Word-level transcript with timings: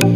And 0.00 0.06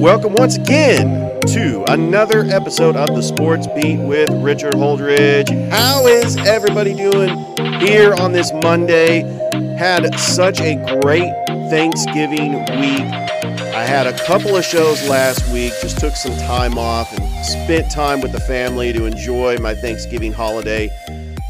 welcome 0.00 0.34
once 0.34 0.56
again 0.58 1.40
to 1.48 1.84
another 1.88 2.44
episode 2.44 2.94
of 2.94 3.16
the 3.16 3.22
Sports 3.22 3.66
Beat 3.74 3.98
with 3.98 4.30
Richard 4.30 4.74
Holdridge. 4.74 5.70
How 5.70 6.06
is 6.06 6.36
everybody 6.36 6.94
doing 6.94 7.36
here 7.80 8.14
on 8.14 8.30
this 8.32 8.52
Monday? 8.52 9.22
Had 9.76 10.16
such 10.20 10.60
a 10.60 10.76
great 11.02 11.43
Thanksgiving 11.70 12.52
week. 12.78 13.12
I 13.74 13.84
had 13.84 14.06
a 14.06 14.18
couple 14.24 14.56
of 14.56 14.64
shows 14.64 15.08
last 15.08 15.50
week, 15.52 15.72
just 15.80 15.98
took 15.98 16.14
some 16.14 16.36
time 16.38 16.78
off 16.78 17.12
and 17.16 17.46
spent 17.46 17.90
time 17.90 18.20
with 18.20 18.32
the 18.32 18.40
family 18.40 18.92
to 18.92 19.06
enjoy 19.06 19.56
my 19.58 19.74
Thanksgiving 19.74 20.32
holiday. 20.32 20.90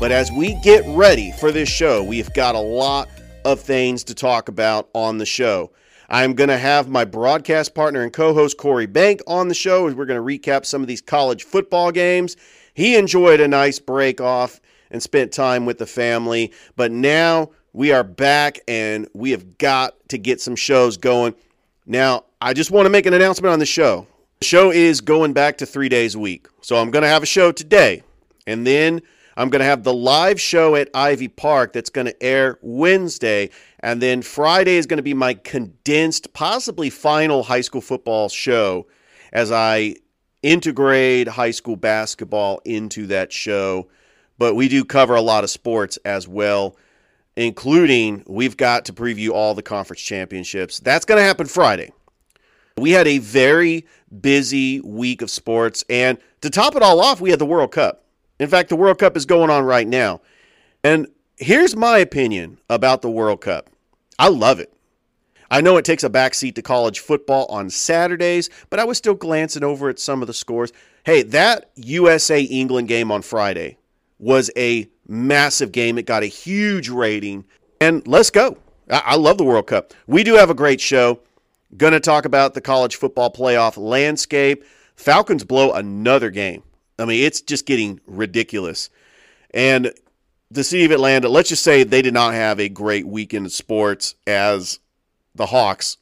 But 0.00 0.12
as 0.12 0.30
we 0.30 0.54
get 0.62 0.84
ready 0.86 1.32
for 1.32 1.50
this 1.50 1.68
show, 1.68 2.02
we've 2.02 2.32
got 2.32 2.54
a 2.54 2.60
lot 2.60 3.08
of 3.44 3.60
things 3.60 4.04
to 4.04 4.14
talk 4.14 4.48
about 4.48 4.88
on 4.94 5.18
the 5.18 5.26
show. 5.26 5.72
I'm 6.08 6.34
going 6.34 6.48
to 6.48 6.58
have 6.58 6.88
my 6.88 7.04
broadcast 7.04 7.74
partner 7.74 8.02
and 8.02 8.12
co 8.12 8.34
host 8.34 8.56
Corey 8.56 8.86
Bank 8.86 9.20
on 9.26 9.48
the 9.48 9.54
show 9.54 9.84
we're 9.84 10.06
going 10.06 10.20
to 10.20 10.50
recap 10.50 10.64
some 10.64 10.82
of 10.82 10.88
these 10.88 11.00
college 11.00 11.44
football 11.44 11.90
games. 11.90 12.36
He 12.74 12.96
enjoyed 12.96 13.40
a 13.40 13.48
nice 13.48 13.78
break 13.78 14.20
off 14.20 14.60
and 14.90 15.02
spent 15.02 15.32
time 15.32 15.66
with 15.66 15.78
the 15.78 15.86
family, 15.86 16.52
but 16.76 16.92
now 16.92 17.50
we 17.74 17.90
are 17.90 18.04
back 18.04 18.60
and 18.68 19.08
we 19.14 19.32
have 19.32 19.58
got 19.58 19.96
to 20.08 20.16
get 20.16 20.40
some 20.40 20.56
shows 20.56 20.96
going. 20.96 21.34
Now, 21.84 22.24
I 22.40 22.54
just 22.54 22.70
want 22.70 22.86
to 22.86 22.90
make 22.90 23.04
an 23.04 23.12
announcement 23.12 23.52
on 23.52 23.58
the 23.58 23.66
show. 23.66 24.06
The 24.38 24.46
show 24.46 24.70
is 24.70 25.00
going 25.00 25.32
back 25.32 25.58
to 25.58 25.66
three 25.66 25.88
days 25.88 26.14
a 26.14 26.20
week. 26.20 26.46
So 26.62 26.76
I'm 26.76 26.92
going 26.92 27.02
to 27.02 27.08
have 27.08 27.24
a 27.24 27.26
show 27.26 27.50
today, 27.50 28.02
and 28.46 28.64
then 28.66 29.02
I'm 29.36 29.50
going 29.50 29.58
to 29.58 29.66
have 29.66 29.82
the 29.82 29.92
live 29.92 30.40
show 30.40 30.76
at 30.76 30.88
Ivy 30.94 31.26
Park 31.28 31.72
that's 31.72 31.90
going 31.90 32.06
to 32.06 32.22
air 32.22 32.58
Wednesday. 32.62 33.50
And 33.80 34.00
then 34.00 34.22
Friday 34.22 34.76
is 34.76 34.86
going 34.86 34.98
to 34.98 35.02
be 35.02 35.12
my 35.12 35.34
condensed, 35.34 36.32
possibly 36.32 36.90
final 36.90 37.42
high 37.42 37.60
school 37.60 37.80
football 37.80 38.28
show 38.28 38.86
as 39.32 39.50
I 39.50 39.96
integrate 40.42 41.26
high 41.26 41.50
school 41.50 41.76
basketball 41.76 42.60
into 42.64 43.08
that 43.08 43.32
show. 43.32 43.88
But 44.38 44.54
we 44.54 44.68
do 44.68 44.84
cover 44.84 45.16
a 45.16 45.20
lot 45.20 45.42
of 45.42 45.50
sports 45.50 45.98
as 46.04 46.28
well, 46.28 46.76
including 47.36 48.22
we've 48.26 48.56
got 48.56 48.84
to 48.86 48.92
preview 48.92 49.30
all 49.30 49.54
the 49.54 49.62
conference 49.62 50.02
championships. 50.02 50.80
That's 50.80 51.04
going 51.04 51.18
to 51.18 51.24
happen 51.24 51.46
Friday. 51.46 51.92
We 52.76 52.90
had 52.90 53.06
a 53.06 53.18
very 53.18 53.86
busy 54.20 54.80
week 54.80 55.22
of 55.22 55.30
sports. 55.30 55.84
And 55.88 56.18
to 56.40 56.50
top 56.50 56.76
it 56.76 56.82
all 56.82 57.00
off, 57.00 57.20
we 57.20 57.30
had 57.30 57.38
the 57.38 57.46
World 57.46 57.72
Cup. 57.72 58.04
In 58.38 58.48
fact, 58.48 58.68
the 58.68 58.76
World 58.76 58.98
Cup 58.98 59.16
is 59.16 59.26
going 59.26 59.50
on 59.50 59.64
right 59.64 59.86
now. 59.86 60.20
And 60.82 61.08
here's 61.36 61.76
my 61.76 61.98
opinion 61.98 62.58
about 62.68 63.02
the 63.02 63.10
World 63.10 63.40
Cup 63.40 63.70
I 64.18 64.28
love 64.28 64.60
it. 64.60 64.72
I 65.50 65.60
know 65.60 65.76
it 65.76 65.84
takes 65.84 66.02
a 66.02 66.10
backseat 66.10 66.54
to 66.56 66.62
college 66.62 67.00
football 67.00 67.46
on 67.46 67.70
Saturdays, 67.70 68.50
but 68.70 68.80
I 68.80 68.84
was 68.84 68.98
still 68.98 69.14
glancing 69.14 69.62
over 69.62 69.88
at 69.88 69.98
some 69.98 70.20
of 70.20 70.26
the 70.26 70.34
scores. 70.34 70.72
Hey, 71.04 71.22
that 71.22 71.70
USA 71.76 72.42
England 72.42 72.88
game 72.88 73.12
on 73.12 73.22
Friday 73.22 73.76
was 74.18 74.50
a 74.56 74.88
massive 75.06 75.72
game. 75.72 75.98
It 75.98 76.06
got 76.06 76.22
a 76.22 76.26
huge 76.26 76.88
rating. 76.88 77.44
And 77.80 78.06
let's 78.06 78.30
go. 78.30 78.58
I, 78.90 79.16
love 79.16 79.38
the 79.38 79.44
World 79.44 79.66
Cup. 79.66 79.94
We 80.06 80.24
do 80.24 80.34
have 80.34 80.50
a 80.50 80.54
great 80.54 80.80
show. 80.80 81.20
Going 81.76 81.92
to 81.92 82.00
talk 82.00 82.24
about 82.24 82.54
the 82.54 82.60
college 82.60 82.96
football 82.96 83.32
playoff 83.32 83.76
landscape. 83.76 84.64
Falcons 84.96 85.42
blow 85.42 85.72
another 85.72 86.30
game. 86.30 86.62
I 86.98 87.04
mean, 87.04 87.24
it's 87.24 87.40
just 87.40 87.66
getting 87.66 88.00
ridiculous. 88.06 88.90
And 89.52 89.92
the 90.50 90.64
city 90.64 90.84
of 90.84 90.90
Atlanta, 90.90 91.28
let's 91.28 91.48
just 91.48 91.64
say 91.64 91.82
they 91.82 92.02
did 92.02 92.14
not 92.14 92.34
have 92.34 92.60
a 92.60 92.68
great 92.68 93.06
weekend 93.06 93.46
of 93.46 93.52
sports 93.52 94.14
as 94.26 94.78
the 95.34 95.46
Hawks 95.46 95.96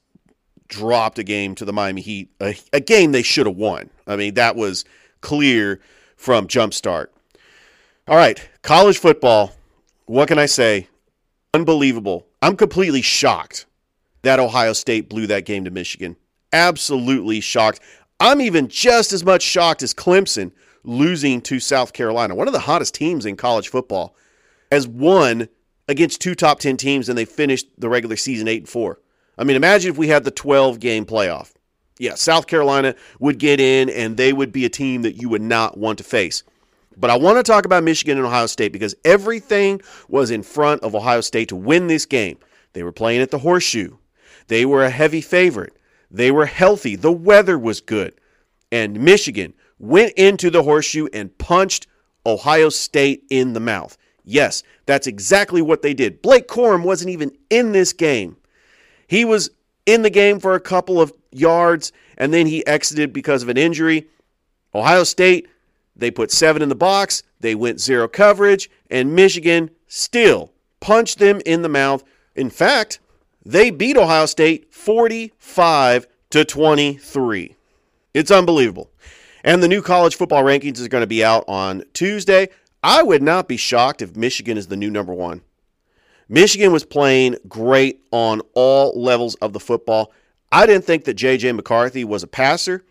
dropped 0.68 1.18
a 1.18 1.24
game 1.24 1.54
to 1.54 1.64
the 1.64 1.72
Miami 1.72 2.00
Heat, 2.00 2.30
a, 2.40 2.56
a 2.72 2.80
game 2.80 3.12
they 3.12 3.22
should 3.22 3.46
have 3.46 3.56
won. 3.56 3.90
I 4.06 4.16
mean, 4.16 4.34
that 4.34 4.56
was 4.56 4.84
clear 5.20 5.80
from 6.16 6.48
jumpstart. 6.48 7.08
All 8.08 8.16
right, 8.16 8.48
college 8.62 8.98
football. 8.98 9.52
What 10.06 10.26
can 10.26 10.36
I 10.36 10.46
say? 10.46 10.88
Unbelievable. 11.54 12.26
I'm 12.42 12.56
completely 12.56 13.00
shocked 13.00 13.66
that 14.22 14.40
Ohio 14.40 14.72
State 14.72 15.08
blew 15.08 15.28
that 15.28 15.44
game 15.44 15.64
to 15.66 15.70
Michigan. 15.70 16.16
Absolutely 16.52 17.40
shocked. 17.40 17.78
I'm 18.18 18.40
even 18.40 18.66
just 18.66 19.12
as 19.12 19.24
much 19.24 19.42
shocked 19.42 19.84
as 19.84 19.94
Clemson 19.94 20.50
losing 20.82 21.40
to 21.42 21.60
South 21.60 21.92
Carolina, 21.92 22.34
one 22.34 22.48
of 22.48 22.52
the 22.52 22.58
hottest 22.58 22.92
teams 22.92 23.24
in 23.24 23.36
college 23.36 23.68
football, 23.68 24.16
has 24.72 24.88
won 24.88 25.48
against 25.86 26.20
two 26.20 26.34
top 26.34 26.58
10 26.58 26.76
teams 26.78 27.08
and 27.08 27.16
they 27.16 27.24
finished 27.24 27.68
the 27.78 27.88
regular 27.88 28.16
season 28.16 28.48
8 28.48 28.62
and 28.62 28.68
4. 28.68 28.98
I 29.38 29.44
mean, 29.44 29.54
imagine 29.54 29.92
if 29.92 29.96
we 29.96 30.08
had 30.08 30.24
the 30.24 30.32
12 30.32 30.80
game 30.80 31.06
playoff. 31.06 31.52
Yeah, 32.00 32.16
South 32.16 32.48
Carolina 32.48 32.96
would 33.20 33.38
get 33.38 33.60
in 33.60 33.88
and 33.90 34.16
they 34.16 34.32
would 34.32 34.50
be 34.50 34.64
a 34.64 34.68
team 34.68 35.02
that 35.02 35.14
you 35.14 35.28
would 35.28 35.40
not 35.40 35.78
want 35.78 35.98
to 35.98 36.04
face. 36.04 36.42
But 36.96 37.10
I 37.10 37.16
want 37.16 37.38
to 37.38 37.42
talk 37.42 37.64
about 37.64 37.84
Michigan 37.84 38.18
and 38.18 38.26
Ohio 38.26 38.46
State 38.46 38.72
because 38.72 38.94
everything 39.04 39.80
was 40.08 40.30
in 40.30 40.42
front 40.42 40.82
of 40.82 40.94
Ohio 40.94 41.20
State 41.20 41.48
to 41.48 41.56
win 41.56 41.86
this 41.86 42.06
game. 42.06 42.38
They 42.72 42.82
were 42.82 42.92
playing 42.92 43.22
at 43.22 43.30
the 43.30 43.38
horseshoe. 43.38 43.96
They 44.48 44.64
were 44.64 44.84
a 44.84 44.90
heavy 44.90 45.20
favorite. 45.20 45.76
They 46.10 46.30
were 46.30 46.46
healthy. 46.46 46.96
The 46.96 47.12
weather 47.12 47.58
was 47.58 47.80
good. 47.80 48.14
And 48.70 49.00
Michigan 49.00 49.54
went 49.78 50.12
into 50.14 50.50
the 50.50 50.62
horseshoe 50.62 51.08
and 51.12 51.36
punched 51.38 51.86
Ohio 52.24 52.68
State 52.68 53.24
in 53.30 53.52
the 53.52 53.60
mouth. 53.60 53.96
Yes, 54.24 54.62
that's 54.86 55.06
exactly 55.06 55.62
what 55.62 55.82
they 55.82 55.94
did. 55.94 56.22
Blake 56.22 56.46
Corum 56.46 56.84
wasn't 56.84 57.10
even 57.10 57.32
in 57.50 57.72
this 57.72 57.92
game. 57.92 58.36
He 59.08 59.24
was 59.24 59.50
in 59.84 60.02
the 60.02 60.10
game 60.10 60.38
for 60.38 60.54
a 60.54 60.60
couple 60.60 61.00
of 61.00 61.12
yards 61.32 61.92
and 62.16 62.32
then 62.32 62.46
he 62.46 62.64
exited 62.66 63.12
because 63.12 63.42
of 63.42 63.48
an 63.48 63.56
injury. 63.56 64.08
Ohio 64.74 65.04
State, 65.04 65.48
they 66.02 66.10
put 66.10 66.30
seven 66.30 66.62
in 66.62 66.68
the 66.68 66.74
box, 66.74 67.22
they 67.40 67.54
went 67.54 67.80
zero 67.80 68.08
coverage, 68.08 68.70
and 68.90 69.14
Michigan 69.14 69.70
still 69.86 70.52
punched 70.80 71.18
them 71.18 71.40
in 71.46 71.62
the 71.62 71.68
mouth. 71.68 72.02
In 72.34 72.50
fact, 72.50 73.00
they 73.44 73.70
beat 73.70 73.96
Ohio 73.96 74.26
State 74.26 74.72
45 74.72 76.06
to 76.30 76.44
23. 76.44 77.56
It's 78.14 78.30
unbelievable. 78.30 78.90
And 79.44 79.62
the 79.62 79.68
new 79.68 79.82
college 79.82 80.16
football 80.16 80.44
rankings 80.44 80.78
is 80.78 80.88
going 80.88 81.02
to 81.02 81.06
be 81.06 81.24
out 81.24 81.44
on 81.48 81.84
Tuesday. 81.92 82.48
I 82.82 83.02
would 83.02 83.22
not 83.22 83.48
be 83.48 83.56
shocked 83.56 84.02
if 84.02 84.16
Michigan 84.16 84.56
is 84.56 84.68
the 84.68 84.76
new 84.76 84.90
number 84.90 85.14
one. 85.14 85.42
Michigan 86.28 86.72
was 86.72 86.84
playing 86.84 87.36
great 87.48 88.02
on 88.10 88.40
all 88.54 89.00
levels 89.00 89.34
of 89.36 89.52
the 89.52 89.60
football. 89.60 90.12
I 90.50 90.66
didn't 90.66 90.84
think 90.84 91.04
that 91.04 91.14
J.J. 91.14 91.52
McCarthy 91.52 92.04
was 92.04 92.22
a 92.22 92.26
passer, 92.26 92.84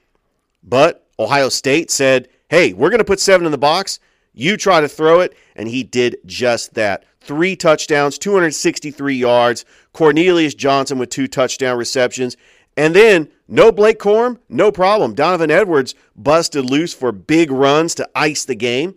but 0.64 1.08
Ohio 1.18 1.50
State 1.50 1.90
said, 1.92 2.28
hey, 2.52 2.74
we're 2.74 2.90
going 2.90 3.00
to 3.00 3.06
put 3.06 3.22
seven 3.22 3.46
in 3.46 3.52
the 3.54 3.58
box. 3.58 3.98
You 4.34 4.58
try 4.58 4.82
to 4.82 4.90
throw 4.90 5.22
it. 5.22 5.34
And 5.56 5.70
he 5.70 5.84
did 5.84 6.18
just 6.26 6.74
that. 6.74 7.06
Three 7.22 7.56
touchdowns, 7.56 8.18
263 8.18 9.16
yards. 9.16 9.64
Cornelius 9.94 10.54
Johnson 10.54 11.00
with 11.00 11.10
two 11.10 11.30
touchdown 11.30 11.78
receptions. 11.78 12.36
And 12.76 12.94
then 12.94 13.30
no 13.48 13.72
Blake 13.72 14.00
Corum, 14.00 14.38
no 14.50 14.70
problem. 14.70 15.14
Donovan 15.16 15.50
Edwards 15.50 15.96
busted 16.18 16.66
loose 16.66 16.94
for 16.94 17.14
big 17.14 17.52
runs 17.52 17.96
to 17.96 18.10
ice 18.16 18.44
the 18.44 18.56
game. 18.56 18.96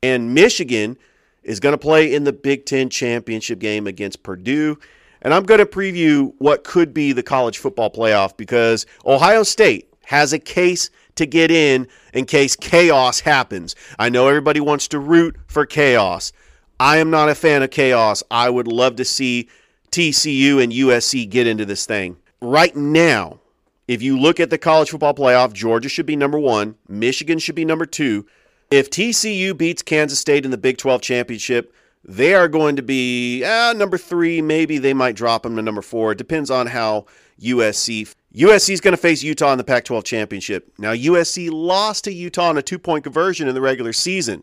And 0.00 0.32
Michigan 0.32 0.96
is 1.42 1.58
going 1.58 1.72
to 1.72 1.78
play 1.78 2.14
in 2.14 2.22
the 2.22 2.32
Big 2.32 2.64
Ten 2.64 2.90
championship 2.90 3.58
game 3.58 3.88
against 3.88 4.22
Purdue. 4.22 4.78
And 5.20 5.34
I'm 5.34 5.44
going 5.44 5.58
to 5.58 5.66
preview 5.66 6.32
what 6.38 6.62
could 6.62 6.94
be 6.94 7.10
the 7.12 7.22
college 7.24 7.58
football 7.58 7.90
playoff 7.90 8.36
because 8.36 8.86
Ohio 9.04 9.42
State 9.42 9.92
has 10.04 10.32
a 10.32 10.38
case 10.38 10.90
to 11.16 11.26
get 11.26 11.50
in 11.50 11.88
in 12.12 12.24
case 12.24 12.56
chaos 12.56 13.20
happens. 13.20 13.74
I 13.98 14.08
know 14.08 14.28
everybody 14.28 14.60
wants 14.60 14.88
to 14.88 14.98
root 14.98 15.36
for 15.46 15.66
chaos. 15.66 16.32
I 16.80 16.98
am 16.98 17.10
not 17.10 17.28
a 17.28 17.34
fan 17.34 17.62
of 17.62 17.70
chaos. 17.70 18.22
I 18.30 18.50
would 18.50 18.66
love 18.66 18.96
to 18.96 19.04
see 19.04 19.48
TCU 19.90 20.62
and 20.62 20.72
USC 20.72 21.28
get 21.28 21.46
into 21.46 21.64
this 21.64 21.86
thing 21.86 22.16
right 22.44 22.76
now, 22.76 23.40
if 23.88 24.02
you 24.02 24.18
look 24.18 24.38
at 24.38 24.50
the 24.50 24.58
college 24.58 24.90
football 24.90 25.14
playoff, 25.14 25.52
Georgia 25.52 25.88
should 25.88 26.06
be 26.06 26.16
number 26.16 26.38
one, 26.38 26.76
Michigan 26.88 27.38
should 27.38 27.54
be 27.54 27.64
number 27.64 27.86
two. 27.86 28.26
If 28.70 28.90
TCU 28.90 29.56
beats 29.56 29.82
Kansas 29.82 30.18
State 30.18 30.44
in 30.44 30.50
the 30.50 30.58
Big 30.58 30.78
12 30.78 31.02
championship, 31.02 31.74
they 32.02 32.34
are 32.34 32.48
going 32.48 32.76
to 32.76 32.82
be 32.82 33.44
uh, 33.44 33.72
number 33.74 33.98
three. 33.98 34.42
Maybe 34.42 34.78
they 34.78 34.94
might 34.94 35.16
drop 35.16 35.42
them 35.42 35.56
to 35.56 35.62
number 35.62 35.82
four. 35.82 36.12
It 36.12 36.18
depends 36.18 36.50
on 36.50 36.66
how 36.66 37.06
USC. 37.40 38.14
USC 38.34 38.70
is 38.70 38.80
going 38.80 38.92
to 38.92 39.00
face 39.00 39.22
Utah 39.22 39.52
in 39.52 39.58
the 39.58 39.64
Pac 39.64 39.84
12 39.84 40.02
championship. 40.04 40.72
Now, 40.76 40.92
USC 40.92 41.50
lost 41.52 42.04
to 42.04 42.12
Utah 42.12 42.50
in 42.50 42.56
a 42.56 42.62
two 42.62 42.78
point 42.78 43.04
conversion 43.04 43.46
in 43.46 43.54
the 43.54 43.60
regular 43.60 43.92
season. 43.92 44.42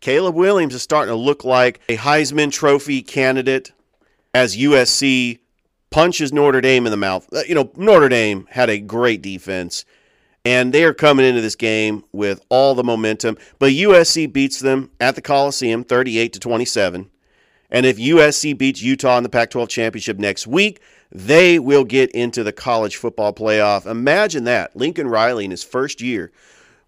Caleb 0.00 0.34
Williams 0.34 0.74
is 0.74 0.82
starting 0.82 1.12
to 1.12 1.16
look 1.16 1.44
like 1.44 1.80
a 1.88 1.96
Heisman 1.96 2.52
Trophy 2.52 3.02
candidate 3.02 3.72
as 4.34 4.56
USC 4.56 5.40
punches 5.90 6.32
Notre 6.32 6.60
Dame 6.60 6.86
in 6.86 6.90
the 6.90 6.96
mouth. 6.96 7.26
Uh, 7.32 7.40
you 7.48 7.54
know, 7.54 7.72
Notre 7.76 8.08
Dame 8.08 8.46
had 8.50 8.70
a 8.70 8.78
great 8.78 9.22
defense, 9.22 9.84
and 10.44 10.72
they 10.72 10.84
are 10.84 10.94
coming 10.94 11.26
into 11.26 11.40
this 11.40 11.56
game 11.56 12.04
with 12.12 12.40
all 12.48 12.74
the 12.74 12.84
momentum. 12.84 13.38
But 13.58 13.72
USC 13.72 14.32
beats 14.32 14.60
them 14.60 14.90
at 15.00 15.16
the 15.16 15.22
Coliseum 15.22 15.82
38 15.82 16.32
to 16.34 16.38
27. 16.38 17.10
And 17.70 17.86
if 17.86 17.96
USC 17.96 18.56
beats 18.56 18.82
Utah 18.82 19.16
in 19.16 19.24
the 19.24 19.28
Pac 19.28 19.50
12 19.50 19.68
championship 19.68 20.18
next 20.18 20.46
week, 20.46 20.80
they 21.12 21.58
will 21.58 21.84
get 21.84 22.10
into 22.12 22.42
the 22.42 22.52
college 22.52 22.96
football 22.96 23.32
playoff. 23.32 23.86
Imagine 23.86 24.44
that. 24.44 24.74
Lincoln 24.76 25.08
Riley 25.08 25.44
in 25.44 25.50
his 25.50 25.64
first 25.64 26.00
year 26.00 26.32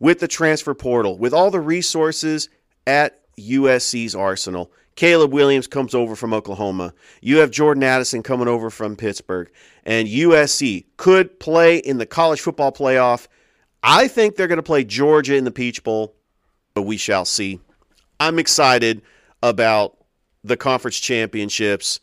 with 0.01 0.21
the 0.21 0.29
transfer 0.29 0.75
portal, 0.75 1.19
with 1.19 1.33
all 1.33 1.51
the 1.51 1.61
resources 1.61 2.49
at 2.87 3.21
USC's 3.39 4.15
arsenal. 4.15 4.71
Caleb 4.97 5.33
Williams 5.33 5.69
comes 5.69 5.95
over 5.95 6.17
from 6.17 6.35
Oklahoma. 6.35 6.93
You 7.23 7.39
have 7.39 7.53
Jordan 7.53 7.85
Addison 7.85 8.23
coming 8.25 8.49
over 8.49 8.69
from 8.69 8.97
Pittsburgh. 8.97 9.49
And 9.85 10.09
USC 10.09 10.87
could 10.97 11.39
play 11.39 11.79
in 11.79 11.99
the 11.99 12.07
college 12.07 12.41
football 12.41 12.73
playoff. 12.73 13.29
I 13.83 14.09
think 14.09 14.35
they're 14.35 14.49
going 14.49 14.57
to 14.57 14.63
play 14.63 14.83
Georgia 14.83 15.37
in 15.37 15.45
the 15.45 15.53
Peach 15.53 15.85
Bowl, 15.85 16.17
but 16.75 16.83
we 16.83 16.97
shall 16.97 17.25
see. 17.25 17.61
I'm 18.19 18.41
excited 18.41 19.03
about 19.41 19.97
the 20.43 20.57
conference 20.57 20.99
championships. 20.99 22.01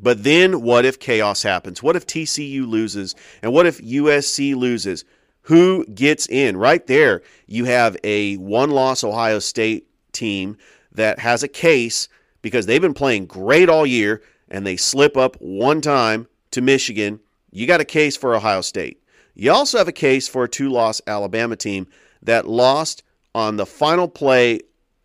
But 0.00 0.24
then 0.24 0.62
what 0.62 0.84
if 0.84 0.98
chaos 0.98 1.42
happens? 1.42 1.82
What 1.82 1.96
if 1.96 2.06
TCU 2.06 2.66
loses? 2.66 3.14
And 3.42 3.52
what 3.52 3.66
if 3.66 3.80
USC 3.80 4.54
loses? 4.54 5.04
Who 5.42 5.84
gets 5.86 6.26
in? 6.28 6.56
Right 6.56 6.86
there, 6.86 7.22
you 7.46 7.66
have 7.66 7.96
a 8.02 8.36
one 8.36 8.70
loss 8.70 9.04
Ohio 9.04 9.38
State 9.38 9.86
team 10.12 10.56
that 10.92 11.18
has 11.18 11.42
a 11.42 11.48
case 11.48 12.08
because 12.42 12.66
they've 12.66 12.80
been 12.80 12.94
playing 12.94 13.26
great 13.26 13.68
all 13.68 13.86
year 13.86 14.22
and 14.48 14.66
they 14.66 14.76
slip 14.76 15.16
up 15.16 15.36
one 15.40 15.80
time 15.80 16.26
to 16.50 16.60
Michigan. 16.60 17.20
You 17.50 17.66
got 17.66 17.80
a 17.80 17.84
case 17.84 18.16
for 18.16 18.34
Ohio 18.34 18.62
State. 18.62 19.02
You 19.34 19.52
also 19.52 19.78
have 19.78 19.88
a 19.88 19.92
case 19.92 20.28
for 20.28 20.44
a 20.44 20.48
two 20.48 20.70
loss 20.70 21.00
Alabama 21.06 21.56
team 21.56 21.86
that 22.22 22.48
lost 22.48 23.02
on 23.34 23.56
the 23.56 23.66
final 23.66 24.08
play 24.08 24.60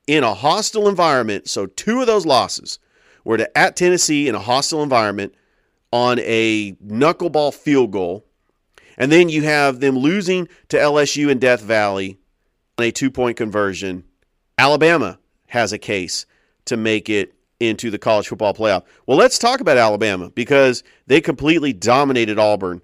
in 0.08 0.24
a 0.24 0.34
hostile 0.34 0.88
environment. 0.88 1.50
So, 1.50 1.66
two 1.66 2.02
of 2.02 2.08
those 2.08 2.26
losses 2.26 2.80
were 3.24 3.38
to 3.38 3.58
at 3.58 3.76
Tennessee 3.76 4.28
in 4.28 4.36
a 4.36 4.40
hostile 4.40 4.84
environment 4.84 5.34
on 5.92 6.20
a 6.20 6.74
knuckleball 6.86 7.54
field 7.54 7.92
goal. 7.92 8.26
And 8.98 9.12
then 9.12 9.30
you 9.30 9.44
have 9.44 9.80
them 9.80 9.98
losing 9.98 10.48
to 10.70 10.78
LSU 10.78 11.30
in 11.30 11.40
Death 11.40 11.62
Valley 11.62 12.20
on 12.78 12.86
a 12.86 12.92
two 12.92 13.10
point 13.10 13.38
conversion. 13.38 14.04
Alabama 14.58 15.20
has 15.48 15.72
a 15.72 15.78
case 15.78 16.26
to 16.66 16.78
make 16.78 17.10
it 17.10 17.34
into 17.60 17.92
the 17.92 18.00
college 18.00 18.28
football 18.28 18.54
playoff. 18.54 18.84
Well, 19.06 19.18
let's 19.18 19.40
talk 19.40 19.60
about 19.60 19.78
Alabama 19.78 20.30
because 20.30 20.84
they 21.08 21.22
completely 21.22 21.74
dominated 21.74 22.40
Auburn. 22.40 22.82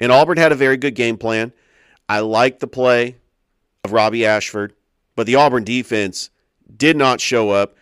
And 0.00 0.10
Auburn 0.10 0.38
had 0.38 0.52
a 0.52 0.56
very 0.56 0.76
good 0.76 0.94
game 0.94 1.16
plan. 1.16 1.52
I 2.08 2.20
like 2.20 2.58
the 2.58 2.66
play 2.66 3.16
of 3.84 3.92
Robbie 3.92 4.26
Ashford, 4.26 4.74
but 5.16 5.26
the 5.26 5.36
Auburn 5.36 5.64
defense 5.64 6.30
did 6.74 6.96
not 6.96 7.20
show 7.20 7.50
up. 7.50 7.76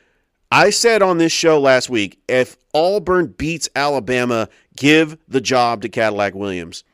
I 0.52 0.69
said 0.69 1.00
on 1.00 1.16
this 1.16 1.32
show 1.32 1.58
last 1.58 1.88
week 1.88 2.20
if 2.28 2.58
Auburn 2.75 3.28
beats 3.28 3.70
Alabama, 3.75 4.50
give 4.76 5.16
the 5.26 5.40
job 5.40 5.81
to 5.81 5.88
Cadillac 5.88 6.34
Williams. 6.34 6.84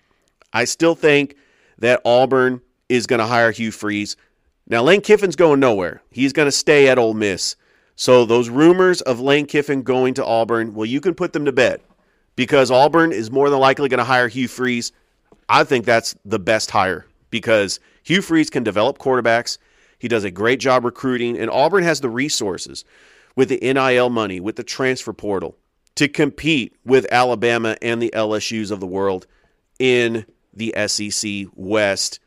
I 0.52 0.64
still 0.64 0.94
think 0.94 1.34
that 1.78 2.00
Auburn 2.04 2.60
is 2.88 3.08
going 3.08 3.18
to 3.18 3.26
hire 3.26 3.50
Hugh 3.50 3.72
Freeze. 3.72 4.16
Now, 4.68 4.82
Lane 4.82 5.00
Kiffin's 5.00 5.34
going 5.34 5.58
nowhere. 5.58 6.02
He's 6.12 6.32
going 6.32 6.46
to 6.46 6.52
stay 6.52 6.86
at 6.86 6.98
Ole 6.98 7.14
Miss. 7.14 7.56
So, 7.96 8.24
those 8.24 8.48
rumors 8.48 9.00
of 9.00 9.18
Lane 9.18 9.46
Kiffin 9.46 9.82
going 9.82 10.14
to 10.14 10.24
Auburn, 10.24 10.72
well, 10.72 10.86
you 10.86 11.00
can 11.00 11.14
put 11.14 11.32
them 11.32 11.44
to 11.44 11.52
bed 11.52 11.80
because 12.36 12.70
Auburn 12.70 13.10
is 13.10 13.28
more 13.28 13.50
than 13.50 13.58
likely 13.58 13.88
going 13.88 13.98
to 13.98 14.04
hire 14.04 14.28
Hugh 14.28 14.46
Freeze. 14.46 14.92
I 15.48 15.64
think 15.64 15.84
that's 15.84 16.14
the 16.24 16.38
best 16.38 16.70
hire 16.70 17.06
because 17.30 17.80
Hugh 18.04 18.22
Freeze 18.22 18.50
can 18.50 18.62
develop 18.62 18.98
quarterbacks. 18.98 19.58
He 19.98 20.06
does 20.06 20.22
a 20.22 20.30
great 20.30 20.60
job 20.60 20.84
recruiting, 20.84 21.36
and 21.36 21.50
Auburn 21.50 21.82
has 21.82 22.00
the 22.00 22.08
resources 22.08 22.84
with 23.38 23.50
the 23.50 23.72
NIL 23.72 24.10
money, 24.10 24.40
with 24.40 24.56
the 24.56 24.64
transfer 24.64 25.12
portal, 25.12 25.56
to 25.94 26.08
compete 26.08 26.74
with 26.84 27.06
Alabama 27.12 27.76
and 27.80 28.02
the 28.02 28.12
LSUs 28.12 28.72
of 28.72 28.80
the 28.80 28.86
world 28.86 29.28
in 29.78 30.26
the 30.52 30.74
SEC 30.88 31.46
West. 31.54 32.18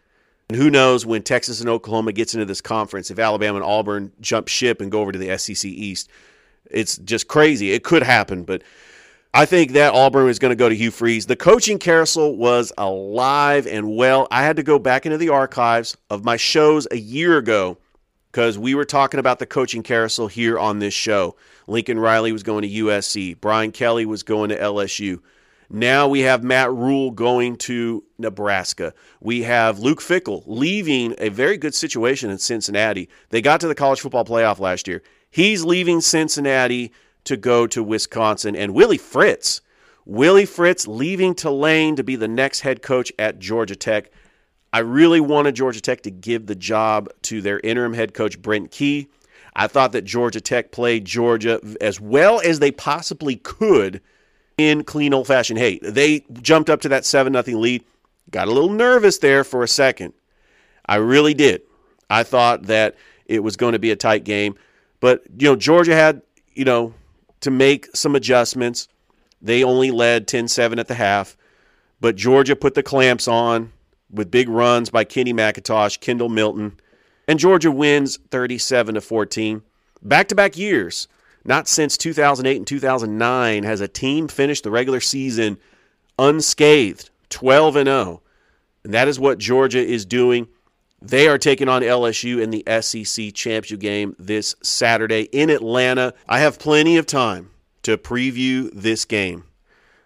And 0.47 0.57
who 0.57 0.69
knows 0.69 1.05
when 1.05 1.21
Texas 1.21 1.59
and 1.59 1.67
Oklahoma 1.69 2.13
gets 2.13 2.33
into 2.33 2.45
this 2.45 2.61
conference, 2.61 3.11
if 3.11 3.19
Alabama 3.19 3.57
and 3.57 3.65
Auburn 3.65 4.13
jump 4.21 4.47
ship 4.47 4.79
and 4.79 4.89
go 4.89 5.01
over 5.01 5.11
to 5.11 5.19
the 5.19 5.37
SEC 5.37 5.65
East. 5.65 6.09
It's 6.69 6.95
just 6.99 7.27
crazy. 7.27 7.73
It 7.73 7.83
could 7.83 8.03
happen, 8.03 8.43
but 8.43 8.63
I 9.33 9.45
think 9.45 9.73
that 9.73 9.93
Auburn 9.93 10.29
is 10.29 10.39
going 10.39 10.51
to 10.51 10.55
go 10.55 10.69
to 10.69 10.75
Hugh 10.75 10.91
Freeze. 10.91 11.25
The 11.25 11.35
coaching 11.35 11.77
carousel 11.77 12.37
was 12.37 12.71
alive 12.77 13.67
and 13.67 13.97
well. 13.97 14.29
I 14.31 14.43
had 14.43 14.55
to 14.55 14.63
go 14.63 14.79
back 14.79 15.05
into 15.05 15.17
the 15.17 15.27
archives 15.27 15.97
of 16.09 16.23
my 16.23 16.37
shows 16.37 16.87
a 16.89 16.97
year 16.97 17.37
ago 17.37 17.79
because 18.31 18.57
we 18.57 18.73
were 18.73 18.85
talking 18.85 19.19
about 19.19 19.39
the 19.39 19.45
coaching 19.45 19.83
carousel 19.83 20.27
here 20.27 20.57
on 20.57 20.79
this 20.79 20.93
show. 20.93 21.35
Lincoln 21.67 21.99
Riley 21.99 22.31
was 22.31 22.43
going 22.43 22.61
to 22.61 22.69
USC, 22.69 23.39
Brian 23.39 23.71
Kelly 23.71 24.05
was 24.05 24.23
going 24.23 24.49
to 24.49 24.57
LSU. 24.57 25.19
Now 25.73 26.07
we 26.07 26.21
have 26.21 26.43
Matt 26.43 26.71
Rhule 26.71 27.11
going 27.11 27.55
to 27.57 28.03
Nebraska. 28.17 28.93
We 29.21 29.43
have 29.43 29.79
Luke 29.79 30.01
Fickell 30.01 30.43
leaving 30.45 31.15
a 31.17 31.29
very 31.29 31.55
good 31.55 31.73
situation 31.73 32.29
in 32.29 32.39
Cincinnati. 32.39 33.07
They 33.29 33.41
got 33.41 33.61
to 33.61 33.69
the 33.69 33.75
college 33.75 34.01
football 34.01 34.25
playoff 34.25 34.59
last 34.59 34.85
year. 34.85 35.01
He's 35.29 35.63
leaving 35.63 36.01
Cincinnati 36.01 36.91
to 37.23 37.37
go 37.37 37.67
to 37.67 37.81
Wisconsin. 37.83 38.53
And 38.53 38.73
Willie 38.73 38.97
Fritz, 38.97 39.61
Willie 40.05 40.45
Fritz 40.45 40.87
leaving 40.87 41.33
Tulane 41.33 41.95
to 41.95 42.03
be 42.03 42.17
the 42.17 42.27
next 42.27 42.61
head 42.61 42.81
coach 42.81 43.13
at 43.17 43.39
Georgia 43.39 43.75
Tech. 43.75 44.11
I 44.73 44.79
really 44.79 45.19
wanted 45.19 45.55
Georgia 45.55 45.81
Tech 45.81 46.01
to 46.03 46.11
give 46.11 46.45
the 46.45 46.55
job 46.55 47.09
to 47.23 47.41
their 47.41 47.59
interim 47.59 47.93
head 47.93 48.13
coach, 48.13 48.41
Brent 48.41 48.71
Key. 48.71 49.09
I 49.53 49.67
thought 49.67 49.91
that 49.91 50.03
Georgia 50.03 50.39
Tech 50.39 50.71
played 50.71 51.03
Georgia 51.03 51.59
as 51.81 51.99
well 51.99 52.39
as 52.39 52.59
they 52.59 52.71
possibly 52.71 53.35
could 53.35 54.01
in 54.57 54.83
clean 54.83 55.13
old 55.13 55.27
fashioned 55.27 55.59
hate. 55.59 55.81
They 55.83 56.23
jumped 56.41 56.69
up 56.69 56.81
to 56.81 56.89
that 56.89 57.05
7 57.05 57.33
0 57.33 57.59
lead, 57.59 57.83
got 58.29 58.47
a 58.47 58.51
little 58.51 58.69
nervous 58.69 59.17
there 59.17 59.43
for 59.43 59.63
a 59.63 59.67
second. 59.67 60.13
I 60.85 60.95
really 60.95 61.33
did. 61.33 61.63
I 62.09 62.23
thought 62.23 62.63
that 62.63 62.95
it 63.25 63.43
was 63.43 63.57
going 63.57 63.73
to 63.73 63.79
be 63.79 63.91
a 63.91 63.95
tight 63.95 64.23
game. 64.23 64.55
But, 64.99 65.23
you 65.37 65.47
know, 65.47 65.55
Georgia 65.55 65.95
had, 65.95 66.21
you 66.53 66.63
know, 66.63 66.93
to 67.41 67.51
make 67.51 67.87
some 67.93 68.15
adjustments. 68.15 68.87
They 69.41 69.63
only 69.63 69.91
led 69.91 70.27
10 70.27 70.47
7 70.47 70.79
at 70.79 70.87
the 70.87 70.93
half, 70.93 71.35
but 71.99 72.15
Georgia 72.15 72.55
put 72.55 72.75
the 72.75 72.83
clamps 72.83 73.27
on 73.27 73.73
with 74.11 74.31
big 74.31 74.49
runs 74.49 74.89
by 74.89 75.03
Kenny 75.03 75.33
McIntosh, 75.33 75.99
Kendall 75.99 76.29
Milton, 76.29 76.79
and 77.27 77.39
Georgia 77.39 77.71
wins 77.71 78.17
37 78.29 78.95
to 78.95 79.01
14. 79.01 79.61
Back 80.01 80.27
to 80.29 80.35
back 80.35 80.57
years, 80.57 81.07
not 81.45 81.67
since 81.67 81.97
2008 81.97 82.57
and 82.57 82.67
2009 82.67 83.63
has 83.63 83.81
a 83.81 83.87
team 83.87 84.27
finished 84.27 84.63
the 84.63 84.71
regular 84.71 84.99
season 84.99 85.57
unscathed, 86.19 87.09
12 87.29 87.75
and 87.77 87.87
0. 87.87 88.21
And 88.83 88.93
that 88.93 89.07
is 89.07 89.19
what 89.19 89.37
Georgia 89.37 89.83
is 89.83 90.05
doing. 90.05 90.47
They 91.01 91.27
are 91.27 91.37
taking 91.37 91.67
on 91.67 91.81
LSU 91.81 92.41
in 92.41 92.51
the 92.51 92.63
SEC 92.81 93.33
championship 93.33 93.79
game 93.79 94.15
this 94.19 94.55
Saturday 94.61 95.23
in 95.31 95.49
Atlanta. 95.49 96.13
I 96.27 96.39
have 96.39 96.59
plenty 96.59 96.97
of 96.97 97.07
time 97.07 97.49
to 97.83 97.97
preview 97.97 98.69
this 98.73 99.05
game. 99.05 99.45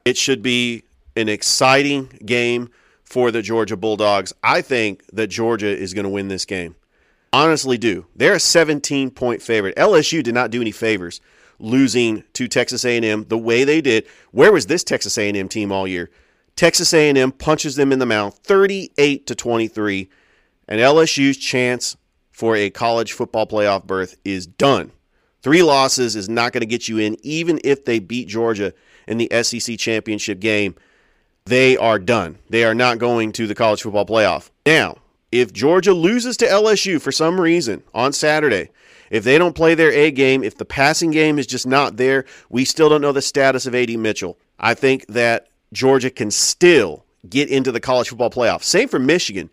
It 0.05 0.17
should 0.17 0.41
be 0.41 0.83
an 1.17 1.27
exciting 1.27 2.07
game 2.25 2.69
for 3.05 3.31
the 3.31 3.41
Georgia 3.41 3.77
Bulldogs. 3.77 4.33
I 4.43 4.61
think 4.61 5.05
that 5.13 5.27
Georgia 5.27 5.67
is 5.67 5.93
going 5.93 6.03
to 6.03 6.09
win 6.09 6.27
this 6.27 6.45
game. 6.45 6.75
Honestly, 7.31 7.77
do. 7.77 8.07
They're 8.15 8.33
a 8.33 8.39
17 8.39 9.11
point 9.11 9.41
favorite. 9.41 9.75
LSU 9.75 10.23
did 10.23 10.33
not 10.33 10.51
do 10.51 10.61
any 10.61 10.71
favors 10.71 11.21
losing 11.59 12.23
to 12.33 12.47
Texas 12.47 12.83
A&M 12.83 13.25
the 13.25 13.37
way 13.37 13.63
they 13.63 13.81
did. 13.81 14.07
Where 14.31 14.51
was 14.51 14.67
this 14.67 14.83
Texas 14.83 15.17
A&M 15.17 15.47
team 15.47 15.71
all 15.71 15.87
year? 15.87 16.09
Texas 16.55 16.93
A&M 16.93 17.31
punches 17.33 17.75
them 17.75 17.91
in 17.91 17.99
the 17.99 18.05
mouth 18.05 18.39
38 18.43 19.27
to 19.27 19.35
23 19.35 20.09
and 20.67 20.79
LSU's 20.79 21.37
chance 21.37 21.97
for 22.31 22.55
a 22.55 22.69
college 22.69 23.13
football 23.13 23.45
playoff 23.45 23.85
berth 23.85 24.15
is 24.25 24.47
done. 24.47 24.91
Three 25.41 25.61
losses 25.61 26.15
is 26.15 26.27
not 26.27 26.53
going 26.53 26.61
to 26.61 26.67
get 26.67 26.87
you 26.87 26.97
in 26.97 27.17
even 27.23 27.59
if 27.63 27.85
they 27.85 27.99
beat 27.99 28.27
Georgia 28.27 28.73
in 29.07 29.17
the 29.17 29.29
SEC 29.43 29.77
championship 29.77 30.39
game 30.39 30.75
they 31.45 31.77
are 31.77 31.99
done. 31.99 32.39
They 32.49 32.63
are 32.63 32.73
not 32.73 32.97
going 32.97 33.31
to 33.33 33.45
the 33.45 33.55
college 33.55 33.83
football 33.83 34.05
playoff. 34.05 34.49
Now, 34.65 34.97
if 35.31 35.53
Georgia 35.53 35.93
loses 35.93 36.37
to 36.37 36.45
LSU 36.45 36.99
for 36.99 37.11
some 37.11 37.39
reason 37.39 37.83
on 37.93 38.13
Saturday, 38.13 38.71
if 39.11 39.23
they 39.23 39.37
don't 39.37 39.55
play 39.55 39.75
their 39.75 39.91
A 39.91 40.09
game, 40.09 40.43
if 40.43 40.57
the 40.57 40.65
passing 40.65 41.11
game 41.11 41.37
is 41.37 41.45
just 41.45 41.67
not 41.67 41.97
there, 41.97 42.25
we 42.49 42.65
still 42.65 42.89
don't 42.89 43.01
know 43.01 43.11
the 43.11 43.21
status 43.21 43.67
of 43.67 43.75
AD 43.75 43.91
Mitchell. 43.99 44.39
I 44.59 44.73
think 44.73 45.05
that 45.07 45.49
Georgia 45.71 46.09
can 46.09 46.31
still 46.31 47.05
get 47.29 47.49
into 47.49 47.71
the 47.71 47.79
college 47.79 48.09
football 48.09 48.31
playoff. 48.31 48.63
Same 48.63 48.87
for 48.87 48.99
Michigan. 48.99 49.51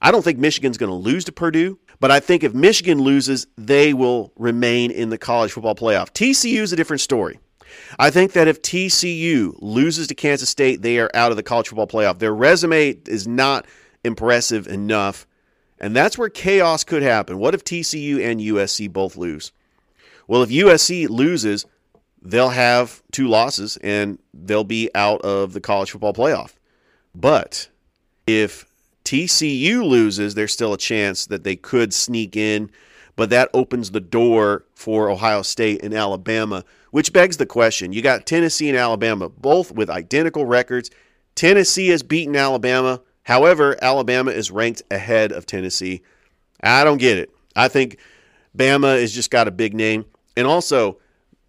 I 0.00 0.10
don't 0.10 0.22
think 0.22 0.38
Michigan's 0.38 0.78
going 0.78 0.90
to 0.90 0.96
lose 0.96 1.24
to 1.24 1.32
Purdue, 1.32 1.78
but 2.00 2.10
I 2.10 2.20
think 2.20 2.42
if 2.42 2.54
Michigan 2.54 3.02
loses, 3.02 3.46
they 3.58 3.92
will 3.92 4.32
remain 4.36 4.90
in 4.90 5.10
the 5.10 5.18
college 5.18 5.52
football 5.52 5.74
playoff. 5.74 6.10
TCU 6.10 6.60
is 6.60 6.72
a 6.72 6.76
different 6.76 7.00
story. 7.00 7.38
I 7.98 8.10
think 8.10 8.32
that 8.32 8.48
if 8.48 8.62
TCU 8.62 9.56
loses 9.60 10.06
to 10.08 10.14
Kansas 10.14 10.48
State, 10.48 10.82
they 10.82 10.98
are 10.98 11.10
out 11.14 11.30
of 11.30 11.36
the 11.36 11.42
college 11.42 11.68
football 11.68 11.86
playoff. 11.86 12.18
Their 12.18 12.34
resume 12.34 12.96
is 13.06 13.26
not 13.26 13.66
impressive 14.04 14.66
enough, 14.66 15.26
and 15.78 15.94
that's 15.94 16.18
where 16.18 16.28
chaos 16.28 16.84
could 16.84 17.02
happen. 17.02 17.38
What 17.38 17.54
if 17.54 17.64
TCU 17.64 18.24
and 18.24 18.40
USC 18.40 18.92
both 18.92 19.16
lose? 19.16 19.52
Well, 20.26 20.42
if 20.42 20.50
USC 20.50 21.08
loses, 21.08 21.66
they'll 22.22 22.50
have 22.50 23.02
two 23.12 23.28
losses 23.28 23.76
and 23.78 24.18
they'll 24.32 24.64
be 24.64 24.90
out 24.94 25.20
of 25.20 25.52
the 25.52 25.60
college 25.60 25.90
football 25.90 26.14
playoff. 26.14 26.54
But 27.14 27.68
if 28.26 28.64
TCU 29.04 29.84
loses, 29.84 30.34
there's 30.34 30.52
still 30.52 30.72
a 30.72 30.78
chance 30.78 31.26
that 31.26 31.44
they 31.44 31.56
could 31.56 31.92
sneak 31.92 32.36
in, 32.36 32.70
but 33.16 33.30
that 33.30 33.50
opens 33.52 33.90
the 33.90 34.00
door 34.00 34.64
for 34.74 35.10
Ohio 35.10 35.42
State 35.42 35.84
and 35.84 35.94
Alabama, 35.94 36.64
which 36.94 37.12
begs 37.12 37.38
the 37.38 37.44
question. 37.44 37.92
You 37.92 38.02
got 38.02 38.24
Tennessee 38.24 38.68
and 38.68 38.78
Alabama, 38.78 39.28
both 39.28 39.72
with 39.72 39.90
identical 39.90 40.46
records. 40.46 40.92
Tennessee 41.34 41.88
has 41.88 42.04
beaten 42.04 42.36
Alabama. 42.36 43.00
However, 43.24 43.76
Alabama 43.82 44.30
is 44.30 44.52
ranked 44.52 44.84
ahead 44.92 45.32
of 45.32 45.44
Tennessee. 45.44 46.02
I 46.62 46.84
don't 46.84 46.98
get 46.98 47.18
it. 47.18 47.34
I 47.56 47.66
think 47.66 47.98
Bama 48.56 49.00
has 49.00 49.12
just 49.12 49.32
got 49.32 49.48
a 49.48 49.50
big 49.50 49.74
name. 49.74 50.04
And 50.36 50.46
also, 50.46 50.98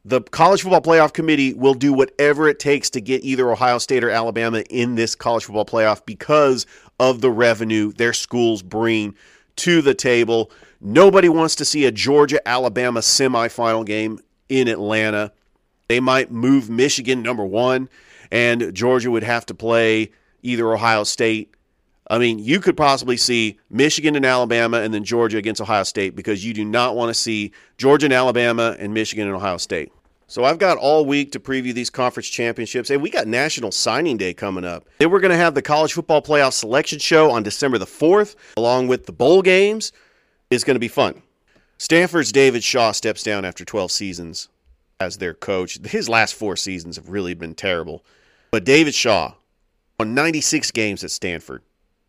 the 0.03 0.19
college 0.19 0.63
football 0.63 0.81
playoff 0.81 1.13
committee 1.13 1.53
will 1.53 1.75
do 1.75 1.93
whatever 1.93 2.47
it 2.47 2.57
takes 2.57 2.89
to 2.89 2.99
get 2.99 3.23
either 3.23 3.51
Ohio 3.51 3.77
State 3.77 4.03
or 4.03 4.09
Alabama 4.09 4.63
in 4.71 4.95
this 4.95 5.13
college 5.13 5.45
football 5.45 5.63
playoff 5.63 6.03
because 6.07 6.65
of 6.99 7.21
the 7.21 7.29
revenue 7.29 7.91
their 7.91 8.13
schools 8.13 8.63
bring 8.63 9.13
to 9.57 9.83
the 9.83 9.93
table. 9.93 10.49
Nobody 10.81 11.29
wants 11.29 11.53
to 11.57 11.65
see 11.65 11.85
a 11.85 11.91
Georgia 11.91 12.45
Alabama 12.47 13.01
semifinal 13.01 13.85
game 13.85 14.19
in 14.49 14.67
Atlanta. 14.67 15.31
They 15.87 15.99
might 15.99 16.31
move 16.31 16.69
Michigan 16.69 17.21
number 17.21 17.45
one, 17.45 17.89
and 18.31 18.73
Georgia 18.73 19.11
would 19.11 19.23
have 19.23 19.45
to 19.47 19.53
play 19.53 20.11
either 20.41 20.71
Ohio 20.73 21.03
State. 21.03 21.53
I 22.07 22.19
mean, 22.19 22.37
you 22.37 22.59
could 22.59 22.77
possibly 22.77 23.17
see 23.17 23.59
Michigan 23.69 24.15
and 24.15 24.25
Alabama 24.25 24.77
and 24.77 24.93
then 24.93 25.03
Georgia 25.03 25.37
against 25.37 25.59
Ohio 25.59 25.83
State 25.83 26.15
because 26.15 26.45
you 26.45 26.53
do 26.53 26.63
not 26.63 26.95
want 26.95 27.09
to 27.09 27.13
see 27.13 27.51
Georgia 27.77 28.05
and 28.05 28.13
Alabama 28.13 28.75
and 28.77 28.93
Michigan 28.93 29.27
and 29.27 29.35
Ohio 29.35 29.57
State. 29.57 29.91
So 30.27 30.43
I've 30.43 30.57
got 30.57 30.77
all 30.77 31.05
week 31.05 31.31
to 31.33 31.39
preview 31.39 31.73
these 31.73 31.89
conference 31.89 32.27
championships. 32.27 32.89
And 32.89 33.01
we 33.01 33.09
got 33.09 33.27
National 33.27 33.71
Signing 33.71 34.17
Day 34.17 34.33
coming 34.33 34.65
up. 34.65 34.87
Then 34.97 35.11
we're 35.11 35.19
going 35.19 35.31
to 35.31 35.37
have 35.37 35.53
the 35.53 35.61
College 35.61 35.93
Football 35.93 36.21
Playoff 36.21 36.53
Selection 36.53 36.99
Show 36.99 37.29
on 37.29 37.43
December 37.43 37.77
the 37.77 37.85
4th, 37.85 38.35
along 38.57 38.87
with 38.87 39.05
the 39.05 39.11
bowl 39.11 39.41
games. 39.41 39.91
It's 40.49 40.63
going 40.63 40.75
to 40.75 40.79
be 40.79 40.87
fun. 40.87 41.21
Stanford's 41.77 42.31
David 42.31 42.63
Shaw 42.63 42.91
steps 42.91 43.23
down 43.23 43.45
after 43.45 43.65
12 43.65 43.91
seasons 43.91 44.49
as 44.99 45.17
their 45.17 45.33
coach. 45.33 45.79
His 45.85 46.07
last 46.07 46.35
four 46.35 46.55
seasons 46.55 46.95
have 46.95 47.09
really 47.09 47.33
been 47.33 47.55
terrible. 47.55 48.03
But 48.51 48.63
David 48.63 48.95
Shaw 48.95 49.33
won 49.99 50.13
96 50.13 50.71
games 50.71 51.03
at 51.03 51.11
Stanford, 51.11 51.63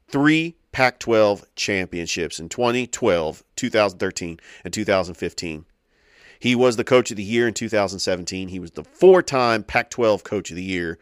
three 0.09 0.55
Pac 0.71 0.99
12 0.99 1.47
championships 1.57 2.39
in 2.39 2.49
2012, 2.49 3.43
2013, 3.57 4.41
and 4.65 4.73
2015. 4.73 5.65
He 6.39 6.55
was 6.55 6.77
the 6.77 6.85
coach 6.85 7.11
of 7.11 7.17
the 7.17 7.23
year 7.23 7.49
in 7.49 7.55
2017. 7.55 8.49
He 8.49 8.59
was 8.59 8.73
the 8.73 8.85
four 8.85 9.23
time 9.23 9.65
Pac 9.65 9.91
12 9.91 10.23
coach 10.23 10.51
of 10.51 10.57
the 10.57 10.63
year. 10.63 10.99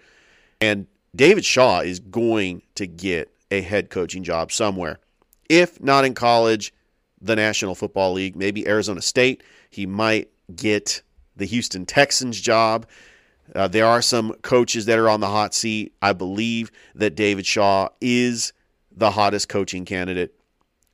And 0.60 0.86
David 1.14 1.44
Shaw 1.44 1.80
is 1.80 2.00
going 2.00 2.62
to 2.76 2.86
get 2.86 3.30
a 3.50 3.60
head 3.60 3.90
coaching 3.90 4.24
job 4.24 4.52
somewhere. 4.52 5.00
If 5.50 5.82
not 5.82 6.04
in 6.04 6.14
college, 6.14 6.72
the 7.24 7.36
National 7.36 7.74
Football 7.74 8.12
League, 8.12 8.36
maybe 8.36 8.66
Arizona 8.66 9.02
State. 9.02 9.42
He 9.70 9.86
might 9.86 10.30
get 10.54 11.02
the 11.36 11.46
Houston 11.46 11.86
Texans 11.86 12.40
job. 12.40 12.86
Uh, 13.54 13.68
there 13.68 13.86
are 13.86 14.02
some 14.02 14.34
coaches 14.42 14.86
that 14.86 14.98
are 14.98 15.08
on 15.08 15.20
the 15.20 15.28
hot 15.28 15.54
seat. 15.54 15.94
I 16.00 16.12
believe 16.12 16.70
that 16.94 17.14
David 17.14 17.46
Shaw 17.46 17.88
is 18.00 18.52
the 18.96 19.10
hottest 19.10 19.48
coaching 19.48 19.84
candidate 19.84 20.34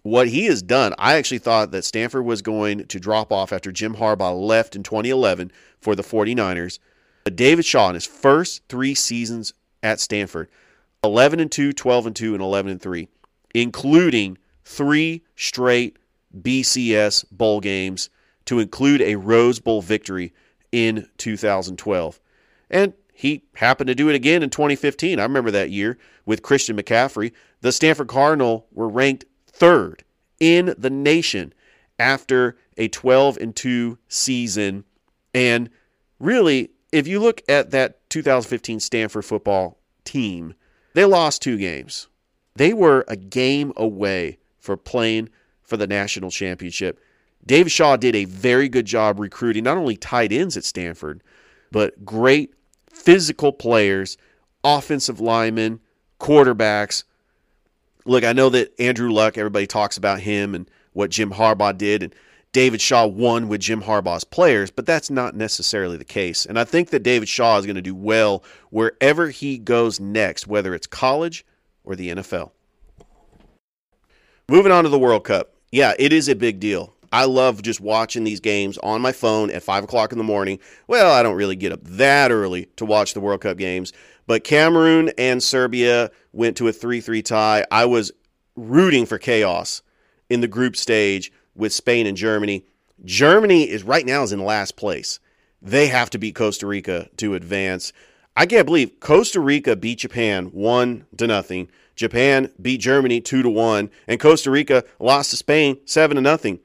what 0.03 0.29
he 0.29 0.47
has 0.47 0.63
done, 0.63 0.95
I 0.99 1.15
actually 1.15 1.39
thought 1.39 1.73
that 1.73 1.85
Stanford 1.85 2.25
was 2.25 2.43
going 2.43 2.87
to 2.87 3.01
drop 3.01 3.33
off 3.33 3.53
after 3.53 3.71
Jim 3.71 3.97
Harbaugh 3.97 4.39
left 4.39 4.75
in 4.75 4.83
2011 4.83 5.53
for 5.81 5.95
the 5.95 6.03
49ers. 6.03 6.79
But 7.25 7.37
David 7.37 7.65
Shaw, 7.65 7.89
in 7.91 7.95
his 7.95 8.07
first 8.07 8.63
three 8.69 8.95
seasons 8.95 9.53
at 9.83 10.01
Stanford, 10.01 10.49
11 11.05 11.41
and 11.41 11.53
2, 11.53 11.73
12 11.73 12.07
and 12.07 12.17
2, 12.17 12.35
and 12.35 12.43
11 12.43 12.73
and 12.73 12.81
3, 12.81 13.09
including 13.55 14.39
three 14.65 15.23
straight 15.37 15.99
BCS 16.39 17.25
bowl 17.31 17.61
games 17.61 18.11
to 18.47 18.59
include 18.59 19.03
a 19.03 19.17
Rose 19.17 19.59
Bowl 19.59 19.83
victory 19.83 20.33
in 20.73 21.09
2012. 21.19 22.21
And 22.71 22.95
he 23.13 23.45
happened 23.55 23.89
to 23.89 23.95
do 23.95 24.09
it 24.09 24.15
again 24.15 24.43
in 24.43 24.51
2015. 24.51 25.19
I 25.19 25.23
remember 25.23 25.51
that 25.51 25.71
year 25.71 25.99
with 26.25 26.43
Christian 26.43 26.77
McCaffrey. 26.77 27.33
The 27.61 27.73
Stanford 27.73 28.09
Cardinal 28.09 28.67
were 28.73 28.89
ranked 28.89 29.25
third 29.47 30.05
in 30.39 30.75
the 30.79 30.91
nation 30.91 31.53
after 31.99 32.57
a 32.79 32.89
12 32.89 33.37
and 33.37 33.55
2 33.55 33.99
season. 34.09 34.85
And 35.35 35.69
really, 36.19 36.71
if 36.93 37.07
you 37.07 37.21
look 37.21 37.43
at 37.49 37.71
that 37.73 38.09
2015 38.11 38.81
Stanford 38.81 39.25
football 39.25 39.79
team, 40.05 40.55
they 40.95 41.05
lost 41.05 41.43
two 41.43 41.59
games. 41.59 42.09
They 42.57 42.73
were 42.73 43.05
a 43.07 43.17
game 43.17 43.73
away 43.77 44.39
for 44.59 44.77
playing 44.77 45.29
for 45.71 45.79
the 45.79 45.87
national 45.87 46.31
championship. 46.31 47.01
Dave 47.47 47.73
Shaw 47.73 47.97
did 47.97 48.15
a 48.15 48.27
very 48.27 48.69
good 48.69 48.85
job 48.85 49.19
recruiting 49.19 49.65
not 49.65 49.79
only 49.79 49.97
tight 49.97 50.33
ends 50.33 50.59
at 50.59 50.65
Stanford, 50.65 51.23
but 51.73 52.05
great 52.05 52.53
physical 52.93 53.53
players, 53.53 54.19
offensive 54.63 55.21
linemen, 55.21 55.81
quarterbacks, 56.19 57.05
look, 58.05 58.25
I 58.25 58.33
know 58.33 58.49
that 58.51 58.79
Andrew 58.81 59.11
Luck, 59.11 59.39
everybody 59.39 59.67
talks 59.67 59.97
about 59.97 60.21
him 60.21 60.55
and 60.55 60.69
what 60.93 61.11
Jim 61.11 61.31
Harbaugh 61.31 61.77
did, 61.77 62.03
and 62.03 62.15
David 62.53 62.81
Shaw 62.81 63.07
won 63.07 63.49
with 63.49 63.61
Jim 63.61 63.83
Harbaugh's 63.83 64.25
players, 64.25 64.71
but 64.71 64.87
that's 64.87 65.09
not 65.11 65.37
necessarily 65.37 65.97
the 65.97 66.05
case. 66.05 66.45
And 66.45 66.59
I 66.59 66.65
think 66.65 66.91
that 66.91 67.05
David 67.05 67.29
Shaw 67.29 67.59
is 67.59 67.67
going 67.67 67.77
to 67.77 67.83
do 67.83 67.95
well 67.95 68.43
wherever 68.71 69.31
he 69.31 69.57
goes 69.59 70.01
next, 70.01 70.49
whether 70.49 70.75
it's 70.75 70.87
college 70.87 71.47
or 71.85 71.95
the 71.95 72.11
NFL. 72.11 72.51
Moving 74.49 74.73
on 74.73 74.83
to 74.83 74.91
the 74.91 74.99
World 74.99 75.23
Cup. 75.23 75.55
Yeah, 75.73 75.95
it 75.99 76.13
is 76.13 76.29
a 76.29 76.35
big 76.35 76.59
deal. 76.59 76.93
I 77.13 77.25
love 77.25 77.63
just 77.63 77.81
watching 77.81 78.25
these 78.25 78.41
games 78.41 78.79
on 78.79 79.01
my 79.01 79.13
phone 79.13 79.51
at 79.51 79.63
5 79.63 79.85
o'clock 79.85 80.13
in 80.13 80.19
the 80.19 80.25
morning. 80.25 80.59
Well, 80.87 81.13
I 81.13 81.23
don't 81.23 81.37
really 81.37 81.57
get 81.57 81.73
up 81.73 81.81
that 81.85 82.31
early 82.31 82.67
to 82.77 82.85
watch 82.85 83.15
the 83.15 83.21
World 83.21 83.41
Cup 83.41 83.57
games, 83.57 83.93
but 84.27 84.45
Cameroon 84.45 85.11
and 85.17 85.43
Serbia 85.43 86.11
went 86.33 86.57
to 86.57 86.69
a 86.69 86.73
3 86.73 87.01
3 87.01 87.23
tie. 87.23 87.65
I 87.71 87.85
was 87.85 88.13
rooting 88.57 89.07
for 89.07 89.19
chaos 89.19 89.83
in 90.29 90.41
the 90.41 90.49
group 90.49 90.77
stage 90.77 91.33
with 91.55 91.73
Spain 91.73 92.07
and 92.07 92.17
Germany. 92.17 92.65
Germany 93.05 93.69
is 93.69 93.83
right 93.83 94.07
now 94.07 94.23
is 94.23 94.33
in 94.33 94.45
last 94.45 94.77
place. 94.77 95.21
They 95.63 95.87
have 95.89 96.11
to 96.11 96.19
beat 96.19 96.35
Costa 96.35 96.67
Rica 96.67 97.09
to 97.19 97.35
advance. 97.35 97.93
I 98.37 98.47
can't 98.47 98.67
believe 98.67 99.01
Costa 99.01 99.41
Rica 99.41 99.77
beat 99.77 99.99
Japan 99.99 100.47
one 100.47 101.07
to 101.17 101.27
nothing. 101.27 101.69
Japan 102.01 102.51
beat 102.61 102.81
Germany 102.81 103.21
two 103.21 103.43
to 103.43 103.51
one, 103.51 103.91
and 104.09 104.19
Costa 104.19 104.51
Rica 104.51 104.85
lost 104.99 105.29
to 105.31 105.37
Spain 105.37 105.77
seven 105.85 106.15
to 106.15 106.23
nothing. 106.23 106.59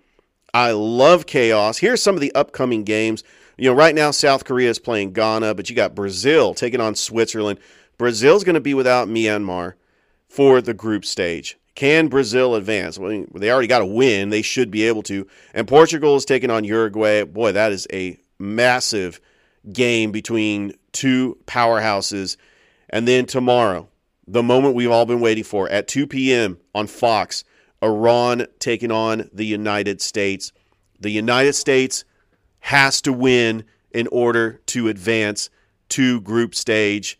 I 0.54 0.72
love 0.72 1.25
chaos. 1.25 1.77
Here's 1.77 2.01
some 2.01 2.15
of 2.15 2.22
the 2.22 2.34
upcoming 2.34 2.86
games. 2.86 3.22
You 3.58 3.70
know, 3.70 3.75
right 3.75 3.94
now 3.94 4.12
South 4.12 4.46
Korea 4.46 4.70
is 4.70 4.80
playing 4.80 5.12
Ghana, 5.12 5.56
but 5.56 5.70
you 5.70 5.75
got 5.75 5.94
Brazil 5.94 6.54
taking 6.54 6.80
on 6.80 6.96
Switzerland. 6.96 7.60
Brazil's 7.98 8.46
going 8.46 8.54
to 8.54 8.62
be 8.62 8.74
without 8.74 9.10
Neymar 9.10 9.74
for 10.30 10.62
the 10.62 10.74
group 10.74 11.04
stage. 11.04 11.58
Can 11.75 12.08
Brazil 12.08 12.56
advance? 12.56 12.98
Well, 12.98 13.25
they 13.34 13.51
already 13.51 13.68
got 13.68 13.82
a 13.82 13.86
win. 13.86 14.30
They 14.30 14.42
should 14.42 14.72
be 14.72 14.84
able 14.84 15.04
to. 15.04 15.27
And 15.54 15.68
Portugal 15.68 16.15
is 16.15 16.24
taking 16.24 16.50
on 16.50 16.63
Uruguay. 16.63 17.25
Boy, 17.25 17.51
that 17.51 17.74
is 17.74 17.88
a 17.92 18.18
massive 18.39 19.20
game 19.74 20.13
between 20.13 20.75
two 20.94 21.38
powerhouses. 21.46 22.38
And 22.89 23.06
then 23.06 23.25
tomorrow, 23.25 23.89
the 24.27 24.44
moment 24.44 24.75
we've 24.75 24.91
all 24.91 25.05
been 25.05 25.20
waiting 25.20 25.44
for 25.44 25.70
at 25.70 25.88
2 25.88 26.08
p.m. 26.08 26.58
on 26.74 26.88
Fox, 26.88 27.44
Iran 27.82 28.48
taking 28.60 28.91
on 28.91 29.29
the 29.32 29.46
United 29.46 30.01
States. 30.01 30.51
The 31.00 31.12
United 31.12 31.53
States 31.53 32.03
has 32.60 33.01
to 33.01 33.13
win 33.13 33.63
in 33.91 34.08
order 34.08 34.60
to 34.67 34.88
advance 34.88 35.50
to 35.89 36.22
group 36.22 36.55
stage. 36.55 37.20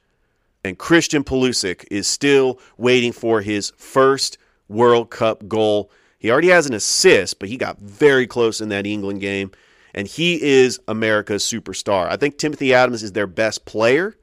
And 0.64 0.78
Christian 0.78 1.24
Pulisic 1.24 1.86
is 1.92 2.08
still 2.08 2.60
waiting 2.78 3.12
for 3.12 3.42
his 3.42 3.72
first 3.78 4.40
World 4.68 5.12
Cup 5.12 5.48
goal. 5.48 5.92
He 6.18 6.32
already 6.32 6.48
has 6.48 6.66
an 6.66 6.74
assist, 6.74 7.38
but 7.38 7.50
he 7.50 7.58
got 7.58 7.78
very 7.78 8.26
close 8.26 8.62
in 8.62 8.70
that 8.70 8.88
England 8.88 9.22
game. 9.22 9.52
And 9.94 10.08
he 10.08 10.42
is 10.42 10.80
America's 10.88 11.44
superstar. 11.44 12.10
I 12.10 12.18
think 12.18 12.38
Timothy 12.38 12.74
Adams 12.74 13.04
is 13.04 13.12
their 13.12 13.28
best 13.28 13.66
player. 13.66 14.16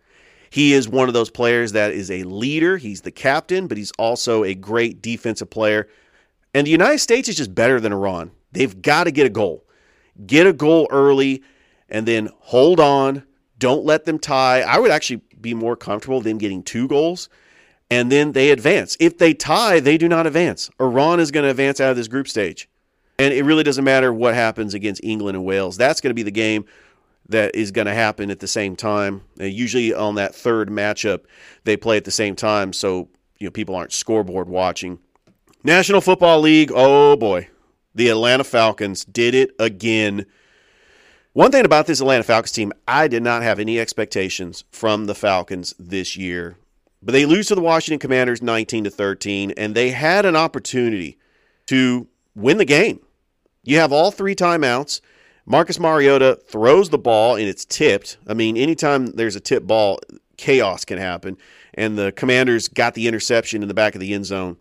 He 0.53 0.75
is 0.75 0.89
one 0.89 1.09
of 1.09 1.15
those 1.15 1.31
players 1.31 1.73
that 1.73 1.93
is 1.93 2.11
a 2.11 2.25
leader. 2.25 2.77
He's 2.77 3.01
the 3.01 3.11
captain, 3.11 3.67
but 3.67 3.79
he's 3.79 3.93
also 3.99 4.45
a 4.45 4.55
great 4.55 5.01
defensive 5.01 5.49
player. 5.49 5.89
And 6.53 6.67
the 6.67 6.71
United 6.71 6.99
States 6.99 7.29
is 7.29 7.37
just 7.37 7.55
better 7.55 7.81
than 7.81 7.93
Iran. 7.93 8.33
They've 8.53 8.83
got 8.83 9.05
to 9.05 9.11
get 9.11 9.27
a 9.27 9.31
goal 9.31 9.65
get 10.27 10.47
a 10.47 10.53
goal 10.53 10.87
early, 10.91 11.43
and 11.89 12.07
then 12.07 12.29
hold 12.41 12.81
on. 12.81 13.25
Don't 13.59 13.85
let 13.85 14.05
them 14.05 14.19
tie. 14.19 14.61
I 14.61 14.79
would 14.79 14.91
actually 14.91 15.23
be 15.41 15.55
more 15.55 15.75
comfortable 15.75 16.21
them 16.21 16.37
getting 16.37 16.63
two 16.63 16.87
goals 16.87 17.29
and 17.93 18.11
then 18.11 18.33
they 18.33 18.51
advance. 18.51 18.97
If 18.99 19.19
they 19.19 19.35
tie, 19.35 19.79
they 19.79 19.99
do 19.99 20.09
not 20.09 20.27
advance. 20.27 20.71
Iran 20.81 21.21
is 21.21 21.31
going 21.31 21.45
to 21.45 21.51
advance 21.51 21.79
out 21.79 21.91
of 21.91 21.97
this 21.97 22.09
group 22.09 22.27
stage. 22.27 22.67
And 23.19 23.35
it 23.35 23.45
really 23.45 23.63
doesn't 23.63 23.85
matter 23.85 24.15
what 24.15 24.35
happens 24.35 24.73
against 24.73 25.05
England 25.05 25.37
and 25.37 25.45
Wales. 25.45 25.77
That's 25.77 26.01
going 26.01 26.11
to 26.11 26.15
be 26.15 26.23
the 26.23 26.31
game 26.31 26.65
that 27.29 27.55
is 27.55 27.71
going 27.71 27.87
to 27.87 27.95
happen 27.95 28.31
at 28.31 28.41
the 28.41 28.47
same 28.47 28.76
time. 28.76 29.23
And 29.38 29.52
usually 29.52 29.95
on 29.95 30.17
that 30.17 30.35
third 30.35 30.69
matchup, 30.69 31.23
they 31.64 31.76
play 31.76 31.97
at 31.97 32.05
the 32.05 32.11
same 32.11 32.37
time, 32.37 32.73
so 32.73 33.09
you 33.38 33.47
know 33.47 33.50
people 33.50 33.75
aren't 33.75 33.93
scoreboard 33.93 34.49
watching. 34.49 34.99
National 35.64 36.00
Football 36.00 36.41
League, 36.41 36.73
oh 36.75 37.17
boy, 37.17 37.49
the 37.95 38.09
Atlanta 38.09 38.45
Falcons 38.45 39.05
did 39.05 39.35
it 39.35 39.55
again. 39.59 40.26
One 41.35 41.50
thing 41.50 41.64
about 41.64 41.87
this 41.87 42.00
Atlanta 42.00 42.25
Falcons 42.25 42.52
team, 42.52 42.73
I 42.87 43.09
did 43.09 43.23
not 43.23 43.43
have 43.43 43.59
any 43.59 43.79
expectations 43.79 44.64
from 44.71 45.07
the 45.07 45.14
Falcons 45.14 45.75
this 45.79 46.17
year. 46.17 46.57
But 47.02 47.12
they 47.12 47.26
lose 47.26 47.49
to 47.49 47.55
the 47.55 47.61
Washington 47.61 47.99
Commanders 47.99 48.43
19 48.43 48.85
to 48.85 48.91
13 48.91 49.52
and 49.57 49.75
they 49.75 49.91
had 49.91 50.25
an 50.25 50.37
opportunity 50.37 51.19
to 51.67 52.07
win 52.35 52.59
the 52.59 52.64
game. 52.64 53.00
You 53.64 53.79
have 53.79 53.93
all 53.93 54.11
three 54.11 54.35
timeouts. 54.35 55.00
Marcus 55.45 55.79
Mariota 55.79 56.39
throws 56.47 56.91
the 56.91 56.99
ball 56.99 57.37
and 57.37 57.49
it's 57.49 57.65
tipped. 57.65 58.17
I 58.29 58.35
mean, 58.35 58.57
anytime 58.57 59.07
there's 59.07 59.37
a 59.37 59.41
tip 59.41 59.67
ball, 59.67 59.99
chaos 60.37 60.85
can 60.85 60.99
happen. 60.99 61.37
And 61.75 61.99
the 61.99 62.13
Commanders 62.13 62.69
got 62.69 62.95
the 62.95 63.09
interception 63.09 63.63
in 63.63 63.69
the 63.69 63.75
back 63.75 63.95
of 63.95 64.01
the 64.01 64.15
end 64.15 64.27
zone. 64.27 64.57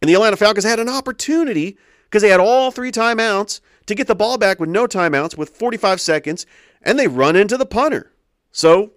And 0.00 0.08
the 0.08 0.14
Atlanta 0.14 0.36
Falcons 0.36 0.64
had 0.64 0.80
an 0.80 0.88
opportunity 0.88 1.76
because 2.04 2.22
they 2.22 2.28
had 2.28 2.40
all 2.40 2.70
three 2.70 2.92
timeouts 2.92 3.60
to 3.86 3.94
get 3.94 4.06
the 4.06 4.14
ball 4.14 4.38
back 4.38 4.58
with 4.58 4.68
no 4.68 4.86
timeouts 4.86 5.36
with 5.36 5.50
45 5.50 6.00
seconds, 6.00 6.46
and 6.82 6.98
they 6.98 7.06
run 7.06 7.36
into 7.36 7.56
the 7.56 7.66
punter. 7.66 8.12
So, 8.52 8.92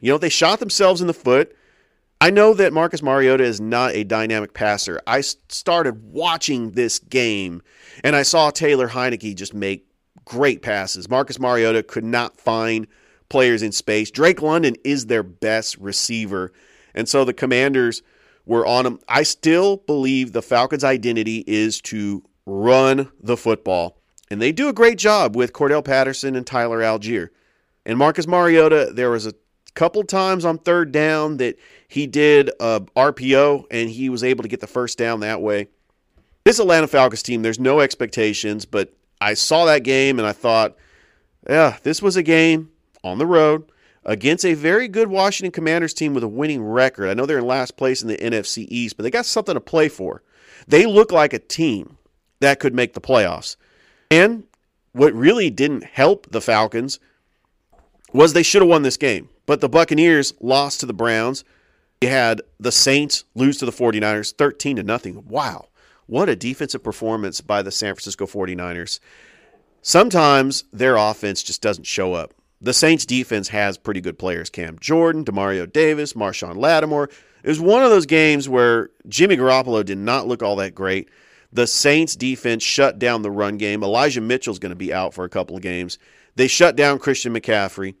you 0.00 0.12
know, 0.12 0.18
they 0.18 0.28
shot 0.28 0.60
themselves 0.60 1.00
in 1.00 1.06
the 1.06 1.14
foot. 1.14 1.56
I 2.20 2.30
know 2.30 2.52
that 2.54 2.72
Marcus 2.72 3.02
Mariota 3.02 3.44
is 3.44 3.60
not 3.60 3.94
a 3.94 4.04
dynamic 4.04 4.52
passer. 4.52 5.00
I 5.06 5.22
started 5.22 6.12
watching 6.12 6.72
this 6.72 6.98
game 6.98 7.62
and 8.04 8.14
I 8.14 8.24
saw 8.24 8.50
Taylor 8.50 8.88
Heinicke 8.88 9.34
just 9.34 9.54
make 9.54 9.86
great 10.24 10.62
passes. 10.62 11.08
Marcus 11.08 11.38
Mariota 11.38 11.82
could 11.82 12.04
not 12.04 12.36
find 12.36 12.86
players 13.28 13.62
in 13.62 13.72
space. 13.72 14.10
Drake 14.10 14.42
London 14.42 14.76
is 14.84 15.06
their 15.06 15.22
best 15.22 15.78
receiver. 15.78 16.52
And 16.94 17.08
so 17.08 17.24
the 17.24 17.32
Commanders 17.32 18.02
were 18.44 18.66
on 18.66 18.86
him. 18.86 18.98
I 19.08 19.22
still 19.22 19.78
believe 19.78 20.32
the 20.32 20.42
Falcons' 20.42 20.84
identity 20.84 21.44
is 21.46 21.80
to 21.82 22.22
run 22.46 23.10
the 23.20 23.36
football. 23.36 23.96
And 24.30 24.40
they 24.40 24.52
do 24.52 24.68
a 24.68 24.72
great 24.72 24.98
job 24.98 25.36
with 25.36 25.52
Cordarrelle 25.52 25.84
Patterson 25.84 26.36
and 26.36 26.46
Tyler 26.46 26.80
Allgeier. 26.80 27.30
And 27.86 27.98
Marcus 27.98 28.26
Mariota, 28.26 28.92
there 28.92 29.10
was 29.10 29.26
a 29.26 29.34
couple 29.74 30.02
times 30.04 30.44
on 30.44 30.58
third 30.58 30.92
down 30.92 31.38
that 31.38 31.56
he 31.88 32.06
did 32.06 32.50
a 32.60 32.80
RPO 32.96 33.64
and 33.70 33.90
he 33.90 34.08
was 34.08 34.22
able 34.22 34.42
to 34.42 34.48
get 34.48 34.60
the 34.60 34.66
first 34.66 34.98
down 34.98 35.20
that 35.20 35.40
way. 35.40 35.68
This 36.44 36.58
Atlanta 36.58 36.88
Falcons 36.88 37.22
team, 37.22 37.42
there's 37.42 37.58
no 37.58 37.80
expectations, 37.80 38.64
but 38.64 38.92
I 39.20 39.34
saw 39.34 39.64
that 39.66 39.84
game 39.84 40.18
and 40.18 40.26
I 40.26 40.32
thought, 40.32 40.76
yeah, 41.48 41.78
this 41.82 42.00
was 42.02 42.16
a 42.16 42.22
game 42.22 42.70
on 43.04 43.18
the 43.18 43.26
road 43.26 43.70
against 44.04 44.44
a 44.44 44.54
very 44.54 44.88
good 44.88 45.08
Washington 45.08 45.52
Commanders 45.52 45.94
team 45.94 46.14
with 46.14 46.24
a 46.24 46.28
winning 46.28 46.62
record. 46.62 47.08
I 47.08 47.14
know 47.14 47.26
they're 47.26 47.38
in 47.38 47.46
last 47.46 47.76
place 47.76 48.02
in 48.02 48.08
the 48.08 48.16
NFC 48.16 48.66
East, 48.68 48.96
but 48.96 49.02
they 49.02 49.10
got 49.10 49.26
something 49.26 49.54
to 49.54 49.60
play 49.60 49.88
for. 49.88 50.22
They 50.66 50.86
look 50.86 51.12
like 51.12 51.32
a 51.32 51.38
team 51.38 51.98
that 52.40 52.60
could 52.60 52.74
make 52.74 52.94
the 52.94 53.00
playoffs. 53.00 53.56
And 54.10 54.44
what 54.92 55.14
really 55.14 55.50
didn't 55.50 55.84
help 55.84 56.30
the 56.30 56.40
Falcons 56.40 56.98
was 58.12 58.32
they 58.32 58.42
should 58.42 58.62
have 58.62 58.68
won 58.68 58.82
this 58.82 58.96
game. 58.96 59.28
But 59.46 59.60
the 59.60 59.68
Buccaneers 59.68 60.34
lost 60.40 60.80
to 60.80 60.86
the 60.86 60.92
Browns. 60.92 61.44
You 62.00 62.08
had 62.08 62.40
the 62.58 62.72
Saints 62.72 63.24
lose 63.34 63.58
to 63.58 63.66
the 63.66 63.72
49ers 63.72 64.34
13 64.34 64.76
to 64.76 64.82
nothing. 64.82 65.26
Wow. 65.28 65.68
What 66.10 66.28
a 66.28 66.34
defensive 66.34 66.82
performance 66.82 67.40
by 67.40 67.62
the 67.62 67.70
San 67.70 67.94
Francisco 67.94 68.26
49ers. 68.26 68.98
Sometimes 69.80 70.64
their 70.72 70.96
offense 70.96 71.40
just 71.40 71.62
doesn't 71.62 71.84
show 71.84 72.14
up. 72.14 72.34
The 72.60 72.72
Saints 72.72 73.06
defense 73.06 73.46
has 73.50 73.78
pretty 73.78 74.00
good 74.00 74.18
players 74.18 74.50
Cam 74.50 74.76
Jordan, 74.80 75.24
Demario 75.24 75.72
Davis, 75.72 76.14
Marshon 76.14 76.56
Lattimore. 76.56 77.10
It 77.44 77.48
was 77.48 77.60
one 77.60 77.84
of 77.84 77.90
those 77.90 78.06
games 78.06 78.48
where 78.48 78.90
Jimmy 79.06 79.36
Garoppolo 79.36 79.84
did 79.84 79.98
not 79.98 80.26
look 80.26 80.42
all 80.42 80.56
that 80.56 80.74
great. 80.74 81.08
The 81.52 81.68
Saints 81.68 82.16
defense 82.16 82.64
shut 82.64 82.98
down 82.98 83.22
the 83.22 83.30
run 83.30 83.56
game. 83.56 83.84
Elijah 83.84 84.20
Mitchell's 84.20 84.58
going 84.58 84.70
to 84.70 84.76
be 84.76 84.92
out 84.92 85.14
for 85.14 85.22
a 85.24 85.28
couple 85.30 85.54
of 85.54 85.62
games. 85.62 85.96
They 86.34 86.48
shut 86.48 86.74
down 86.74 86.98
Christian 86.98 87.32
McCaffrey, 87.32 87.94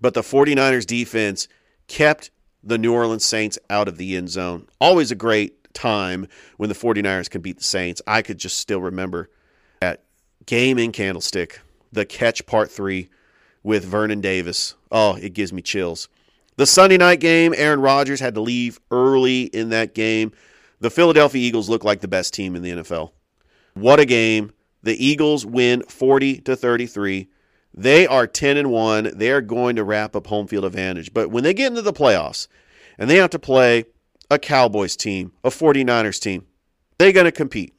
but 0.00 0.14
the 0.14 0.22
49ers 0.22 0.86
defense 0.86 1.48
kept 1.88 2.30
the 2.62 2.78
New 2.78 2.92
Orleans 2.92 3.24
Saints 3.24 3.58
out 3.70 3.88
of 3.88 3.96
the 3.96 4.16
end 4.16 4.28
zone. 4.28 4.68
Always 4.80 5.10
a 5.10 5.16
great 5.16 5.55
time 5.76 6.26
when 6.56 6.68
the 6.68 6.74
49ers 6.74 7.30
can 7.30 7.40
beat 7.40 7.58
the 7.58 7.64
Saints. 7.64 8.02
I 8.06 8.22
could 8.22 8.38
just 8.38 8.58
still 8.58 8.80
remember 8.80 9.30
that 9.80 10.02
game 10.46 10.78
in 10.78 10.90
Candlestick, 10.90 11.60
the 11.92 12.04
catch 12.04 12.44
part 12.46 12.70
three 12.70 13.08
with 13.62 13.84
Vernon 13.84 14.20
Davis. 14.20 14.74
Oh, 14.90 15.16
it 15.16 15.34
gives 15.34 15.52
me 15.52 15.62
chills. 15.62 16.08
The 16.56 16.66
Sunday 16.66 16.96
night 16.96 17.20
game, 17.20 17.52
Aaron 17.56 17.80
Rodgers 17.80 18.20
had 18.20 18.34
to 18.34 18.40
leave 18.40 18.80
early 18.90 19.42
in 19.42 19.68
that 19.70 19.94
game. 19.94 20.32
The 20.80 20.90
Philadelphia 20.90 21.46
Eagles 21.46 21.68
look 21.68 21.84
like 21.84 22.00
the 22.00 22.08
best 22.08 22.32
team 22.32 22.56
in 22.56 22.62
the 22.62 22.70
NFL. 22.70 23.10
What 23.74 24.00
a 24.00 24.06
game. 24.06 24.52
The 24.82 25.04
Eagles 25.04 25.44
win 25.44 25.82
40 25.82 26.40
to 26.42 26.56
33. 26.56 27.28
They 27.74 28.06
are 28.06 28.26
10 28.26 28.56
and 28.56 28.70
1. 28.70 29.12
They 29.16 29.30
are 29.30 29.42
going 29.42 29.76
to 29.76 29.84
wrap 29.84 30.16
up 30.16 30.28
home 30.28 30.46
field 30.46 30.64
advantage. 30.64 31.12
But 31.12 31.30
when 31.30 31.44
they 31.44 31.52
get 31.52 31.66
into 31.66 31.82
the 31.82 31.92
playoffs 31.92 32.48
and 32.98 33.10
they 33.10 33.16
have 33.16 33.30
to 33.30 33.38
play 33.38 33.84
a 34.30 34.38
Cowboys 34.38 34.96
team, 34.96 35.32
a 35.44 35.50
49ers 35.50 36.20
team, 36.20 36.46
they're 36.98 37.12
going 37.12 37.26
to 37.26 37.32
compete. 37.32 37.74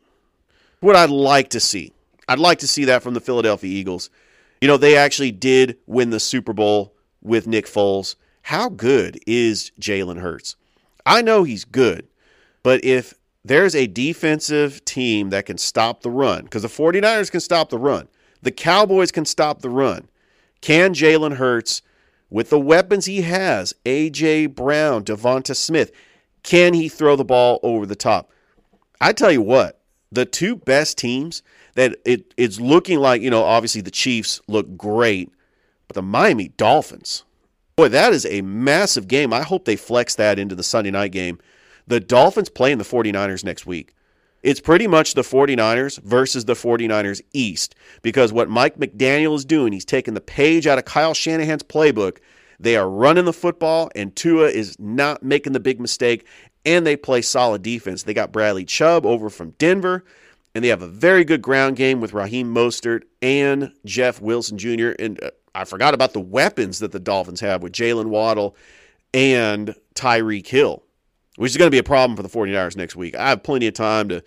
What 0.79 0.95
I'd 0.95 1.09
like 1.09 1.49
to 1.49 1.59
see, 1.59 1.93
I'd 2.27 2.39
like 2.39 2.59
to 2.59 2.67
see 2.67 2.85
that 2.85 3.01
from 3.01 3.13
the 3.13 3.19
Philadelphia 3.19 3.69
Eagles. 3.69 4.09
You 4.61 4.67
know, 4.67 4.77
they 4.77 4.95
actually 4.95 5.31
did 5.31 5.77
win 5.87 6.09
the 6.09 6.19
Super 6.19 6.53
Bowl 6.53 6.93
with 7.21 7.47
Nick 7.47 7.65
Foles. 7.65 8.15
How 8.43 8.69
good 8.69 9.19
is 9.27 9.71
Jalen 9.79 10.19
Hurts? 10.19 10.55
I 11.05 11.21
know 11.21 11.43
he's 11.43 11.65
good, 11.65 12.07
but 12.63 12.83
if 12.83 13.13
there's 13.43 13.75
a 13.75 13.87
defensive 13.87 14.83
team 14.85 15.29
that 15.29 15.45
can 15.45 15.57
stop 15.57 16.01
the 16.01 16.11
run, 16.11 16.43
because 16.43 16.63
the 16.63 16.67
49ers 16.67 17.31
can 17.31 17.39
stop 17.39 17.69
the 17.69 17.77
run, 17.77 18.07
the 18.41 18.51
Cowboys 18.51 19.11
can 19.11 19.25
stop 19.25 19.61
the 19.61 19.69
run. 19.69 20.07
Can 20.61 20.93
Jalen 20.93 21.37
Hurts, 21.37 21.81
with 22.29 22.49
the 22.49 22.59
weapons 22.59 23.05
he 23.05 23.21
has, 23.21 23.73
A.J. 23.85 24.47
Brown, 24.47 25.03
DeVonta 25.03 25.55
Smith, 25.55 25.91
can 26.47 26.73
he 26.73 26.87
throw 26.87 27.17
the 27.17 27.25
ball 27.25 27.59
over 27.61 27.85
the 27.85 27.95
top? 27.95 28.31
I 29.01 29.11
tell 29.11 29.31
you 29.31 29.41
what, 29.41 29.81
the 30.13 30.25
two 30.25 30.55
best 30.55 30.97
teams 30.97 31.43
that 31.75 31.97
it, 32.05 32.33
it's 32.37 32.57
looking 32.57 32.99
like, 32.99 33.21
you 33.21 33.29
know, 33.29 33.43
obviously 33.43 33.81
the 33.81 33.91
Chiefs 33.91 34.39
look 34.47 34.77
great, 34.77 35.29
but 35.89 35.95
the 35.95 36.01
Miami 36.01 36.47
Dolphins, 36.47 37.25
boy, 37.75 37.89
that 37.89 38.13
is 38.13 38.25
a 38.25 38.41
massive 38.43 39.09
game. 39.09 39.33
I 39.33 39.43
hope 39.43 39.65
they 39.65 39.75
flex 39.75 40.15
that 40.15 40.39
into 40.39 40.55
the 40.55 40.63
Sunday 40.63 40.89
night 40.89 41.11
game. 41.11 41.37
The 41.85 41.99
Dolphins 41.99 42.47
playing 42.47 42.77
the 42.77 42.85
49ers 42.85 43.43
next 43.43 43.65
week 43.65 43.93
it's 44.43 44.61
pretty 44.61 44.87
much 44.87 45.13
the 45.13 45.23
49ers 45.23 46.01
versus 46.03 46.45
the 46.45 46.53
49ers 46.53 47.21
East 47.33 47.75
because 48.01 48.31
what 48.31 48.49
Mike 48.49 48.77
McDaniel 48.77 49.35
is 49.35 49.43
doing, 49.43 49.73
he's 49.73 49.83
taking 49.83 50.13
the 50.13 50.21
page 50.21 50.67
out 50.67 50.77
of 50.77 50.85
Kyle 50.85 51.13
Shanahan's 51.13 51.63
playbook. 51.63 52.19
They 52.59 52.75
are 52.75 52.89
running 52.89 53.25
the 53.25 53.33
football, 53.33 53.89
and 53.95 54.15
Tua 54.15 54.47
is 54.47 54.77
not 54.79 55.23
making 55.23 55.53
the 55.53 55.59
big 55.59 55.79
mistake, 55.79 56.25
and 56.65 56.85
they 56.85 56.95
play 56.95 57.21
solid 57.21 57.61
defense. 57.61 58.03
They 58.03 58.13
got 58.13 58.31
Bradley 58.31 58.65
Chubb 58.65 59.05
over 59.05 59.29
from 59.29 59.51
Denver, 59.51 60.03
and 60.55 60.63
they 60.63 60.69
have 60.69 60.81
a 60.81 60.87
very 60.87 61.23
good 61.23 61.41
ground 61.41 61.75
game 61.75 62.01
with 62.01 62.13
Raheem 62.13 62.53
Mostert 62.53 63.03
and 63.21 63.71
Jeff 63.85 64.19
Wilson 64.21 64.57
Jr. 64.57 64.91
And 64.97 65.23
uh, 65.23 65.31
I 65.53 65.65
forgot 65.65 65.93
about 65.93 66.13
the 66.13 66.19
weapons 66.19 66.79
that 66.79 66.91
the 66.91 66.99
Dolphins 66.99 67.41
have 67.41 67.61
with 67.61 67.73
Jaylen 67.73 68.07
Waddle 68.07 68.55
and 69.13 69.75
Tyreek 69.95 70.47
Hill 70.47 70.83
which 71.37 71.51
is 71.51 71.57
going 71.57 71.67
to 71.67 71.71
be 71.71 71.77
a 71.77 71.83
problem 71.83 72.17
for 72.17 72.23
the 72.23 72.29
49ers 72.29 72.75
next 72.75 72.95
week. 72.95 73.15
I 73.15 73.29
have 73.29 73.43
plenty 73.43 73.67
of 73.67 73.75
time 73.75 74.09
to 74.09 74.23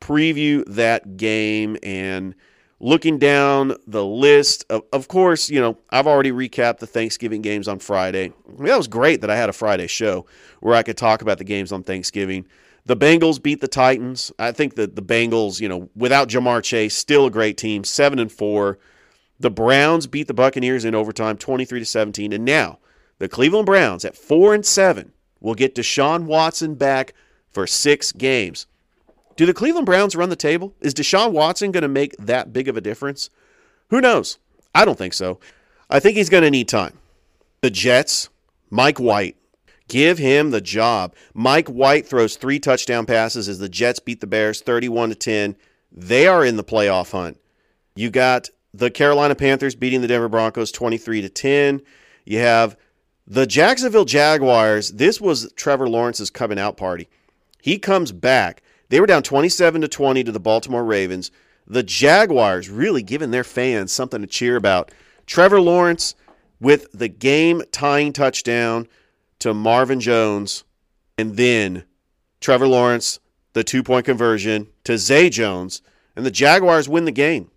preview 0.00 0.64
that 0.66 1.16
game 1.16 1.76
and 1.82 2.34
looking 2.80 3.18
down 3.18 3.76
the 3.86 4.04
list 4.04 4.64
of, 4.70 4.82
of 4.92 5.08
course, 5.08 5.48
you 5.48 5.60
know, 5.60 5.78
I've 5.90 6.06
already 6.06 6.32
recapped 6.32 6.78
the 6.78 6.86
Thanksgiving 6.86 7.42
games 7.42 7.68
on 7.68 7.78
Friday. 7.78 8.32
I 8.46 8.52
mean, 8.52 8.66
that 8.66 8.76
was 8.76 8.88
great 8.88 9.20
that 9.20 9.30
I 9.30 9.36
had 9.36 9.48
a 9.48 9.54
Friday 9.54 9.86
show 9.86 10.26
where 10.60 10.74
I 10.74 10.82
could 10.82 10.96
talk 10.96 11.22
about 11.22 11.38
the 11.38 11.44
games 11.44 11.72
on 11.72 11.82
Thanksgiving. 11.82 12.46
The 12.86 12.96
Bengals 12.96 13.42
beat 13.42 13.60
the 13.60 13.68
Titans. 13.68 14.30
I 14.38 14.52
think 14.52 14.74
that 14.74 14.96
the 14.96 15.02
Bengals, 15.02 15.60
you 15.60 15.68
know, 15.68 15.88
without 15.96 16.28
Ja'Marr 16.28 16.62
Chase, 16.62 16.94
still 16.94 17.26
a 17.26 17.30
great 17.30 17.56
team, 17.56 17.84
7 17.84 18.18
and 18.18 18.30
4. 18.30 18.78
The 19.40 19.50
Browns 19.50 20.06
beat 20.06 20.26
the 20.26 20.34
Buccaneers 20.34 20.84
in 20.84 20.94
overtime 20.94 21.38
23 21.38 21.80
to 21.80 21.86
17 21.86 22.32
and 22.32 22.44
now 22.44 22.78
the 23.18 23.28
Cleveland 23.28 23.66
Browns 23.66 24.04
at 24.04 24.16
4 24.16 24.54
and 24.54 24.66
7 24.66 25.12
will 25.40 25.54
get 25.54 25.74
Deshaun 25.74 26.24
Watson 26.24 26.74
back 26.74 27.14
for 27.50 27.66
six 27.66 28.12
games. 28.12 28.66
Do 29.36 29.46
the 29.46 29.54
Cleveland 29.54 29.86
Browns 29.86 30.14
run 30.14 30.28
the 30.28 30.36
table? 30.36 30.74
Is 30.80 30.94
Deshaun 30.94 31.32
Watson 31.32 31.72
going 31.72 31.82
to 31.82 31.88
make 31.88 32.16
that 32.18 32.52
big 32.52 32.68
of 32.68 32.76
a 32.76 32.80
difference? 32.80 33.30
Who 33.90 34.00
knows? 34.00 34.38
I 34.74 34.84
don't 34.84 34.98
think 34.98 35.14
so. 35.14 35.40
I 35.90 36.00
think 36.00 36.16
he's 36.16 36.30
going 36.30 36.44
to 36.44 36.50
need 36.50 36.68
time. 36.68 36.98
The 37.60 37.70
Jets, 37.70 38.28
Mike 38.70 38.98
White, 38.98 39.36
give 39.88 40.18
him 40.18 40.50
the 40.50 40.60
job. 40.60 41.14
Mike 41.32 41.68
White 41.68 42.06
throws 42.06 42.36
three 42.36 42.58
touchdown 42.58 43.06
passes 43.06 43.48
as 43.48 43.58
the 43.58 43.68
Jets 43.68 44.00
beat 44.00 44.20
the 44.20 44.26
Bears 44.26 44.60
31 44.60 45.10
to 45.10 45.14
10. 45.14 45.56
They 45.90 46.26
are 46.26 46.44
in 46.44 46.56
the 46.56 46.64
playoff 46.64 47.12
hunt. 47.12 47.38
You 47.94 48.10
got 48.10 48.50
the 48.72 48.90
Carolina 48.90 49.34
Panthers 49.34 49.76
beating 49.76 50.00
the 50.00 50.08
Denver 50.08 50.28
Broncos 50.28 50.72
23 50.72 51.22
to 51.22 51.28
10. 51.28 51.80
You 52.24 52.38
have 52.40 52.76
the 53.26 53.46
Jacksonville 53.46 54.04
Jaguars. 54.04 54.90
This 54.90 55.20
was 55.20 55.52
Trevor 55.54 55.88
Lawrence's 55.88 56.30
coming 56.30 56.58
out 56.58 56.76
party. 56.76 57.08
He 57.62 57.78
comes 57.78 58.10
back. 58.12 58.62
They 58.88 59.00
were 59.00 59.06
down 59.06 59.22
27 59.22 59.80
to 59.80 59.88
20 59.88 60.24
to 60.24 60.32
the 60.32 60.40
Baltimore 60.40 60.84
Ravens. 60.84 61.30
The 61.66 61.82
Jaguars 61.82 62.68
really 62.68 63.02
giving 63.02 63.30
their 63.30 63.44
fans 63.44 63.92
something 63.92 64.20
to 64.20 64.26
cheer 64.26 64.56
about. 64.56 64.90
Trevor 65.26 65.60
Lawrence 65.60 66.14
with 66.60 66.92
the 66.92 67.08
game 67.08 67.62
tying 67.72 68.12
touchdown 68.12 68.86
to 69.40 69.54
Marvin 69.54 70.00
Jones, 70.00 70.64
and 71.18 71.36
then 71.36 71.84
Trevor 72.40 72.68
Lawrence, 72.68 73.20
the 73.52 73.64
two 73.64 73.82
point 73.82 74.06
conversion 74.06 74.68
to 74.84 74.98
Zay 74.98 75.30
Jones, 75.30 75.82
and 76.16 76.24
the 76.24 76.30
Jaguars 76.30 76.88
win 76.88 77.04
the 77.04 77.12
game. 77.12 77.50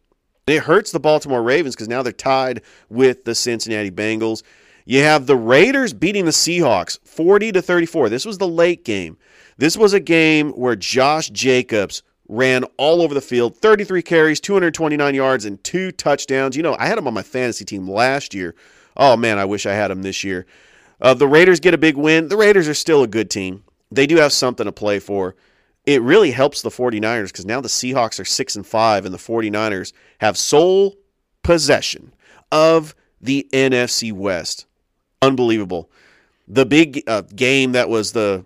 It 0.47 0.63
hurts 0.63 0.91
the 0.91 0.99
Baltimore 0.99 1.43
Ravens 1.43 1.75
because 1.75 1.89
now 1.89 2.01
they're 2.01 2.13
tied 2.13 2.61
with 2.89 3.25
the 3.25 3.35
Cincinnati 3.35 3.91
Bengals. 3.91 4.43
You 4.89 5.03
have 5.03 5.25
the 5.25 5.35
Raiders 5.35 5.91
beating 5.91 6.23
the 6.23 6.31
Seahawks 6.31 6.97
40 7.05 7.51
to 7.51 7.61
34. 7.61 8.07
This 8.07 8.25
was 8.25 8.37
the 8.37 8.47
late 8.47 8.85
game. 8.85 9.17
This 9.57 9.75
was 9.75 9.91
a 9.91 9.99
game 9.99 10.51
where 10.51 10.77
Josh 10.77 11.29
Jacobs 11.29 12.03
ran 12.29 12.63
all 12.77 13.01
over 13.01 13.13
the 13.13 13.19
field 13.19 13.57
33 13.57 14.01
carries, 14.01 14.39
229 14.39 15.13
yards, 15.13 15.43
and 15.43 15.61
two 15.61 15.91
touchdowns. 15.91 16.55
You 16.55 16.63
know, 16.63 16.77
I 16.79 16.85
had 16.85 16.97
him 16.97 17.05
on 17.05 17.13
my 17.13 17.21
fantasy 17.21 17.65
team 17.65 17.85
last 17.85 18.33
year. 18.33 18.55
Oh, 18.95 19.17
man, 19.17 19.37
I 19.37 19.43
wish 19.43 19.65
I 19.65 19.73
had 19.73 19.91
him 19.91 20.03
this 20.03 20.23
year. 20.23 20.45
Uh, 21.01 21.13
the 21.13 21.27
Raiders 21.27 21.59
get 21.59 21.73
a 21.73 21.77
big 21.77 21.97
win. 21.97 22.29
The 22.29 22.37
Raiders 22.37 22.69
are 22.69 22.73
still 22.73 23.03
a 23.03 23.07
good 23.07 23.29
team, 23.29 23.65
they 23.91 24.07
do 24.07 24.15
have 24.15 24.31
something 24.31 24.65
to 24.65 24.71
play 24.71 24.99
for. 24.99 25.35
It 25.85 26.01
really 26.01 26.31
helps 26.31 26.61
the 26.61 26.69
49ers 26.69 27.27
because 27.27 27.45
now 27.45 27.59
the 27.59 27.67
Seahawks 27.67 28.21
are 28.21 28.25
6 28.25 28.55
and 28.55 28.65
5, 28.65 29.05
and 29.05 29.13
the 29.13 29.19
49ers 29.19 29.91
have 30.19 30.37
sole 30.37 30.95
possession 31.43 32.13
of 32.53 32.95
the 33.19 33.49
NFC 33.51 34.13
West 34.13 34.66
unbelievable. 35.21 35.89
The 36.47 36.65
big 36.65 37.03
uh, 37.07 37.21
game 37.21 37.73
that 37.73 37.89
was 37.89 38.11
the 38.11 38.45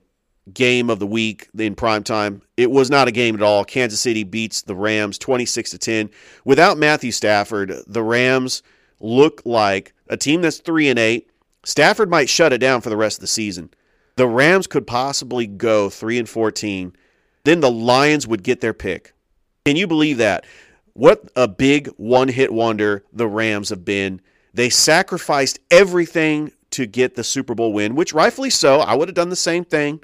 game 0.52 0.90
of 0.90 1.00
the 1.00 1.08
week 1.08 1.50
in 1.58 1.76
prime 1.76 2.04
time, 2.04 2.42
it 2.58 2.72
was 2.72 2.90
not 2.90 3.08
a 3.08 3.12
game 3.12 3.36
at 3.36 3.42
all. 3.42 3.64
Kansas 3.64 4.00
City 4.00 4.24
beats 4.24 4.62
the 4.64 4.76
Rams 4.76 5.18
26 5.18 5.72
to 5.72 5.78
10. 5.78 6.10
Without 6.44 6.78
Matthew 6.78 7.12
Stafford, 7.12 7.74
the 7.88 8.04
Rams 8.04 8.64
look 9.00 9.42
like 9.46 9.94
a 10.08 10.18
team 10.18 10.42
that's 10.42 10.60
3 10.60 10.90
and 10.90 11.00
8. 11.00 11.30
Stafford 11.64 12.10
might 12.10 12.30
shut 12.30 12.54
it 12.54 12.58
down 12.58 12.82
for 12.82 12.90
the 12.90 12.98
rest 12.98 13.18
of 13.18 13.22
the 13.22 13.28
season. 13.28 13.70
The 14.16 14.28
Rams 14.28 14.68
could 14.68 14.88
possibly 14.88 15.48
go 15.48 15.90
3 15.90 16.20
and 16.20 16.30
14. 16.30 16.96
Then 17.44 17.60
the 17.60 17.72
Lions 17.72 18.28
would 18.28 18.44
get 18.44 18.62
their 18.62 18.74
pick. 18.74 19.14
Can 19.66 19.76
you 19.76 19.88
believe 19.88 20.18
that? 20.18 20.46
What 20.94 21.30
a 21.36 21.48
big 21.48 21.88
one-hit 21.98 22.52
wonder 22.52 23.04
the 23.14 23.28
Rams 23.28 23.70
have 23.70 23.86
been. 23.86 24.22
They 24.54 24.70
sacrificed 24.70 25.60
everything 25.70 26.52
to 26.72 26.86
get 26.86 27.16
the 27.16 27.24
Super 27.24 27.56
Bowl 27.56 27.74
win, 27.74 27.96
which 27.96 28.14
rightfully 28.14 28.50
so. 28.50 28.80
I 28.80 28.96
would 28.96 29.08
have 29.08 29.16
done 29.16 29.30
the 29.30 29.36
same 29.36 29.64
thing. 29.64 30.02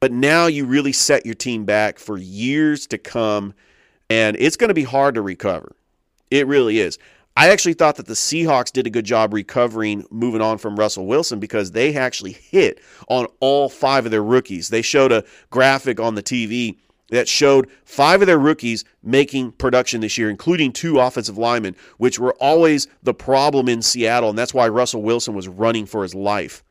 But 0.00 0.12
now 0.12 0.46
you 0.46 0.64
really 0.64 0.92
set 0.92 1.26
your 1.26 1.34
team 1.34 1.66
back 1.66 1.98
for 1.98 2.16
years 2.16 2.86
to 2.86 2.96
come, 2.96 3.52
and 4.08 4.34
it's 4.40 4.56
going 4.56 4.68
to 4.68 4.74
be 4.74 4.84
hard 4.84 5.14
to 5.14 5.22
recover. 5.22 5.76
It 6.30 6.46
really 6.46 6.78
is. 6.78 6.98
I 7.36 7.50
actually 7.50 7.74
thought 7.74 7.96
that 7.96 8.06
the 8.06 8.14
Seahawks 8.14 8.72
did 8.72 8.86
a 8.86 8.90
good 8.90 9.04
job 9.04 9.34
recovering, 9.34 10.06
moving 10.10 10.40
on 10.40 10.56
from 10.56 10.76
Russell 10.76 11.06
Wilson, 11.06 11.38
because 11.38 11.72
they 11.72 11.94
actually 11.94 12.32
hit 12.32 12.80
on 13.08 13.26
all 13.40 13.68
five 13.68 14.06
of 14.06 14.10
their 14.10 14.22
rookies. 14.22 14.70
They 14.70 14.82
showed 14.82 15.12
a 15.12 15.24
graphic 15.50 16.00
on 16.00 16.14
the 16.14 16.22
TV 16.22 16.78
that 17.10 17.28
showed 17.28 17.68
five 17.84 18.22
of 18.22 18.26
their 18.26 18.38
rookies 18.38 18.84
making 19.02 19.52
production 19.52 20.00
this 20.00 20.16
year, 20.16 20.30
including 20.30 20.72
two 20.72 20.98
offensive 20.98 21.38
linemen, 21.38 21.76
which 21.98 22.18
were 22.18 22.34
always 22.34 22.88
the 23.02 23.14
problem 23.14 23.68
in 23.68 23.82
Seattle, 23.82 24.30
and 24.30 24.38
that's 24.38 24.54
why 24.54 24.68
Russell 24.68 25.02
Wilson 25.02 25.34
was 25.34 25.48
running 25.48 25.86
for 25.86 26.02
his 26.02 26.14
life. 26.14 26.64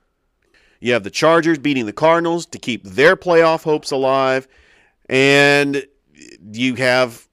You 0.80 0.94
have 0.94 1.04
the 1.04 1.10
Chargers 1.10 1.60
beating 1.60 1.86
the 1.86 1.94
Cardinals 1.94 2.46
to 2.48 2.58
keep 2.58 2.84
their 2.84 3.16
playoff 3.16 3.64
hopes 3.64 3.92
alive, 3.92 4.48
and 5.10 5.86
you 6.52 6.76
have 6.76 7.28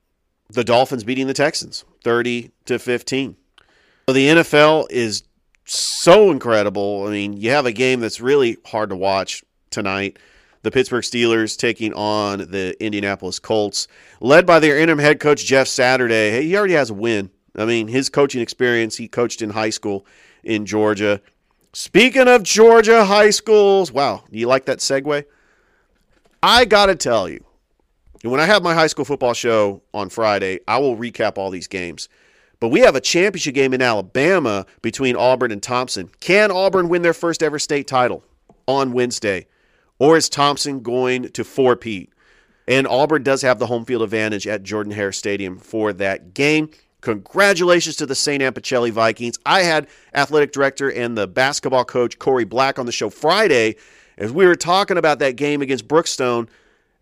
the 0.51 0.65
Dolphins 0.65 1.05
beating 1.05 1.27
the 1.27 1.35
Texans 1.35 1.85
30 2.05 2.51
to 2.67 2.79
15. 2.79 3.37
So 4.09 4.13
the 4.13 4.29
NFL 4.29 4.87
is 4.91 5.25
so 5.65 6.31
incredible. 6.31 7.07
I 7.07 7.11
mean, 7.11 7.33
you 7.35 7.51
have 7.51 7.67
a 7.67 7.73
game 7.73 8.01
that's 8.01 8.21
really 8.21 8.57
hard 8.65 8.91
to 8.91 8.97
watch 8.97 9.45
tonight 9.71 10.19
the 10.67 10.73
Pittsburgh 10.73 11.05
Steelers 11.05 11.57
taking 11.57 11.93
on 11.93 12.39
the 12.39 12.75
Indianapolis 12.85 13.39
Colts, 13.39 13.87
led 14.19 14.45
by 14.45 14.59
their 14.59 14.77
interim 14.77 14.99
head 14.99 15.21
coach 15.21 15.45
Jeff 15.45 15.69
Saturday. 15.69 16.43
He 16.43 16.57
already 16.57 16.75
has 16.75 16.91
a 16.91 16.95
win. 16.95 17.31
I 17.55 17.67
mean, 17.67 17.87
his 17.87 18.09
coaching 18.09 18.43
experience, 18.43 18.97
he 18.97 19.07
coached 19.07 19.43
in 19.43 19.51
high 19.51 19.71
school 19.71 20.05
in 20.43 20.67
Georgia. 20.67 21.21
Speaking 21.73 22.27
of 22.27 22.43
Georgia 22.43 23.05
high 23.05 23.31
schools, 23.31 23.93
wow, 23.93 24.25
you 24.29 24.49
like 24.49 24.65
that 24.65 24.79
segue? 24.79 25.25
I 26.43 26.65
got 26.65 26.87
to 26.87 26.97
tell 26.97 27.29
you, 27.29 27.45
when 28.23 28.41
I 28.41 28.47
have 28.47 28.65
my 28.65 28.75
high 28.75 28.89
school 28.89 29.05
football 29.05 29.35
show 29.35 29.83
on 29.95 30.09
Friday, 30.09 30.59
I 30.67 30.79
will 30.79 30.97
recap 30.97 31.39
all 31.39 31.51
these 31.51 31.69
games. 31.69 32.09
But 32.59 32.71
we 32.71 32.81
have 32.81 32.97
a 32.97 33.01
championship 33.01 33.55
game 33.55 33.73
in 33.73 33.83
Alabama 33.83 34.67
between 34.83 35.15
Auburn 35.15 35.53
and 35.53 35.63
Thompson. 35.63 36.11
Can 36.19 36.51
Auburn 36.51 36.89
win 36.89 37.03
their 37.03 37.15
first 37.15 37.41
ever 37.41 37.61
state 37.61 37.87
title 37.87 38.25
on 38.67 38.91
Wednesday? 38.93 39.47
Or 39.99 40.17
is 40.17 40.29
Thompson 40.29 40.81
going 40.81 41.31
to 41.31 41.45
four-peat? 41.45 42.13
And 42.69 42.87
Auburn 42.87 43.23
does 43.23 43.43
have 43.43 43.59
the 43.59 43.67
home 43.67 43.85
field 43.85 44.03
advantage 44.03 44.47
at 44.47 44.63
Jordan 44.63 44.93
Hare 44.93 45.13
Stadium 45.13 45.59
for 45.59 45.93
that 45.95 46.35
game. 46.35 46.71
Congratulations 47.01 47.97
to 47.97 48.07
the 48.07 48.15
St. 48.15 48.43
Anne 48.43 48.53
Pacelli 48.53 48.91
Vikings. 48.91 49.39
I 49.47 49.63
had 49.63 49.87
athletic 50.15 50.51
director 50.51 50.91
and 50.91 51.17
the 51.17 51.29
basketball 51.29 51.85
coach 51.85 52.19
Corey 52.19 52.45
Black 52.45 52.79
on 52.79 52.87
the 52.87 52.93
show 52.93 53.11
Friday 53.11 53.77
as 54.19 54.33
we 54.33 54.47
were 54.47 54.57
talking 54.57 54.97
about 54.97 55.21
that 55.21 55.37
game 55.37 55.63
against 55.63 55.87
Brookstone. 55.87 56.49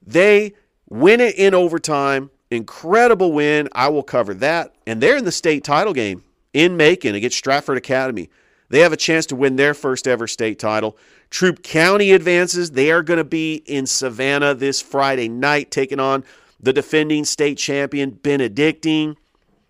They 0.07 0.53
win 0.91 1.21
it 1.21 1.37
in 1.37 1.55
overtime. 1.55 2.31
Incredible 2.51 3.33
win. 3.33 3.69
I 3.73 3.89
will 3.89 4.03
cover 4.03 4.35
that. 4.35 4.75
And 4.87 5.01
they're 5.01 5.17
in 5.17 5.25
the 5.25 5.33
state 5.33 5.65
title 5.65 5.95
game 5.95 6.23
in 6.53 6.77
Macon 6.77 7.15
against 7.15 7.39
Stratford 7.39 7.79
Academy. 7.79 8.29
They 8.75 8.81
have 8.81 8.93
a 8.93 8.97
chance 8.97 9.25
to 9.27 9.37
win 9.37 9.55
their 9.55 9.73
first 9.73 10.09
ever 10.09 10.27
state 10.27 10.59
title. 10.59 10.99
Troup 11.31 11.63
County 11.63 12.11
advances. 12.11 12.73
They 12.73 12.91
are 12.91 13.05
going 13.05 13.19
to 13.19 13.25
be 13.25 13.63
in 13.67 13.87
Savannah 13.87 14.53
this 14.53 14.83
Friday 14.83 15.29
night, 15.29 15.71
taking 15.71 16.01
on 16.01 16.25
the 16.59 16.73
defending 16.73 17.25
state 17.25 17.57
champion 17.57 18.11
Benedictine. 18.11 19.15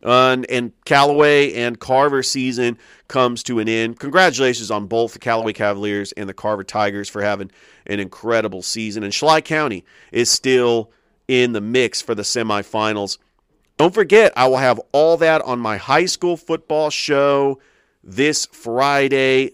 Uh, 0.02 0.38
and 0.48 0.72
Callaway 0.86 1.52
and 1.52 1.78
Carver 1.78 2.22
season 2.22 2.78
comes 3.06 3.42
to 3.42 3.58
an 3.58 3.68
end. 3.68 4.00
Congratulations 4.00 4.70
on 4.70 4.86
both 4.86 5.12
the 5.12 5.18
Callaway 5.18 5.52
Cavaliers 5.52 6.12
and 6.12 6.26
the 6.26 6.32
Carver 6.32 6.64
Tigers 6.64 7.10
for 7.10 7.20
having 7.20 7.50
an 7.84 8.00
incredible 8.00 8.62
season. 8.62 9.02
And 9.02 9.12
Schley 9.12 9.42
County 9.42 9.84
is 10.12 10.30
still 10.30 10.90
in 11.28 11.52
the 11.52 11.60
mix 11.60 12.00
for 12.00 12.14
the 12.14 12.22
semifinals. 12.22 13.18
Don't 13.76 13.92
forget, 13.92 14.32
I 14.34 14.48
will 14.48 14.56
have 14.56 14.80
all 14.92 15.18
that 15.18 15.42
on 15.42 15.58
my 15.58 15.76
high 15.76 16.06
school 16.06 16.38
football 16.38 16.88
show 16.88 17.60
this 18.04 18.46
Friday 18.46 19.52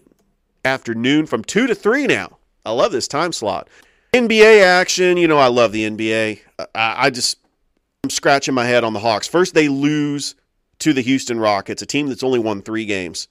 afternoon 0.65 1.25
from 1.25 1.43
2 1.43 1.67
to 1.67 1.75
3 1.75 2.07
now. 2.07 2.37
I 2.65 2.71
love 2.71 2.91
this 2.91 3.07
time 3.07 3.31
slot. 3.31 3.67
NBA 4.13 4.61
action, 4.61 5.17
you 5.17 5.27
know, 5.27 5.37
I 5.37 5.47
love 5.47 5.71
the 5.71 5.89
NBA. 5.89 6.39
I, 6.59 6.67
I 6.75 7.09
just, 7.09 7.37
I'm 8.03 8.09
scratching 8.09 8.53
my 8.53 8.65
head 8.65 8.83
on 8.83 8.93
the 8.93 8.99
Hawks. 8.99 9.27
First, 9.27 9.53
they 9.53 9.69
lose 9.69 10.35
to 10.79 10.93
the 10.93 11.01
Houston 11.01 11.39
Rockets, 11.39 11.81
a 11.81 11.85
team 11.85 12.07
that's 12.07 12.23
only 12.23 12.39
won 12.39 12.61
three 12.61 12.85
games. 12.85 13.27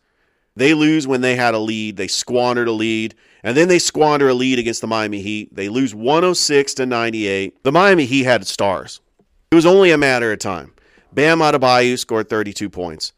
They 0.56 0.74
lose 0.74 1.06
when 1.06 1.20
they 1.20 1.36
had 1.36 1.54
a 1.54 1.58
lead. 1.58 1.96
They 1.96 2.08
squandered 2.08 2.68
a 2.68 2.72
lead. 2.72 3.14
And 3.42 3.56
then 3.56 3.68
they 3.68 3.78
squander 3.78 4.28
a 4.28 4.34
lead 4.34 4.58
against 4.58 4.80
the 4.80 4.86
Miami 4.86 5.22
Heat. 5.22 5.54
They 5.54 5.68
lose 5.68 5.94
106 5.94 6.74
to 6.74 6.86
98. 6.86 7.62
The 7.62 7.72
Miami 7.72 8.06
Heat 8.06 8.24
had 8.24 8.46
stars. 8.46 9.00
It 9.50 9.54
was 9.54 9.66
only 9.66 9.90
a 9.90 9.98
matter 9.98 10.32
of 10.32 10.38
time. 10.38 10.72
Bam 11.12 11.38
Adebayo 11.38 11.98
scored 11.98 12.28
32 12.28 12.68
points. 12.70 13.12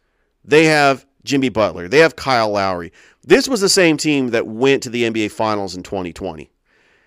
They 0.45 0.65
have 0.65 1.07
Jimmy 1.25 1.49
Butler. 1.49 1.89
They 1.89 1.99
have 1.99 2.17
Kyle 2.17 2.51
Lowry. 2.51 2.93
This 3.25 3.49
was 3.49 3.61
the 3.61 3.69
same 3.69 3.97
team 3.97 4.29
that 4.29 4.47
went 4.47 4.83
to 4.83 4.91
the 4.91 5.05
NBA 5.05 5.31
Finals 5.31 5.77
in 5.77 5.83
2020. 5.83 6.51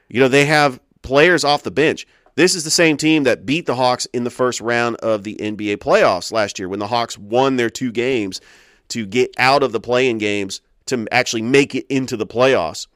You 0.09 0.19
know, 0.19 0.27
they 0.27 0.45
have 0.45 0.79
players 1.01 1.43
off 1.43 1.63
the 1.63 1.71
bench. 1.71 2.07
This 2.35 2.55
is 2.55 2.63
the 2.63 2.71
same 2.71 2.97
team 2.97 3.23
that 3.23 3.45
beat 3.45 3.65
the 3.65 3.75
Hawks 3.75 4.05
in 4.07 4.23
the 4.23 4.29
first 4.29 4.59
round 4.61 4.97
of 4.97 5.23
the 5.23 5.35
NBA 5.35 5.77
playoffs 5.77 6.31
last 6.31 6.59
year 6.59 6.67
when 6.67 6.79
the 6.79 6.87
Hawks 6.87 7.17
won 7.17 7.55
their 7.55 7.69
two 7.69 7.91
games 7.91 8.41
to 8.89 9.05
get 9.05 9.31
out 9.37 9.63
of 9.63 9.71
the 9.71 9.79
play-in 9.79 10.17
games 10.17 10.61
to 10.87 11.07
actually 11.11 11.41
make 11.41 11.75
it 11.75 11.85
into 11.89 12.17
the 12.17 12.27
playoffs. 12.27 12.87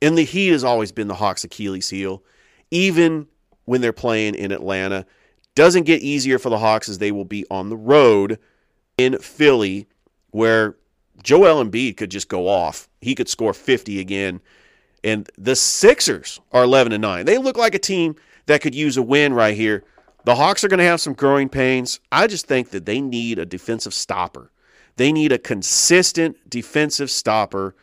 And 0.00 0.16
the 0.16 0.24
Heat 0.24 0.50
has 0.50 0.64
always 0.64 0.92
been 0.92 1.08
the 1.08 1.14
Hawks' 1.14 1.44
Achilles 1.44 1.88
heel, 1.88 2.22
even 2.70 3.26
when 3.64 3.80
they're 3.80 3.92
playing 3.92 4.34
in 4.34 4.52
Atlanta. 4.52 5.06
Doesn't 5.54 5.84
get 5.84 6.02
easier 6.02 6.38
for 6.38 6.50
the 6.50 6.58
Hawks 6.58 6.88
as 6.88 6.98
they 6.98 7.12
will 7.12 7.24
be 7.24 7.44
on 7.50 7.68
the 7.68 7.76
road 7.76 8.38
in 8.98 9.18
Philly 9.18 9.86
where 10.32 10.76
Joel 11.22 11.64
Embiid 11.64 11.96
could 11.96 12.10
just 12.10 12.28
go 12.28 12.48
off. 12.48 12.88
He 13.00 13.14
could 13.14 13.28
score 13.28 13.54
50 13.54 14.00
again. 14.00 14.40
And 15.04 15.30
the 15.38 15.56
Sixers 15.56 16.40
are 16.52 16.64
11 16.64 16.92
and 16.92 17.02
9. 17.02 17.24
They 17.24 17.38
look 17.38 17.56
like 17.56 17.74
a 17.74 17.78
team 17.78 18.16
that 18.46 18.60
could 18.60 18.74
use 18.74 18.96
a 18.96 19.02
win 19.02 19.32
right 19.32 19.56
here. 19.56 19.84
The 20.24 20.34
Hawks 20.34 20.62
are 20.62 20.68
going 20.68 20.78
to 20.78 20.84
have 20.84 21.00
some 21.00 21.14
growing 21.14 21.48
pains. 21.48 22.00
I 22.10 22.26
just 22.26 22.46
think 22.46 22.70
that 22.70 22.86
they 22.86 23.00
need 23.00 23.38
a 23.38 23.46
defensive 23.46 23.94
stopper. 23.94 24.50
They 24.96 25.12
need 25.12 25.32
a 25.32 25.38
consistent 25.38 26.36
defensive 26.48 27.10
stopper. 27.10 27.74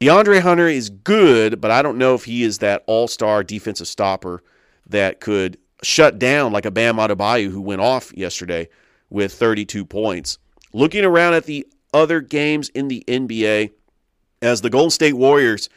DeAndre 0.00 0.40
Hunter 0.40 0.68
is 0.68 0.90
good, 0.90 1.60
but 1.60 1.70
I 1.70 1.82
don't 1.82 1.98
know 1.98 2.14
if 2.14 2.24
he 2.24 2.42
is 2.42 2.58
that 2.58 2.84
all 2.86 3.08
star 3.08 3.42
defensive 3.42 3.88
stopper 3.88 4.42
that 4.86 5.20
could 5.20 5.58
shut 5.82 6.18
down 6.18 6.52
like 6.52 6.64
a 6.64 6.70
Bam 6.70 6.96
Adebayo 6.96 7.50
who 7.50 7.60
went 7.60 7.80
off 7.80 8.12
yesterday 8.16 8.68
with 9.10 9.32
32 9.32 9.84
points. 9.84 10.38
Looking 10.72 11.04
around 11.04 11.34
at 11.34 11.44
the 11.44 11.66
other 11.94 12.20
games 12.20 12.68
in 12.70 12.88
the 12.88 13.02
NBA, 13.08 13.70
as 14.42 14.60
the 14.60 14.68
Golden 14.68 14.90
State 14.90 15.14
Warriors 15.14 15.70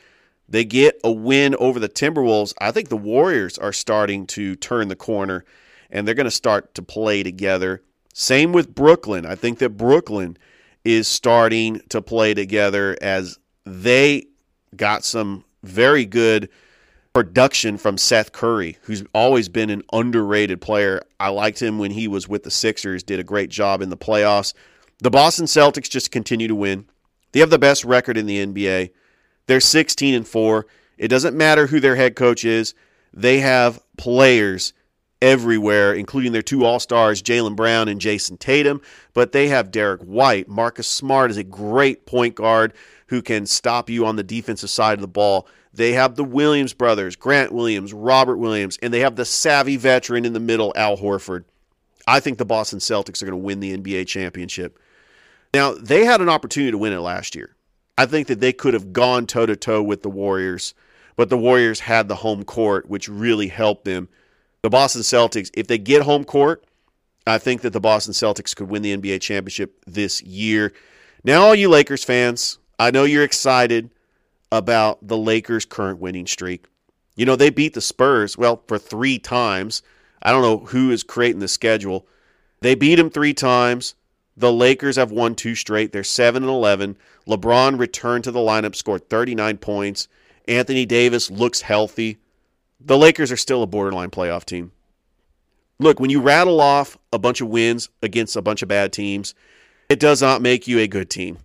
they 0.50 0.64
get 0.64 1.00
a 1.04 1.12
win 1.12 1.56
over 1.56 1.80
the 1.80 1.90
Timberwolves, 1.90 2.54
I 2.60 2.72
think 2.72 2.90
the 2.90 2.98
Warriors 2.98 3.58
are 3.58 3.74
starting 3.74 4.26
to 4.28 4.56
turn 4.56 4.88
the 4.88 4.96
corner 4.96 5.44
and 5.90 6.08
they're 6.08 6.16
going 6.16 6.26
to 6.26 6.32
start 6.32 6.74
to 6.76 6.82
play 6.82 7.24
together. 7.24 7.82
Same 8.14 8.54
with 8.54 8.74
Brooklyn. 8.74 9.26
I 9.26 9.36
think 9.36 9.60
that 9.60 9.72
Brooklyn 9.72 10.38
is 10.84 11.08
starting 11.08 11.82
to 11.90 12.02
play 12.02 12.34
together 12.34 12.98
as 13.02 13.38
they 13.66 14.28
got 14.76 15.04
some 15.04 15.44
very 15.64 16.06
good 16.06 16.50
production 17.14 17.78
from 17.78 17.98
Seth 17.98 18.32
Curry, 18.32 18.78
who's 18.84 19.04
always 19.14 19.50
been 19.50 19.70
an 19.70 19.84
underrated 19.92 20.62
player. 20.62 21.02
I 21.20 21.30
liked 21.30 21.62
him 21.62 21.80
when 21.80 21.92
he 21.92 22.08
was 22.08 22.28
with 22.28 22.44
the 22.44 22.52
Sixers, 22.52 23.04
did 23.04 23.20
a 23.20 23.24
great 23.24 23.50
job 23.50 23.82
in 23.82 23.90
the 23.90 23.98
playoffs. 23.98 24.54
The 25.00 25.12
Boston 25.12 25.46
Celtics 25.46 25.90
just 25.90 26.12
continue 26.12 26.48
to 26.48 26.56
win. 26.56 26.86
They 27.32 27.40
have 27.40 27.52
the 27.52 27.60
best 27.60 27.86
record 27.86 28.18
in 28.18 28.26
the 28.26 28.44
NBA. 28.46 28.92
They're 29.46 29.60
16 29.60 30.16
and 30.16 30.28
4. 30.28 30.66
It 30.98 31.10
doesn't 31.10 31.38
matter 31.38 31.68
who 31.68 31.80
their 31.80 31.96
head 31.96 32.16
coach 32.16 32.44
is. 32.44 32.74
They 33.14 33.40
have 33.40 33.80
players 33.98 34.74
everywhere, 35.22 35.94
including 35.94 36.32
their 36.32 36.42
two 36.42 36.66
All 36.66 36.80
Stars, 36.80 37.22
Jaylen 37.22 37.56
Brown 37.56 37.88
and 37.88 38.02
Jayson 38.02 38.38
Tatum. 38.38 38.82
But 39.14 39.34
they 39.34 39.50
have 39.50 39.72
Derrick 39.72 40.02
White. 40.02 40.48
Marcus 40.48 40.88
Smart 40.88 41.30
is 41.30 41.38
a 41.38 41.44
great 41.44 42.08
point 42.08 42.34
guard 42.34 42.74
who 43.08 43.22
can 43.22 43.46
stop 43.46 43.90
you 43.90 44.06
on 44.06 44.16
the 44.16 44.24
defensive 44.24 44.70
side 44.70 44.96
of 44.96 45.02
the 45.02 45.08
ball. 45.08 45.48
They 45.74 45.94
have 45.94 46.16
the 46.16 46.24
Williams 46.24 46.74
brothers, 46.74 47.16
Grant 47.16 47.52
Williams, 47.52 47.94
Robert 47.94 48.38
Williams, 48.38 48.80
and 48.82 48.92
they 48.92 49.02
have 49.02 49.16
the 49.16 49.26
savvy 49.26 49.78
veteran 49.78 50.26
in 50.26 50.34
the 50.34 50.40
middle, 50.40 50.74
Al 50.76 50.98
Horford. 50.98 51.44
I 52.08 52.20
think 52.20 52.40
the 52.40 52.46
Boston 52.46 52.80
Celtics 52.80 53.22
are 53.22 53.26
going 53.26 53.40
to 53.40 53.46
win 53.46 53.60
the 53.60 53.78
NBA 53.78 54.08
championship. 54.08 54.80
Now, 55.54 55.74
they 55.74 56.06
had 56.06 56.22
an 56.22 56.30
opportunity 56.30 56.72
to 56.72 56.78
win 56.78 56.94
it 56.94 57.00
last 57.00 57.36
year. 57.36 57.56
I 57.98 58.06
think 58.06 58.28
that 58.28 58.40
they 58.40 58.54
could 58.54 58.74
have 58.74 58.94
gone 58.94 59.26
toe 59.26 59.46
to 59.46 59.56
toe 59.56 59.82
with 59.82 60.04
the 60.04 60.10
Warriors, 60.10 60.74
but 61.16 61.30
the 61.30 61.38
Warriors 61.38 61.80
had 61.80 62.08
the 62.08 62.16
home 62.16 62.44
court, 62.44 62.88
which 62.90 63.10
really 63.10 63.48
helped 63.48 63.86
them. 63.86 64.08
The 64.62 64.70
Boston 64.70 65.02
Celtics, 65.02 65.50
if 65.54 65.68
they 65.68 65.78
get 65.78 66.04
home 66.04 66.24
court, 66.24 66.64
I 67.26 67.38
think 67.38 67.62
that 67.62 67.74
the 67.74 67.80
Boston 67.80 68.14
Celtics 68.14 68.56
could 68.56 68.70
win 68.70 68.82
the 68.82 68.96
NBA 68.96 69.22
championship 69.22 69.84
this 69.86 70.22
year. 70.22 70.74
Now, 71.24 71.42
all 71.42 71.56
you 71.56 71.70
Lakers 71.70 72.04
fans, 72.04 72.60
I 72.80 72.92
know 72.92 73.04
you're 73.04 73.24
excited 73.24 73.90
about 74.52 75.06
the 75.06 75.18
Lakers' 75.18 75.66
current 75.66 76.00
winning 76.00 76.28
streak. 76.28 76.66
You 77.16 77.26
know, 77.26 77.36
they 77.36 77.50
beat 77.50 77.74
the 77.74 77.82
Spurs, 77.82 78.38
well, 78.38 78.64
for 78.68 78.78
three 78.78 79.20
times. 79.20 79.82
I 80.22 80.32
don't 80.32 80.42
know 80.44 80.60
who 80.68 80.92
is 80.92 81.04
creating 81.04 81.40
the 81.40 81.48
schedule. 81.48 82.08
They 82.62 82.76
beat 82.76 82.96
them 82.96 83.10
three 83.10 83.34
times. 83.34 83.96
The 84.38 84.54
Lakers 84.54 84.98
have 84.98 85.12
won 85.12 85.34
two 85.34 85.56
straight. 85.56 85.92
They're 85.92 86.04
7 86.04 86.44
and 86.44 86.50
11. 86.50 86.96
LeBron 87.28 87.80
returned 87.80 88.24
to 88.26 88.32
the 88.32 88.40
lineup, 88.40 88.76
scored 88.76 89.10
39 89.10 89.58
points. 89.58 90.08
Anthony 90.48 90.86
Davis 90.86 91.32
looks 91.32 91.62
healthy. 91.62 92.18
The 92.80 92.98
Lakers 92.98 93.32
are 93.32 93.38
still 93.38 93.64
a 93.64 93.68
borderline 93.68 94.12
playoff 94.12 94.46
team. 94.46 94.72
Look, 95.80 96.00
when 96.00 96.12
you 96.12 96.22
rattle 96.22 96.62
off 96.62 96.98
a 97.12 97.20
bunch 97.20 97.42
of 97.42 97.50
wins 97.50 97.90
against 98.04 98.36
a 98.36 98.42
bunch 98.42 98.62
of 98.62 98.70
bad 98.70 98.94
teams, 98.94 99.34
it 99.90 100.00
does 100.00 100.22
not 100.22 100.42
make 100.42 100.68
you 100.68 100.80
a 100.80 100.88
good 100.88 101.10
team. 101.10 101.40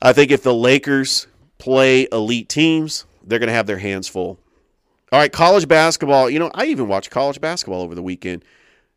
I 0.00 0.14
think 0.14 0.30
if 0.30 0.42
the 0.42 0.54
Lakers 0.54 1.26
play 1.58 2.08
elite 2.10 2.48
teams, 2.48 3.04
they're 3.22 3.38
going 3.38 3.48
to 3.48 3.54
have 3.54 3.66
their 3.66 3.78
hands 3.78 4.08
full. 4.08 4.38
All 5.12 5.18
right, 5.18 5.32
college 5.32 5.68
basketball. 5.68 6.30
You 6.30 6.38
know, 6.38 6.50
I 6.54 6.66
even 6.66 6.88
watched 6.88 7.10
college 7.10 7.40
basketball 7.40 7.82
over 7.82 7.94
the 7.94 8.02
weekend. 8.02 8.44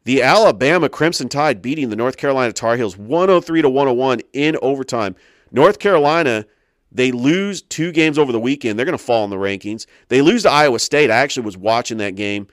The 0.05 0.21
Alabama 0.21 0.89
Crimson 0.89 1.29
Tide 1.29 1.61
beating 1.61 1.89
the 1.89 1.95
North 1.95 2.17
Carolina 2.17 2.51
Tar 2.51 2.75
Heels 2.75 2.97
103 2.97 3.61
to 3.61 3.69
101 3.69 4.19
in 4.33 4.57
overtime. 4.61 5.15
North 5.51 5.79
Carolina, 5.79 6.45
they 6.91 7.11
lose 7.11 7.61
two 7.61 7.91
games 7.91 8.17
over 8.17 8.31
the 8.31 8.39
weekend. 8.39 8.77
They're 8.77 8.85
going 8.85 8.97
to 8.97 9.03
fall 9.03 9.23
in 9.23 9.29
the 9.29 9.37
rankings. 9.37 9.85
They 10.09 10.21
lose 10.21 10.43
to 10.43 10.49
Iowa 10.49 10.79
State. 10.79 11.09
I 11.09 11.17
actually 11.17 11.45
was 11.45 11.57
watching 11.57 11.99
that 11.99 12.15
game. 12.15 12.47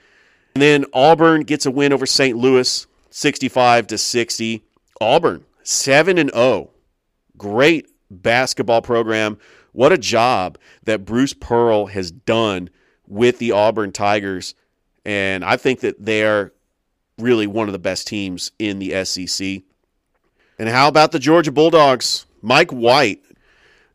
And 0.55 0.61
then 0.61 0.85
Auburn 0.93 1.43
gets 1.43 1.65
a 1.65 1.71
win 1.71 1.93
over 1.93 2.05
St. 2.05 2.37
Louis 2.37 2.87
65 3.09 3.87
to 3.87 3.97
60. 3.97 4.63
Auburn 5.01 5.43
7 5.63 6.17
and 6.17 6.31
0. 6.33 6.69
Great 7.37 7.87
basketball 8.09 8.81
program. 8.81 9.37
What 9.73 9.91
a 9.91 9.97
job 9.97 10.57
that 10.83 11.05
Bruce 11.05 11.33
Pearl 11.33 11.87
has 11.87 12.11
done 12.11 12.69
with 13.07 13.39
the 13.39 13.51
Auburn 13.51 13.91
Tigers. 13.91 14.53
And 15.05 15.43
I 15.43 15.57
think 15.57 15.79
that 15.81 15.95
they're 15.99 16.53
really 17.17 17.47
one 17.47 17.67
of 17.67 17.73
the 17.73 17.79
best 17.79 18.07
teams 18.07 18.51
in 18.59 18.79
the 18.79 19.05
SEC. 19.05 19.61
And 20.59 20.69
how 20.69 20.87
about 20.87 21.11
the 21.11 21.19
Georgia 21.19 21.51
Bulldogs? 21.51 22.25
Mike 22.41 22.71
White. 22.71 23.21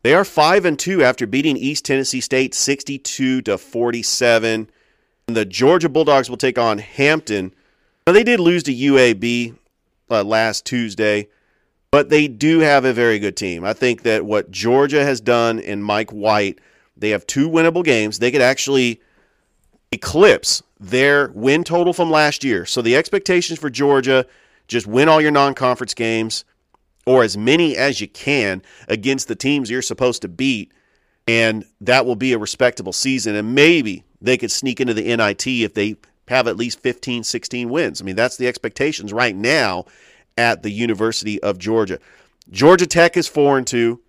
They 0.03 0.13
are 0.13 0.23
5 0.25 0.65
and 0.65 0.79
2 0.79 1.03
after 1.03 1.27
beating 1.27 1.57
East 1.57 1.85
Tennessee 1.85 2.21
State 2.21 2.53
62 2.53 3.41
to 3.43 3.57
47. 3.57 4.69
And 5.27 5.37
the 5.37 5.45
Georgia 5.45 5.89
Bulldogs 5.89 6.29
will 6.29 6.37
take 6.37 6.57
on 6.57 6.77
Hampton. 6.77 7.53
Now 8.05 8.13
they 8.13 8.23
did 8.23 8.39
lose 8.39 8.63
to 8.63 8.73
UAB 8.73 9.57
uh, 10.09 10.23
last 10.23 10.65
Tuesday, 10.65 11.27
but 11.91 12.09
they 12.09 12.27
do 12.27 12.59
have 12.59 12.85
a 12.85 12.93
very 12.93 13.19
good 13.19 13.35
team. 13.35 13.65
I 13.65 13.73
think 13.73 14.03
that 14.03 14.25
what 14.25 14.51
Georgia 14.51 15.03
has 15.03 15.19
done 15.19 15.59
in 15.59 15.83
Mike 15.83 16.11
White, 16.11 16.59
they 16.95 17.09
have 17.09 17.27
two 17.27 17.49
winnable 17.49 17.83
games. 17.83 18.19
They 18.19 18.31
could 18.31 18.41
actually 18.41 19.01
eclipse 19.91 20.63
their 20.79 21.29
win 21.29 21.63
total 21.63 21.93
from 21.93 22.11
last 22.11 22.43
year. 22.43 22.65
So 22.65 22.81
the 22.81 22.95
expectations 22.95 23.59
for 23.59 23.69
Georgia 23.69 24.25
just 24.67 24.87
win 24.87 25.09
all 25.09 25.21
your 25.21 25.31
non 25.31 25.53
conference 25.53 25.93
games 25.93 26.45
or 27.05 27.23
as 27.23 27.37
many 27.37 27.77
as 27.77 28.01
you 28.01 28.07
can 28.07 28.61
against 28.87 29.27
the 29.27 29.35
teams 29.35 29.69
you're 29.69 29.81
supposed 29.81 30.21
to 30.23 30.27
beat. 30.27 30.73
And 31.27 31.65
that 31.81 32.05
will 32.05 32.15
be 32.15 32.33
a 32.33 32.37
respectable 32.37 32.93
season. 32.93 33.35
And 33.35 33.55
maybe 33.55 34.03
they 34.21 34.37
could 34.37 34.51
sneak 34.51 34.79
into 34.79 34.93
the 34.93 35.15
NIT 35.15 35.47
if 35.47 35.73
they 35.73 35.95
have 36.27 36.47
at 36.47 36.57
least 36.57 36.81
15, 36.81 37.23
16 37.23 37.69
wins. 37.69 38.01
I 38.01 38.05
mean, 38.05 38.15
that's 38.15 38.37
the 38.37 38.47
expectations 38.47 39.13
right 39.13 39.35
now 39.35 39.85
at 40.37 40.63
the 40.63 40.69
University 40.69 41.41
of 41.41 41.57
Georgia. 41.57 41.99
Georgia 42.49 42.87
Tech 42.87 43.17
is 43.17 43.27
4 43.27 43.57
and 43.57 43.67
2. 43.67 43.99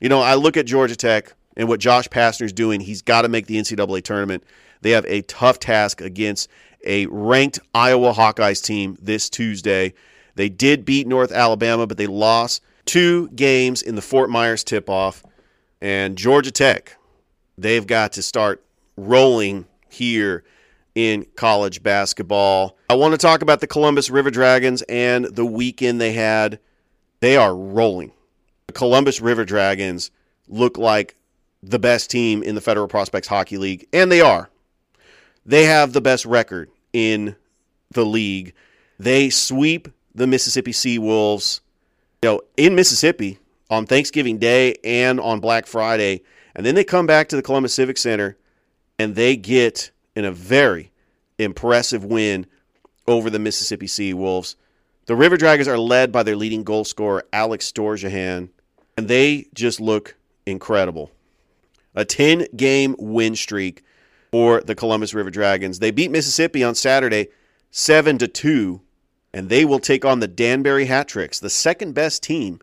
You 0.00 0.08
know, 0.08 0.20
I 0.20 0.34
look 0.34 0.56
at 0.56 0.66
Georgia 0.66 0.96
Tech 0.96 1.34
and 1.56 1.68
what 1.68 1.80
Josh 1.80 2.08
Pastner's 2.08 2.52
doing. 2.52 2.80
He's 2.80 3.02
got 3.02 3.22
to 3.22 3.28
make 3.28 3.46
the 3.46 3.56
NCAA 3.56 4.02
tournament. 4.02 4.44
They 4.82 4.90
have 4.90 5.04
a 5.06 5.22
tough 5.22 5.58
task 5.58 6.00
against 6.00 6.48
a 6.84 7.06
ranked 7.06 7.58
Iowa 7.74 8.12
Hawkeyes 8.12 8.62
team 8.62 8.96
this 9.00 9.28
Tuesday. 9.28 9.94
They 10.34 10.48
did 10.48 10.84
beat 10.84 11.06
North 11.06 11.32
Alabama, 11.32 11.86
but 11.86 11.96
they 11.96 12.06
lost 12.06 12.62
two 12.84 13.28
games 13.30 13.82
in 13.82 13.96
the 13.96 14.02
Fort 14.02 14.30
Myers 14.30 14.64
tip 14.64 14.88
off. 14.88 15.24
And 15.80 16.16
Georgia 16.16 16.50
Tech, 16.50 16.96
they've 17.56 17.86
got 17.86 18.12
to 18.12 18.22
start 18.22 18.64
rolling 18.96 19.66
here 19.88 20.44
in 20.94 21.26
college 21.36 21.82
basketball. 21.82 22.76
I 22.90 22.94
want 22.94 23.12
to 23.12 23.18
talk 23.18 23.42
about 23.42 23.60
the 23.60 23.66
Columbus 23.66 24.10
River 24.10 24.30
Dragons 24.30 24.82
and 24.82 25.26
the 25.26 25.46
weekend 25.46 26.00
they 26.00 26.12
had. 26.12 26.58
They 27.20 27.36
are 27.36 27.54
rolling. 27.54 28.12
The 28.66 28.72
Columbus 28.72 29.20
River 29.20 29.44
Dragons 29.44 30.10
look 30.48 30.78
like 30.78 31.16
the 31.62 31.78
best 31.78 32.10
team 32.10 32.42
in 32.42 32.54
the 32.54 32.60
Federal 32.60 32.88
Prospects 32.88 33.28
Hockey 33.28 33.58
League, 33.58 33.86
and 33.92 34.10
they 34.10 34.20
are. 34.20 34.50
They 35.48 35.64
have 35.64 35.94
the 35.94 36.02
best 36.02 36.26
record 36.26 36.68
in 36.92 37.34
the 37.92 38.04
league. 38.04 38.52
They 38.98 39.30
sweep 39.30 39.88
the 40.14 40.26
Mississippi 40.26 40.72
Sea 40.72 40.98
Wolves, 40.98 41.62
you 42.22 42.28
know, 42.28 42.42
in 42.58 42.74
Mississippi 42.74 43.38
on 43.70 43.86
Thanksgiving 43.86 44.36
Day 44.36 44.76
and 44.84 45.18
on 45.18 45.40
Black 45.40 45.66
Friday, 45.66 46.20
and 46.54 46.66
then 46.66 46.74
they 46.74 46.84
come 46.84 47.06
back 47.06 47.30
to 47.30 47.36
the 47.36 47.40
Columbus 47.40 47.72
Civic 47.72 47.96
Center 47.96 48.36
and 48.98 49.14
they 49.14 49.36
get 49.36 49.90
in 50.14 50.26
a 50.26 50.32
very 50.32 50.92
impressive 51.38 52.04
win 52.04 52.44
over 53.06 53.30
the 53.30 53.38
Mississippi 53.38 53.86
Sea 53.86 54.12
Wolves. 54.12 54.54
The 55.06 55.16
River 55.16 55.38
Dragons 55.38 55.66
are 55.66 55.78
led 55.78 56.12
by 56.12 56.24
their 56.24 56.36
leading 56.36 56.62
goal 56.62 56.84
scorer, 56.84 57.24
Alex 57.32 57.72
Storjahan, 57.72 58.50
and 58.98 59.08
they 59.08 59.46
just 59.54 59.80
look 59.80 60.14
incredible. 60.44 61.10
A 61.94 62.04
10 62.04 62.48
game 62.54 62.96
win 62.98 63.34
streak 63.34 63.82
for 64.30 64.60
the 64.60 64.74
Columbus 64.74 65.14
River 65.14 65.30
Dragons. 65.30 65.78
They 65.78 65.90
beat 65.90 66.10
Mississippi 66.10 66.62
on 66.62 66.74
Saturday 66.74 67.28
7 67.70 68.18
to 68.18 68.28
2 68.28 68.80
and 69.32 69.48
they 69.48 69.64
will 69.64 69.78
take 69.78 70.04
on 70.04 70.20
the 70.20 70.28
Danbury 70.28 70.86
Hat 70.86 71.08
Tricks, 71.08 71.38
the 71.38 71.50
second 71.50 71.92
best 71.92 72.22
team 72.22 72.60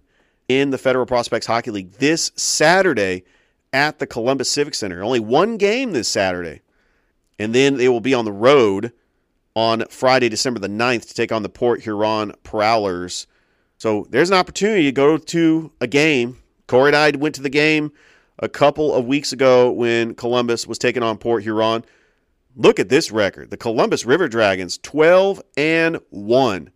in 0.47 0.71
the 0.71 0.77
Federal 0.77 1.05
Prospects 1.05 1.45
Hockey 1.45 1.71
League 1.71 1.91
this 1.93 2.31
Saturday 2.35 3.23
at 3.71 3.99
the 3.99 4.07
Columbus 4.07 4.49
Civic 4.49 4.73
Center. 4.73 5.03
Only 5.03 5.19
one 5.19 5.57
game 5.57 5.91
this 5.91 6.07
Saturday. 6.07 6.61
And 7.37 7.53
then 7.53 7.77
they 7.77 7.89
will 7.89 7.99
be 7.99 8.13
on 8.13 8.25
the 8.25 8.31
road 8.31 8.93
on 9.55 9.83
Friday, 9.89 10.29
December 10.29 10.59
the 10.59 10.67
9th 10.67 11.07
to 11.07 11.13
take 11.13 11.31
on 11.31 11.43
the 11.43 11.49
Port 11.49 11.81
Huron 11.81 12.33
Prowlers. 12.43 13.27
So 13.77 14.07
there's 14.09 14.29
an 14.29 14.37
opportunity 14.37 14.83
to 14.83 14.91
go 14.91 15.17
to 15.17 15.71
a 15.81 15.87
game. 15.87 16.39
Corey 16.67 16.89
and 16.89 16.95
I 16.95 17.11
went 17.11 17.35
to 17.35 17.41
the 17.41 17.49
game 17.49 17.91
a 18.39 18.49
couple 18.49 18.93
of 18.93 19.05
weeks 19.05 19.31
ago 19.31 19.71
when 19.71 20.15
Columbus 20.15 20.67
was 20.67 20.77
taking 20.77 21.03
on 21.03 21.17
Port 21.17 21.43
Huron. 21.43 21.83
Look 22.55 22.79
at 22.79 22.89
this 22.89 23.11
record. 23.11 23.49
The 23.49 23.57
Columbus 23.57 24.05
River 24.05 24.27
Dragons 24.27 24.77
12 24.77 25.41
and 25.57 25.99
1 26.09 26.69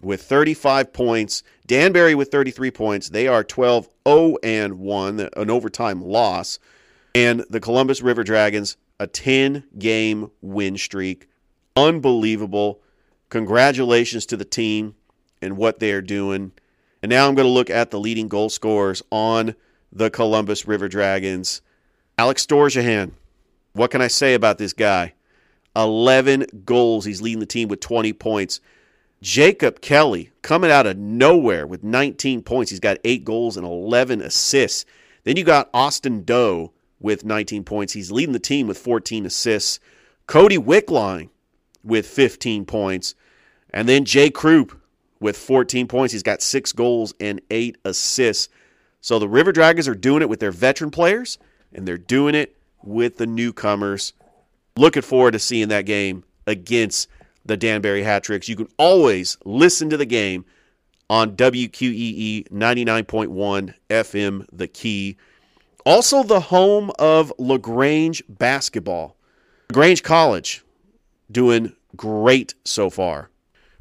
with 0.00 0.22
35 0.22 0.92
points. 0.92 1.42
Danbury 1.66 2.14
with 2.14 2.30
33 2.30 2.70
points. 2.70 3.08
They 3.08 3.26
are 3.26 3.42
12 3.42 3.88
0 4.06 4.36
and 4.42 4.78
1, 4.78 5.28
an 5.36 5.50
overtime 5.50 6.02
loss. 6.02 6.58
And 7.14 7.44
the 7.50 7.60
Columbus 7.60 8.02
River 8.02 8.22
Dragons, 8.22 8.76
a 9.00 9.06
10 9.06 9.64
game 9.78 10.30
win 10.42 10.76
streak. 10.76 11.28
Unbelievable. 11.74 12.80
Congratulations 13.28 14.26
to 14.26 14.36
the 14.36 14.44
team 14.44 14.94
and 15.42 15.56
what 15.56 15.80
they 15.80 15.92
are 15.92 16.02
doing. 16.02 16.52
And 17.02 17.10
now 17.10 17.28
I'm 17.28 17.34
going 17.34 17.46
to 17.46 17.52
look 17.52 17.70
at 17.70 17.90
the 17.90 18.00
leading 18.00 18.28
goal 18.28 18.48
scorers 18.48 19.02
on 19.10 19.54
the 19.96 20.10
Columbus 20.10 20.68
River 20.68 20.88
Dragons. 20.88 21.62
Alex 22.18 22.44
Storjahan. 22.44 23.12
What 23.72 23.90
can 23.90 24.02
I 24.02 24.08
say 24.08 24.34
about 24.34 24.58
this 24.58 24.72
guy? 24.74 25.14
11 25.74 26.46
goals. 26.64 27.04
He's 27.04 27.22
leading 27.22 27.40
the 27.40 27.46
team 27.46 27.68
with 27.68 27.80
20 27.80 28.12
points. 28.12 28.60
Jacob 29.22 29.80
Kelly 29.80 30.30
coming 30.42 30.70
out 30.70 30.86
of 30.86 30.98
nowhere 30.98 31.66
with 31.66 31.82
19 31.82 32.42
points. 32.42 32.70
He's 32.70 32.80
got 32.80 32.98
eight 33.04 33.24
goals 33.24 33.56
and 33.56 33.66
11 33.66 34.20
assists. 34.20 34.84
Then 35.24 35.36
you 35.36 35.44
got 35.44 35.70
Austin 35.72 36.24
Doe 36.24 36.72
with 37.00 37.24
19 37.24 37.64
points. 37.64 37.94
He's 37.94 38.12
leading 38.12 38.34
the 38.34 38.38
team 38.38 38.66
with 38.66 38.78
14 38.78 39.24
assists. 39.24 39.80
Cody 40.26 40.58
Wickline 40.58 41.30
with 41.82 42.06
15 42.06 42.66
points. 42.66 43.14
And 43.70 43.88
then 43.88 44.04
Jay 44.04 44.28
Krupp 44.28 44.78
with 45.20 45.38
14 45.38 45.88
points. 45.88 46.12
He's 46.12 46.22
got 46.22 46.42
six 46.42 46.72
goals 46.72 47.14
and 47.18 47.40
eight 47.50 47.78
assists. 47.84 48.50
So 49.06 49.20
the 49.20 49.28
River 49.28 49.52
Dragons 49.52 49.86
are 49.86 49.94
doing 49.94 50.20
it 50.20 50.28
with 50.28 50.40
their 50.40 50.50
veteran 50.50 50.90
players, 50.90 51.38
and 51.72 51.86
they're 51.86 51.96
doing 51.96 52.34
it 52.34 52.56
with 52.82 53.18
the 53.18 53.26
newcomers. 53.28 54.12
Looking 54.76 55.02
forward 55.02 55.30
to 55.30 55.38
seeing 55.38 55.68
that 55.68 55.82
game 55.82 56.24
against 56.48 57.08
the 57.44 57.56
Danbury 57.56 58.02
Hat 58.02 58.24
Tricks. 58.24 58.48
You 58.48 58.56
can 58.56 58.66
always 58.78 59.38
listen 59.44 59.90
to 59.90 59.96
the 59.96 60.06
game 60.06 60.44
on 61.08 61.36
WQEE 61.36 62.48
99.1 62.48 63.74
FM, 63.88 64.44
The 64.52 64.66
Key. 64.66 65.16
Also, 65.84 66.24
the 66.24 66.40
home 66.40 66.90
of 66.98 67.32
LaGrange 67.38 68.24
basketball. 68.28 69.14
LaGrange 69.70 70.02
College 70.02 70.64
doing 71.30 71.76
great 71.94 72.54
so 72.64 72.90
far. 72.90 73.30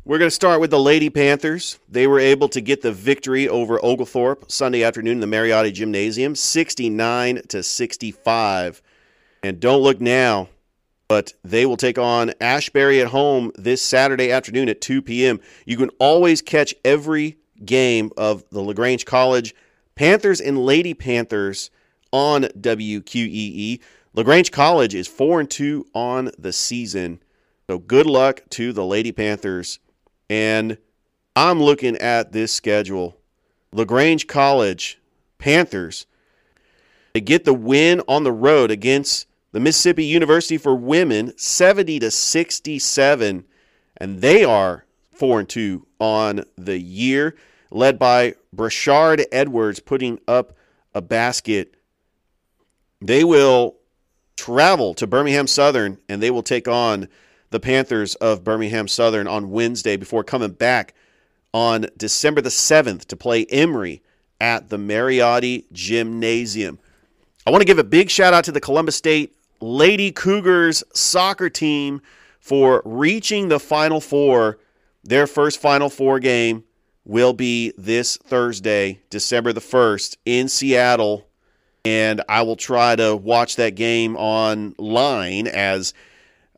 We're 0.07 0.19
going 0.19 0.29
to 0.29 0.35
start 0.35 0.61
with 0.61 0.69
the 0.69 0.79
Lady 0.79 1.09
Panthers. 1.09 1.79
They 1.89 2.05
were 2.05 2.19
able 2.19 2.47
to 2.49 2.61
get 2.61 2.83
the 2.83 2.91
victory 2.91 3.49
over 3.49 3.83
Oglethorpe 3.83 4.51
Sunday 4.51 4.83
afternoon 4.83 5.13
in 5.13 5.19
the 5.31 5.35
Mariotti 5.35 5.73
Gymnasium, 5.73 6.35
69 6.35 7.41
to 7.47 7.63
65. 7.63 8.83
And 9.41 9.59
don't 9.59 9.81
look 9.81 9.99
now, 9.99 10.49
but 11.07 11.33
they 11.43 11.65
will 11.65 11.75
take 11.75 11.97
on 11.97 12.33
Ashbury 12.39 13.01
at 13.01 13.07
home 13.07 13.51
this 13.55 13.81
Saturday 13.81 14.31
afternoon 14.31 14.69
at 14.69 14.79
2 14.79 15.01
p.m. 15.01 15.39
You 15.65 15.75
can 15.75 15.89
always 15.97 16.39
catch 16.39 16.75
every 16.85 17.39
game 17.65 18.11
of 18.15 18.47
the 18.51 18.61
LaGrange 18.61 19.07
College 19.07 19.55
Panthers 19.95 20.39
and 20.39 20.63
Lady 20.63 20.93
Panthers 20.93 21.71
on 22.11 22.43
WQEE. 22.43 23.79
LaGrange 24.13 24.51
College 24.51 24.93
is 24.93 25.07
4 25.07 25.39
and 25.39 25.49
2 25.49 25.87
on 25.95 26.29
the 26.37 26.53
season. 26.53 27.23
So 27.67 27.79
good 27.79 28.05
luck 28.05 28.43
to 28.51 28.71
the 28.71 28.85
Lady 28.85 29.11
Panthers. 29.11 29.79
And 30.29 30.77
I'm 31.35 31.61
looking 31.61 31.97
at 31.97 32.31
this 32.31 32.51
schedule. 32.51 33.17
LaGrange 33.71 34.27
College 34.27 34.99
Panthers 35.38 36.05
they 37.15 37.21
get 37.21 37.45
the 37.45 37.53
win 37.53 38.01
on 38.09 38.25
the 38.25 38.31
road 38.33 38.71
against 38.71 39.25
the 39.53 39.61
Mississippi 39.61 40.03
University 40.03 40.57
for 40.57 40.75
women 40.75 41.31
70 41.38 41.99
to 41.99 42.11
67 42.11 43.45
and 43.95 44.19
they 44.19 44.43
are 44.43 44.83
4 45.13 45.39
and 45.39 45.47
2 45.47 45.88
on 45.97 46.43
the 46.57 46.77
year 46.77 47.38
led 47.71 47.97
by 47.97 48.35
Brashard 48.53 49.23
Edwards 49.31 49.79
putting 49.79 50.19
up 50.27 50.57
a 50.93 51.01
basket. 51.01 51.77
They 52.99 53.23
will 53.23 53.77
travel 54.35 54.93
to 54.95 55.07
Birmingham 55.07 55.47
Southern 55.47 55.97
and 56.09 56.21
they 56.21 56.31
will 56.31 56.43
take 56.43 56.67
on 56.67 57.07
the 57.49 57.60
Panthers 57.60 58.15
of 58.15 58.43
Birmingham 58.43 58.88
Southern 58.88 59.27
on 59.27 59.51
Wednesday 59.51 59.97
before 59.97 60.23
coming 60.23 60.51
back 60.51 60.93
on 61.53 61.88
December 61.97 62.41
the 62.41 62.49
7th 62.49 63.05
to 63.05 63.15
play 63.15 63.45
Emory 63.45 64.01
at 64.41 64.69
the 64.69 64.77
Mariotti 64.77 65.65
Gymnasium. 65.71 66.79
I 67.47 67.51
want 67.51 67.62
to 67.62 67.65
give 67.65 67.79
a 67.79 67.84
big 67.84 68.10
shout 68.10 68.34
out 68.34 68.43
to 68.45 68.51
the 68.51 68.60
Columbus 68.60 68.95
State 68.95 69.36
Lady 69.62 70.12
Cougars 70.12 70.84
soccer 70.93 71.49
team 71.49 72.01
for 72.39 72.81
reaching 72.86 73.47
the 73.47 73.60
Final 73.60 74.01
Four. 74.01 74.60
Their 75.03 75.27
first 75.27 75.62
Final 75.62 75.89
Four 75.89 76.19
game 76.19 76.63
will 77.05 77.34
be 77.34 77.71
this 77.77 78.17
Thursday, 78.17 78.99
December 79.10 79.53
the 79.53 79.62
1st, 79.62 80.17
in 80.25 80.47
Seattle. 80.47 81.27
And 81.86 82.21
I 82.27 82.41
will 82.41 82.55
try 82.55 82.95
to 82.95 83.15
watch 83.15 83.55
that 83.58 83.75
game 83.75 84.15
online 84.15 85.47
as 85.47 85.93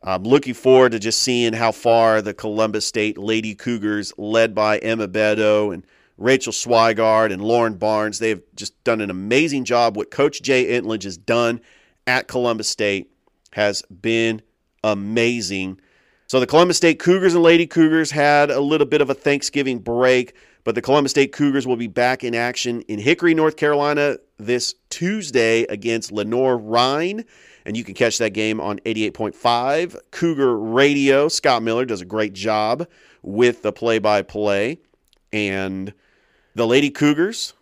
I'm 0.02 0.22
looking 0.22 0.54
forward 0.54 0.92
to 0.92 0.98
just 0.98 1.20
seeing 1.22 1.52
how 1.52 1.72
far 1.72 2.22
the 2.22 2.34
Columbus 2.34 2.86
State 2.86 3.18
Lady 3.18 3.54
Cougars, 3.54 4.12
led 4.16 4.54
by 4.54 4.78
Emma 4.78 5.08
Bedo 5.08 5.74
and 5.74 5.84
Rachel 6.16 6.52
Swigard 6.52 7.32
and 7.32 7.42
Lauren 7.42 7.74
Barnes, 7.74 8.18
they've 8.18 8.42
just 8.54 8.82
done 8.84 9.00
an 9.00 9.10
amazing 9.10 9.64
job. 9.64 9.96
What 9.96 10.10
Coach 10.10 10.42
Jay 10.42 10.76
Entledge 10.76 11.04
has 11.04 11.16
done 11.16 11.60
at 12.06 12.28
Columbus 12.28 12.68
State 12.68 13.10
has 13.52 13.82
been 13.82 14.42
amazing. 14.82 15.80
So 16.28 16.40
the 16.40 16.46
Columbus 16.46 16.76
State 16.76 16.98
Cougars 16.98 17.32
and 17.32 17.42
Lady 17.42 17.66
Cougars 17.66 18.10
had 18.10 18.50
a 18.50 18.60
little 18.60 18.86
bit 18.86 19.00
of 19.00 19.08
a 19.08 19.14
Thanksgiving 19.14 19.78
break, 19.78 20.34
but 20.62 20.74
the 20.74 20.82
Columbus 20.82 21.12
State 21.12 21.32
Cougars 21.32 21.66
will 21.66 21.76
be 21.76 21.86
back 21.86 22.22
in 22.22 22.34
action 22.34 22.82
in 22.82 22.98
Hickory, 22.98 23.32
North 23.32 23.56
Carolina 23.56 24.18
this 24.36 24.74
Tuesday 24.90 25.62
against 25.62 26.12
Lenoir-Rhyne. 26.12 27.24
And 27.64 27.78
you 27.78 27.82
can 27.82 27.94
catch 27.94 28.18
that 28.18 28.34
game 28.34 28.60
on 28.60 28.78
88.5 28.80 29.96
Cougar 30.10 30.58
Radio. 30.58 31.28
Scott 31.28 31.62
Miller 31.62 31.86
does 31.86 32.02
a 32.02 32.06
great 32.06 32.34
job 32.34 32.86
with 33.22 33.62
the 33.62 33.72
play 33.72 33.98
by 33.98 34.20
play. 34.20 34.80
And 35.32 35.94
the 36.54 36.66
Lady 36.66 36.90
Cougars 36.90 37.54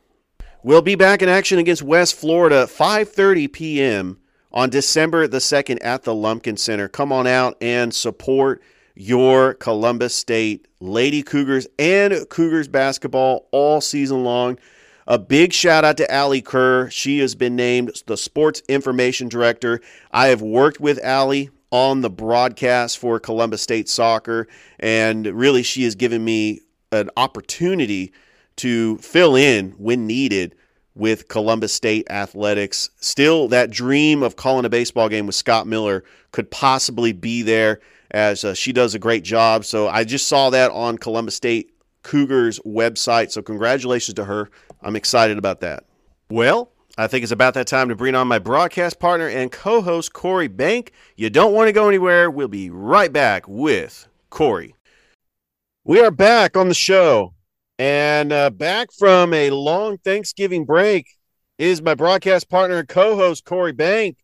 will 0.65 0.83
be 0.83 0.97
back 0.97 1.23
in 1.23 1.29
action 1.29 1.61
against 1.61 1.85
West 1.85 2.17
Florida 2.17 2.67
5:30 2.67 3.53
p.m 3.53 4.19
on 4.53 4.71
December 4.71 5.27
the 5.29 5.39
2nd 5.39 5.79
at 5.83 6.05
the 6.05 6.15
Lumpkin 6.15 6.57
Center. 6.57 6.89
Come 6.89 7.13
on 7.13 7.27
out 7.27 7.57
and 7.61 7.95
support 7.95 8.63
your 8.95 9.55
Columbus 9.55 10.15
State 10.15 10.67
Lady 10.81 11.23
Cougars 11.23 11.67
and 11.79 12.29
Cougars 12.29 12.67
basketball 12.67 13.47
all 13.53 13.81
season 13.81 14.25
long. 14.25 14.59
A 15.07 15.19
big 15.19 15.53
shout 15.53 15.85
out 15.85 15.97
to 15.99 16.11
Allie 16.13 16.43
Kerr. 16.43 16.91
She 16.91 17.21
has 17.21 17.37
been 17.37 17.55
named 17.55 18.03
the 18.07 18.17
Sports 18.17 18.63
Information 18.69 19.29
Director. 19.29 19.81
I 20.11 20.29
have 20.29 20.43
worked 20.43 20.81
with 20.81 20.99
Allie 21.05 21.51
on 21.71 22.01
the 22.01 22.11
broadcast 22.11 22.99
for 22.99 23.21
Columbus 23.21 23.63
State 23.63 23.89
Soccer, 23.89 24.49
and 24.81 25.27
really 25.27 25.63
she 25.63 25.85
has 25.85 25.95
given 25.95 26.25
me 26.25 26.61
an 26.91 27.11
opportunity 27.17 28.13
to 28.57 28.97
fill 28.99 29.37
in 29.37 29.73
when 29.73 30.07
needed 30.09 30.56
with 30.97 31.29
Columbus 31.29 31.73
State 31.73 32.11
athletics. 32.11 32.91
Still, 33.01 33.49
that 33.49 33.71
dream 33.71 34.23
of 34.23 34.35
calling 34.35 34.64
a 34.64 34.70
baseball 34.70 35.09
game 35.09 35.27
with 35.27 35.37
Scott 35.37 35.66
Miller 35.66 36.03
could 36.33 36.51
possibly 36.51 37.12
be 37.12 37.43
there 37.43 37.81
as 38.11 38.45
uh, 38.45 38.55
she 38.55 38.73
does 38.73 38.95
a 38.95 38.99
great 38.99 39.23
job. 39.23 39.64
So 39.64 39.89
I 39.89 40.05
just 40.05 40.27
saw 40.27 40.51
that 40.51 40.70
on 40.70 40.97
Columbus 40.97 41.37
State 41.37 41.73
Cougars 42.03 42.59
website. 42.61 43.31
So 43.31 43.43
congratulations 43.43 44.14
to 44.14 44.25
her. 44.25 44.51
I'm 44.83 44.97
excited 44.97 45.39
about 45.39 45.61
that. 45.61 45.85
Well, 46.31 46.73
I 46.97 47.09
think 47.09 47.23
it's 47.23 47.33
about 47.33 47.55
that 47.55 47.66
time 47.66 47.91
to 47.91 47.97
bring 47.97 48.14
on 48.14 48.27
my 48.27 48.39
broadcast 48.39 48.99
partner 48.99 49.29
and 49.29 49.53
co 49.53 49.83
host, 49.83 50.14
Corey 50.14 50.49
Bank. 50.49 50.93
You 51.14 51.29
don't 51.29 51.53
want 51.53 51.68
to 51.68 51.73
go 51.73 51.89
anywhere. 51.89 52.31
We'll 52.31 52.49
be 52.49 52.70
right 52.70 53.12
back 53.12 53.47
with 53.47 54.09
Corey. 54.31 54.75
We 55.85 56.01
are 56.01 56.11
back 56.11 56.57
on 56.57 56.68
the 56.68 56.75
show. 56.75 57.35
And 57.79 58.33
uh, 58.33 58.51
back 58.51 58.89
from 58.99 59.35
a 59.35 59.51
long 59.51 59.99
Thanksgiving 59.99 60.64
break 60.64 61.07
is 61.59 61.83
my 61.83 61.95
broadcast 61.95 62.49
partner 62.49 62.79
and 62.79 62.89
co 62.89 63.16
host, 63.16 63.45
Corey 63.45 63.72
Bank. 63.72 64.16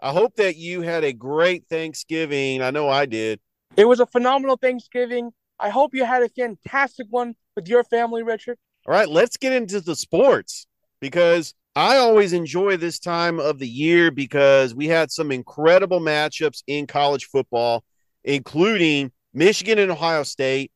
I 0.00 0.10
hope 0.10 0.36
that 0.36 0.56
you 0.56 0.82
had 0.82 1.04
a 1.04 1.12
great 1.12 1.64
Thanksgiving. 1.70 2.60
I 2.60 2.70
know 2.70 2.88
I 2.88 3.06
did. 3.06 3.40
It 3.76 3.86
was 3.86 4.00
a 4.00 4.06
phenomenal 4.06 4.56
Thanksgiving. 4.56 5.30
I 5.58 5.70
hope 5.70 5.94
you 5.94 6.04
had 6.04 6.22
a 6.22 6.28
fantastic 6.28 7.06
one 7.08 7.34
with 7.54 7.68
your 7.68 7.84
family, 7.84 8.22
Richard. 8.22 8.58
All 8.86 8.92
right, 8.92 9.08
let's 9.08 9.36
get 9.36 9.52
into 9.52 9.80
the 9.80 9.94
sports 9.94 10.66
because 11.00 11.54
I 11.76 11.98
always 11.98 12.32
enjoy 12.32 12.76
this 12.76 12.98
time 12.98 13.38
of 13.38 13.58
the 13.58 13.68
year 13.68 14.10
because 14.10 14.74
we 14.74 14.88
had 14.88 15.10
some 15.10 15.30
incredible 15.30 16.00
matchups 16.00 16.62
in 16.66 16.86
college 16.86 17.26
football, 17.26 17.84
including 18.24 19.12
Michigan 19.32 19.78
and 19.78 19.90
Ohio 19.90 20.24
State. 20.24 20.72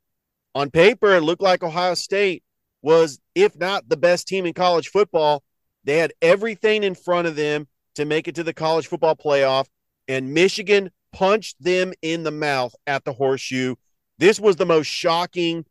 On 0.57 0.71
paper, 0.71 1.15
it 1.15 1.21
looked 1.21 1.43
like 1.43 1.63
Ohio 1.63 1.93
State 1.93 2.43
was, 2.81 3.21
if 3.35 3.59
not 3.59 3.91
the 3.91 3.97
best 3.99 4.27
team 4.27 4.47
in 4.47 4.55
college 4.55 4.89
football, 4.89 5.43
they 5.85 5.99
had 5.99 6.15
everything 6.23 6.83
in 6.83 6.95
front 6.95 7.29
of 7.29 7.37
them 7.37 7.69
to 7.97 8.07
make 8.07 8.27
it 8.27 8.37
to 8.37 8.43
the 8.43 8.55
college 8.55 8.87
football 8.87 9.15
playoff, 9.15 9.67
and 10.09 10.33
Michigan 10.33 10.91
punched 11.13 11.63
them 11.63 11.93
in 12.01 12.23
the 12.23 12.31
mouth 12.31 12.75
at 12.87 13.05
the 13.05 13.13
horseshoe. 13.13 13.75
This 14.17 14.41
was 14.41 14.57
the 14.57 14.65
most 14.65 14.87
shocking 14.87 15.67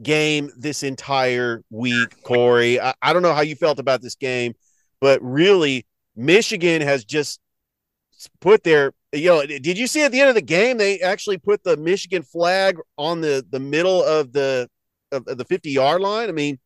game 0.00 0.48
this 0.56 0.84
entire 0.84 1.64
week, 1.68 2.22
Corey. 2.22 2.80
I, 2.80 2.94
I 3.02 3.12
don't 3.12 3.22
know 3.22 3.34
how 3.34 3.42
you 3.42 3.56
felt 3.56 3.80
about 3.80 4.00
this 4.00 4.14
game, 4.14 4.54
but 5.00 5.20
really, 5.22 5.88
Michigan 6.14 6.82
has 6.82 7.04
just 7.04 7.40
put 8.40 8.62
their 8.62 8.92
you 9.12 9.28
know 9.28 9.44
did 9.44 9.78
you 9.78 9.86
see 9.86 10.02
at 10.02 10.12
the 10.12 10.20
end 10.20 10.28
of 10.28 10.34
the 10.34 10.42
game 10.42 10.78
they 10.78 11.00
actually 11.00 11.38
put 11.38 11.62
the 11.64 11.76
michigan 11.76 12.22
flag 12.22 12.76
on 12.96 13.20
the 13.20 13.44
the 13.50 13.60
middle 13.60 14.02
of 14.02 14.32
the 14.32 14.68
of, 15.12 15.26
of 15.26 15.38
the 15.38 15.44
50 15.44 15.70
yard 15.70 16.00
line? 16.00 16.28
I 16.28 16.32
mean 16.32 16.58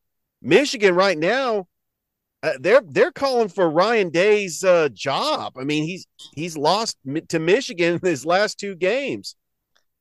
michigan 0.43 0.95
right 0.95 1.17
now 1.17 1.67
uh, 2.43 2.53
they're 2.61 2.83
they're 2.87 3.13
calling 3.13 3.49
for 3.49 3.71
ryan 3.71 4.11
day's 4.11 4.63
uh, 4.63 4.91
job. 4.93 5.55
I 5.59 5.65
mean 5.65 5.85
he's 5.85 6.07
he's 6.35 6.57
lost 6.57 6.99
to 7.29 7.39
michigan 7.39 7.95
in 7.95 8.01
his 8.03 8.27
last 8.27 8.59
two 8.59 8.75
games. 8.75 9.37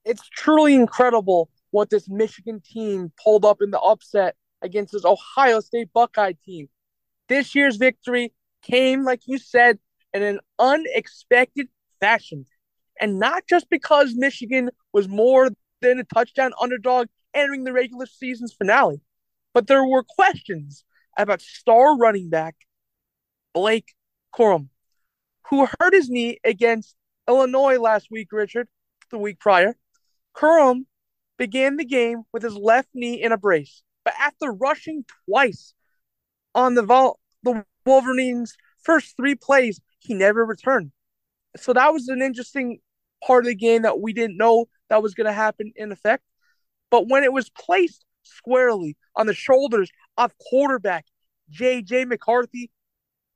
It's 0.05 0.27
truly 0.27 0.75
incredible 0.75 1.49
what 1.71 1.89
this 1.89 2.07
Michigan 2.07 2.61
team 2.61 3.11
pulled 3.21 3.45
up 3.45 3.61
in 3.61 3.71
the 3.71 3.79
upset 3.79 4.35
against 4.61 4.93
this 4.93 5.05
Ohio 5.05 5.59
State 5.59 5.89
Buckeye 5.93 6.33
team. 6.45 6.69
This 7.29 7.55
year's 7.55 7.77
victory 7.77 8.31
came, 8.61 9.03
like 9.03 9.21
you 9.25 9.37
said, 9.37 9.79
in 10.13 10.21
an 10.21 10.39
unexpected 10.59 11.67
fashion. 12.03 12.45
And 12.99 13.17
not 13.17 13.43
just 13.47 13.69
because 13.69 14.13
Michigan 14.13 14.69
was 14.91 15.07
more 15.07 15.49
than 15.81 15.99
a 15.99 16.03
touchdown 16.03 16.51
underdog 16.61 17.07
entering 17.33 17.63
the 17.63 17.73
regular 17.73 18.05
season's 18.05 18.53
finale, 18.53 19.01
but 19.53 19.67
there 19.67 19.85
were 19.85 20.03
questions 20.03 20.83
about 21.17 21.41
star 21.41 21.97
running 21.97 22.29
back 22.29 22.55
Blake 23.53 23.93
Corum, 24.35 24.67
who 25.49 25.67
hurt 25.79 25.93
his 25.93 26.09
knee 26.09 26.39
against 26.43 26.95
Illinois 27.27 27.77
last 27.77 28.07
week, 28.11 28.27
Richard, 28.31 28.67
the 29.09 29.17
week 29.17 29.39
prior. 29.39 29.75
Corum 30.35 30.85
began 31.37 31.77
the 31.77 31.85
game 31.85 32.23
with 32.33 32.43
his 32.43 32.55
left 32.55 32.89
knee 32.93 33.21
in 33.21 33.31
a 33.31 33.37
brace, 33.37 33.81
but 34.03 34.13
after 34.19 34.51
rushing 34.51 35.05
twice 35.25 35.73
on 36.53 36.75
the 36.75 36.83
the 37.43 37.65
Wolverines' 37.85 38.55
first 38.83 39.15
three 39.15 39.35
plays, 39.35 39.79
he 39.99 40.13
never 40.13 40.45
returned. 40.45 40.91
So 41.57 41.73
that 41.73 41.93
was 41.93 42.07
an 42.07 42.21
interesting 42.21 42.79
part 43.25 43.45
of 43.45 43.49
the 43.49 43.55
game 43.55 43.83
that 43.83 43.99
we 43.99 44.13
didn't 44.13 44.37
know 44.37 44.65
that 44.89 45.03
was 45.03 45.13
going 45.13 45.27
to 45.27 45.33
happen 45.33 45.71
in 45.75 45.91
effect. 45.91 46.23
But 46.89 47.07
when 47.07 47.23
it 47.23 47.33
was 47.33 47.49
placed 47.49 48.05
squarely 48.23 48.97
on 49.15 49.27
the 49.27 49.33
shoulders 49.33 49.91
of 50.17 50.33
quarterback 50.37 51.05
J.J. 51.49 52.05
McCarthy, 52.05 52.71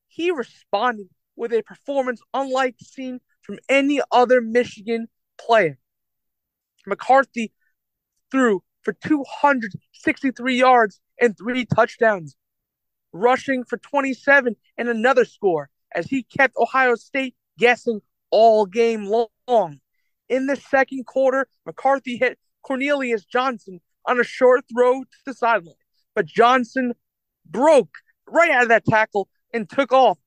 he 0.08 0.32
responded 0.32 1.10
with 1.36 1.54
a 1.54 1.62
performance 1.62 2.22
unlike 2.34 2.76
seen 2.82 3.20
from 3.42 3.60
any 3.70 4.02
other 4.12 4.42
Michigan 4.42 5.08
player. 5.40 5.78
McCarthy 6.86 7.52
threw 8.32 8.64
for 8.82 8.94
263 8.94 10.58
yards 10.58 11.00
and 11.20 11.38
three 11.38 11.66
touchdowns, 11.66 12.36
rushing 13.12 13.64
for 13.64 13.78
27 13.78 14.56
and 14.78 14.90
another 14.90 15.26
score 15.26 15.70
as 15.94 16.08
he 16.08 16.24
kept 16.24 16.56
Ohio 16.58 16.96
State 16.96 17.36
guessing 17.58 18.02
all 18.32 18.66
game 18.66 19.06
long. 19.06 19.80
In 20.30 20.48
the 20.48 20.56
second 20.56 21.06
quarter, 21.06 21.48
McCarthy 21.66 22.18
hit 22.18 22.38
Cornelius 22.62 23.26
Johnson 23.26 23.80
on 24.06 24.20
a 24.20 24.24
short 24.24 24.66
throw 24.74 25.04
to 25.04 25.18
the 25.26 25.34
sideline, 25.34 25.76
but 26.16 26.26
Johnson 26.26 26.94
broke 27.50 27.96
right 28.30 28.52
out 28.52 28.64
of 28.64 28.70
that 28.70 28.86
tackle 28.86 29.30
and 29.54 29.70
took 29.70 29.92
off 29.92 30.18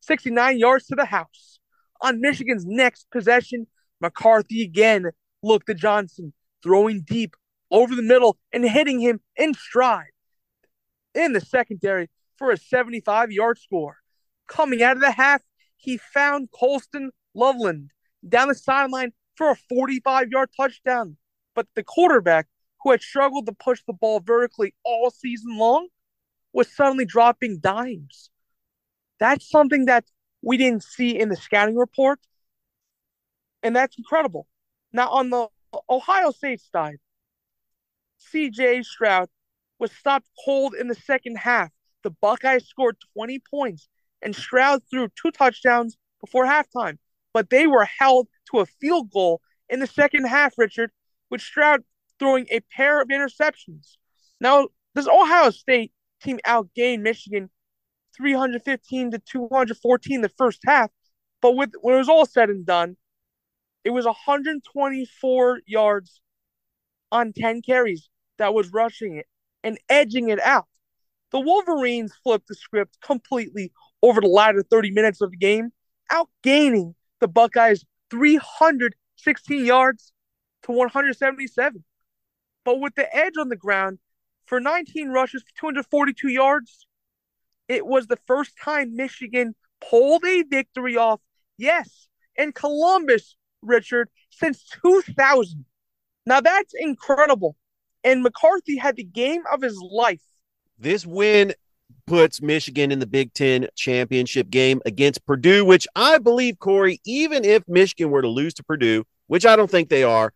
69 0.00 0.58
yards 0.58 0.86
to 0.86 0.96
the 0.96 1.04
house. 1.04 1.58
On 2.00 2.20
Michigan's 2.20 2.66
next 2.66 3.06
possession, 3.10 3.66
McCarthy 4.00 4.62
again 4.62 5.10
looked 5.42 5.70
at 5.70 5.76
Johnson, 5.76 6.32
throwing 6.62 7.02
deep 7.02 7.36
over 7.70 7.94
the 7.94 8.02
middle 8.02 8.38
and 8.52 8.64
hitting 8.64 9.00
him 9.00 9.20
in 9.36 9.54
stride 9.54 10.10
in 11.14 11.32
the 11.32 11.40
secondary 11.40 12.10
for 12.36 12.50
a 12.50 12.56
75 12.56 13.30
yard 13.30 13.58
score. 13.58 13.96
Coming 14.46 14.82
out 14.82 14.96
of 14.96 15.00
the 15.00 15.12
half, 15.12 15.42
he 15.76 15.98
found 15.98 16.50
Colston 16.50 17.10
Loveland 17.34 17.90
down 18.26 18.48
the 18.48 18.54
sideline 18.54 19.12
for 19.36 19.50
a 19.50 19.56
45 19.68 20.30
yard 20.30 20.50
touchdown. 20.56 21.16
But 21.54 21.66
the 21.74 21.82
quarterback, 21.82 22.48
who 22.82 22.90
had 22.90 23.02
struggled 23.02 23.46
to 23.46 23.52
push 23.52 23.82
the 23.86 23.92
ball 23.92 24.20
vertically 24.20 24.74
all 24.84 25.10
season 25.10 25.56
long, 25.56 25.88
was 26.52 26.74
suddenly 26.74 27.04
dropping 27.04 27.58
dimes. 27.60 28.30
That's 29.18 29.48
something 29.48 29.86
that 29.86 30.04
we 30.42 30.56
didn't 30.56 30.84
see 30.84 31.18
in 31.18 31.28
the 31.28 31.36
scouting 31.36 31.76
report. 31.76 32.20
And 33.62 33.74
that's 33.74 33.96
incredible. 33.96 34.46
Now, 34.92 35.08
on 35.10 35.30
the 35.30 35.48
Ohio 35.88 36.30
State 36.30 36.60
side, 36.60 36.98
CJ 38.32 38.84
Stroud 38.84 39.28
was 39.78 39.90
stopped 39.92 40.28
cold 40.44 40.74
in 40.74 40.88
the 40.88 40.94
second 40.94 41.36
half. 41.36 41.70
The 42.02 42.10
Buckeyes 42.10 42.66
scored 42.66 42.96
20 43.14 43.40
points, 43.50 43.88
and 44.24 44.34
Stroud 44.34 44.82
threw 44.90 45.08
two 45.08 45.30
touchdowns 45.30 45.96
before 46.20 46.46
halftime, 46.46 46.96
but 47.32 47.50
they 47.50 47.66
were 47.66 47.84
held 47.84 48.26
to 48.50 48.60
a 48.60 48.66
field 48.66 49.10
goal 49.12 49.40
in 49.68 49.78
the 49.78 49.86
second 49.86 50.24
half, 50.24 50.54
Richard, 50.56 50.90
with 51.30 51.42
Stroud 51.42 51.82
throwing 52.18 52.46
a 52.50 52.60
pair 52.60 53.00
of 53.00 53.08
interceptions. 53.08 53.96
Now, 54.40 54.68
this 54.94 55.06
Ohio 55.06 55.50
State 55.50 55.92
team 56.22 56.40
outgained 56.46 57.02
Michigan 57.02 57.50
315 58.16 59.10
to 59.12 59.18
214 59.18 60.20
the 60.20 60.28
first 60.30 60.60
half, 60.66 60.90
but 61.42 61.56
with 61.56 61.72
when 61.80 61.94
it 61.94 61.98
was 61.98 62.08
all 62.08 62.26
said 62.26 62.48
and 62.48 62.64
done, 62.64 62.96
it 63.84 63.90
was 63.90 64.06
124 64.06 65.60
yards 65.66 66.20
on 67.12 67.32
10 67.32 67.62
carries 67.62 68.08
that 68.38 68.54
was 68.54 68.72
rushing 68.72 69.16
it 69.16 69.26
and 69.62 69.78
edging 69.88 70.30
it 70.30 70.40
out. 70.40 70.66
The 71.32 71.40
Wolverines 71.40 72.14
flipped 72.22 72.48
the 72.48 72.54
script 72.54 72.98
completely 73.00 73.72
over 74.04 74.20
the 74.20 74.26
latter 74.26 74.62
30 74.62 74.90
minutes 74.90 75.20
of 75.20 75.30
the 75.30 75.36
game, 75.36 75.72
outgaining 76.12 76.94
the 77.20 77.28
Buckeyes 77.28 77.84
316 78.10 79.64
yards 79.64 80.12
to 80.64 80.72
177. 80.72 81.84
But 82.64 82.80
with 82.80 82.94
the 82.94 83.14
edge 83.14 83.34
on 83.38 83.48
the 83.48 83.56
ground, 83.56 83.98
for 84.46 84.60
19 84.60 85.08
rushes 85.08 85.42
for 85.42 85.60
242 85.60 86.28
yards, 86.28 86.86
it 87.66 87.86
was 87.86 88.06
the 88.06 88.18
first 88.26 88.52
time 88.62 88.94
Michigan 88.94 89.54
pulled 89.80 90.24
a 90.24 90.42
victory 90.42 90.96
off, 90.96 91.20
yes, 91.56 92.08
in 92.36 92.52
Columbus, 92.52 93.36
Richard, 93.62 94.10
since 94.30 94.64
2000. 94.82 95.64
Now 96.26 96.40
that's 96.40 96.74
incredible 96.78 97.56
and 98.04 98.22
McCarthy 98.22 98.76
had 98.76 98.96
the 98.96 99.04
game 99.04 99.42
of 99.50 99.62
his 99.62 99.78
life. 99.80 100.22
This 100.78 101.06
win 101.06 101.54
puts 102.06 102.42
Michigan 102.42 102.92
in 102.92 102.98
the 102.98 103.06
Big 103.06 103.32
Ten 103.34 103.68
championship 103.74 104.50
game 104.50 104.80
against 104.86 105.24
Purdue, 105.26 105.64
which 105.64 105.86
I 105.94 106.18
believe, 106.18 106.58
Corey, 106.58 107.00
even 107.04 107.44
if 107.44 107.62
Michigan 107.68 108.10
were 108.10 108.22
to 108.22 108.28
lose 108.28 108.54
to 108.54 108.64
Purdue, 108.64 109.04
which 109.26 109.46
I 109.46 109.56
don't 109.56 109.70
think 109.70 109.88
they 109.88 110.04
are, 110.04 110.32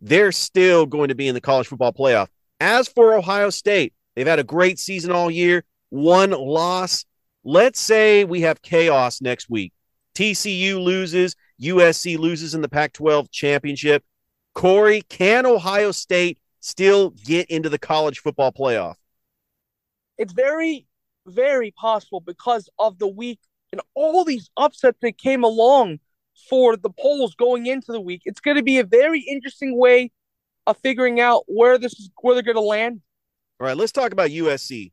they're 0.00 0.32
still 0.32 0.86
going 0.86 1.08
to 1.08 1.14
be 1.14 1.28
in 1.28 1.34
the 1.34 1.40
college 1.40 1.68
football 1.68 1.92
playoff. 1.92 2.28
As 2.60 2.88
for 2.88 3.14
Ohio 3.14 3.50
State, 3.50 3.94
they've 4.14 4.26
had 4.26 4.38
a 4.38 4.44
great 4.44 4.78
season 4.78 5.12
all 5.12 5.30
year, 5.30 5.64
one 5.90 6.30
loss. 6.30 7.04
Let's 7.44 7.80
say 7.80 8.24
we 8.24 8.42
have 8.42 8.62
chaos 8.62 9.20
next 9.20 9.48
week. 9.48 9.72
TCU 10.14 10.82
loses, 10.82 11.34
USC 11.60 12.18
loses 12.18 12.54
in 12.54 12.60
the 12.60 12.68
Pac 12.68 12.92
12 12.92 13.30
championship. 13.30 14.04
Corey, 14.54 15.02
can 15.08 15.46
Ohio 15.46 15.92
State 15.92 16.38
still 16.60 17.10
get 17.10 17.50
into 17.50 17.68
the 17.68 17.78
college 17.78 18.18
football 18.18 18.52
playoff? 18.52 18.94
It's 20.18 20.32
very, 20.32 20.86
very 21.26 21.70
possible 21.72 22.20
because 22.20 22.68
of 22.78 22.98
the 22.98 23.08
week 23.08 23.40
and 23.72 23.80
all 23.94 24.24
these 24.24 24.50
upsets 24.56 24.98
that 25.02 25.18
came 25.18 25.44
along 25.44 25.98
for 26.48 26.76
the 26.76 26.90
polls 26.90 27.34
going 27.34 27.66
into 27.66 27.92
the 27.92 28.00
week. 28.00 28.22
It's 28.24 28.40
going 28.40 28.56
to 28.56 28.62
be 28.62 28.78
a 28.78 28.84
very 28.84 29.20
interesting 29.20 29.78
way 29.78 30.10
of 30.66 30.76
figuring 30.78 31.20
out 31.20 31.44
where 31.46 31.78
this 31.78 31.92
is 31.98 32.10
where 32.20 32.34
they're 32.34 32.42
going 32.42 32.56
to 32.56 32.60
land. 32.60 33.00
All 33.60 33.66
right, 33.66 33.76
let's 33.76 33.92
talk 33.92 34.12
about 34.12 34.30
USC 34.30 34.92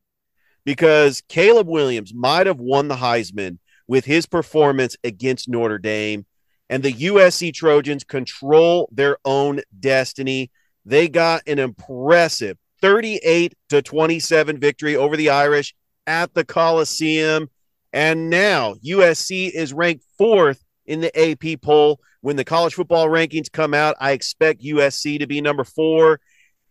because 0.64 1.22
Caleb 1.28 1.68
Williams 1.68 2.14
might 2.14 2.46
have 2.46 2.60
won 2.60 2.88
the 2.88 2.96
Heisman 2.96 3.58
with 3.86 4.04
his 4.04 4.26
performance 4.26 4.96
against 5.02 5.48
Notre 5.48 5.78
Dame, 5.78 6.26
and 6.68 6.82
the 6.82 6.92
USC 6.92 7.52
Trojans 7.52 8.04
control 8.04 8.88
their 8.92 9.16
own 9.24 9.62
destiny. 9.78 10.50
They 10.84 11.08
got 11.08 11.42
an 11.46 11.58
impressive 11.58 12.56
38 12.80 13.54
to 13.70 13.82
27 13.82 14.58
victory 14.58 14.96
over 14.96 15.16
the 15.16 15.30
Irish 15.30 15.74
at 16.10 16.34
the 16.34 16.44
Coliseum. 16.44 17.48
And 17.92 18.28
now 18.30 18.74
USC 18.84 19.50
is 19.50 19.72
ranked 19.72 20.04
fourth 20.18 20.64
in 20.86 21.00
the 21.00 21.16
AP 21.16 21.62
poll. 21.62 22.00
When 22.20 22.36
the 22.36 22.44
college 22.44 22.74
football 22.74 23.06
rankings 23.06 23.50
come 23.50 23.72
out, 23.72 23.96
I 24.00 24.10
expect 24.10 24.62
USC 24.62 25.20
to 25.20 25.26
be 25.26 25.40
number 25.40 25.64
four. 25.64 26.20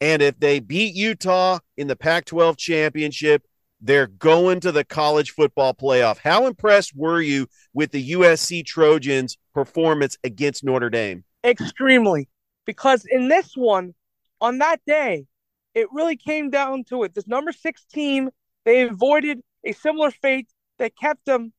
And 0.02 0.22
if 0.22 0.40
they 0.40 0.60
beat 0.60 0.94
Utah 0.94 1.60
in 1.78 1.88
the 1.88 1.96
Pac 1.96 2.26
12 2.26 2.58
championship, 2.58 3.44
they're 3.82 4.08
going 4.08 4.60
to 4.60 4.74
the 4.74 4.84
college 4.84 5.32
football 5.32 5.74
playoff. 5.74 6.18
How 6.18 6.46
impressed 6.46 6.94
were 6.96 7.22
you 7.22 7.48
with 7.74 7.92
the 7.92 8.12
USC 8.12 8.66
Trojans' 8.66 9.38
performance 9.54 10.18
against 10.24 10.66
Notre 10.66 10.90
Dame? 10.90 11.24
Extremely. 11.46 12.28
Because 12.66 13.06
in 13.10 13.30
this 13.30 13.54
one, 13.56 13.96
on 14.42 14.58
that 14.60 14.82
day, 14.86 15.26
it 15.74 15.88
really 15.92 16.18
came 16.18 16.50
down 16.50 16.84
to 16.86 17.04
it. 17.04 17.16
This 17.16 17.28
number 17.28 17.52
six 17.54 17.86
team, 17.86 18.30
they 18.66 18.82
avoided 18.84 19.42
a 19.64 19.72
similar 19.72 20.12
fate 20.12 20.50
that 20.78 20.98
kept 20.98 21.26
them 21.26 21.54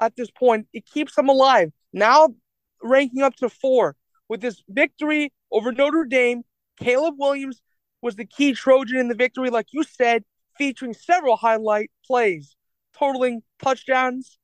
at 0.00 0.16
this 0.16 0.30
point. 0.30 0.68
It 0.72 0.86
keeps 0.86 1.14
them 1.14 1.28
alive. 1.28 1.72
Now 1.92 2.34
ranking 2.82 3.22
up 3.22 3.36
to 3.36 3.48
four. 3.48 3.96
With 4.28 4.40
this 4.40 4.62
victory 4.68 5.32
over 5.50 5.72
Notre 5.72 6.04
Dame, 6.04 6.42
Caleb 6.78 7.14
Williams 7.18 7.60
was 8.02 8.16
the 8.16 8.26
key 8.26 8.52
Trojan 8.52 8.98
in 8.98 9.08
the 9.08 9.14
victory, 9.14 9.50
like 9.50 9.68
you 9.72 9.82
said, 9.82 10.22
featuring 10.56 10.92
several 10.92 11.36
highlight 11.36 11.90
plays, 12.06 12.56
totaling 12.96 13.42
touchdowns. 13.62 14.38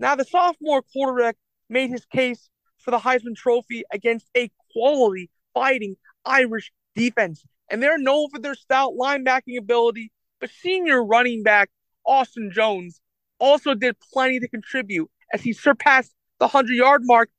Now, 0.00 0.14
the 0.14 0.24
sophomore 0.24 0.82
quarterback 0.82 1.36
made 1.68 1.90
his 1.90 2.04
case 2.06 2.48
for 2.78 2.90
the 2.90 2.98
Heisman 2.98 3.36
Trophy 3.36 3.84
against 3.92 4.28
a 4.36 4.50
quality 4.72 5.30
fighting 5.54 5.96
Irish 6.24 6.72
defense. 6.94 7.44
And 7.70 7.82
they're 7.82 7.98
known 7.98 8.30
for 8.30 8.38
their 8.38 8.54
stout 8.54 8.92
linebacking 8.98 9.58
ability, 9.58 10.12
but 10.40 10.50
senior 10.50 11.04
running 11.04 11.42
back 11.42 11.70
Austin 12.06 12.50
Jones 12.52 13.00
also 13.38 13.74
did 13.74 13.96
plenty 14.12 14.40
to 14.40 14.48
contribute 14.48 15.10
as 15.32 15.42
he 15.42 15.52
surpassed 15.52 16.14
the 16.38 16.46
100 16.46 16.74
yard 16.74 17.02
mark 17.04 17.30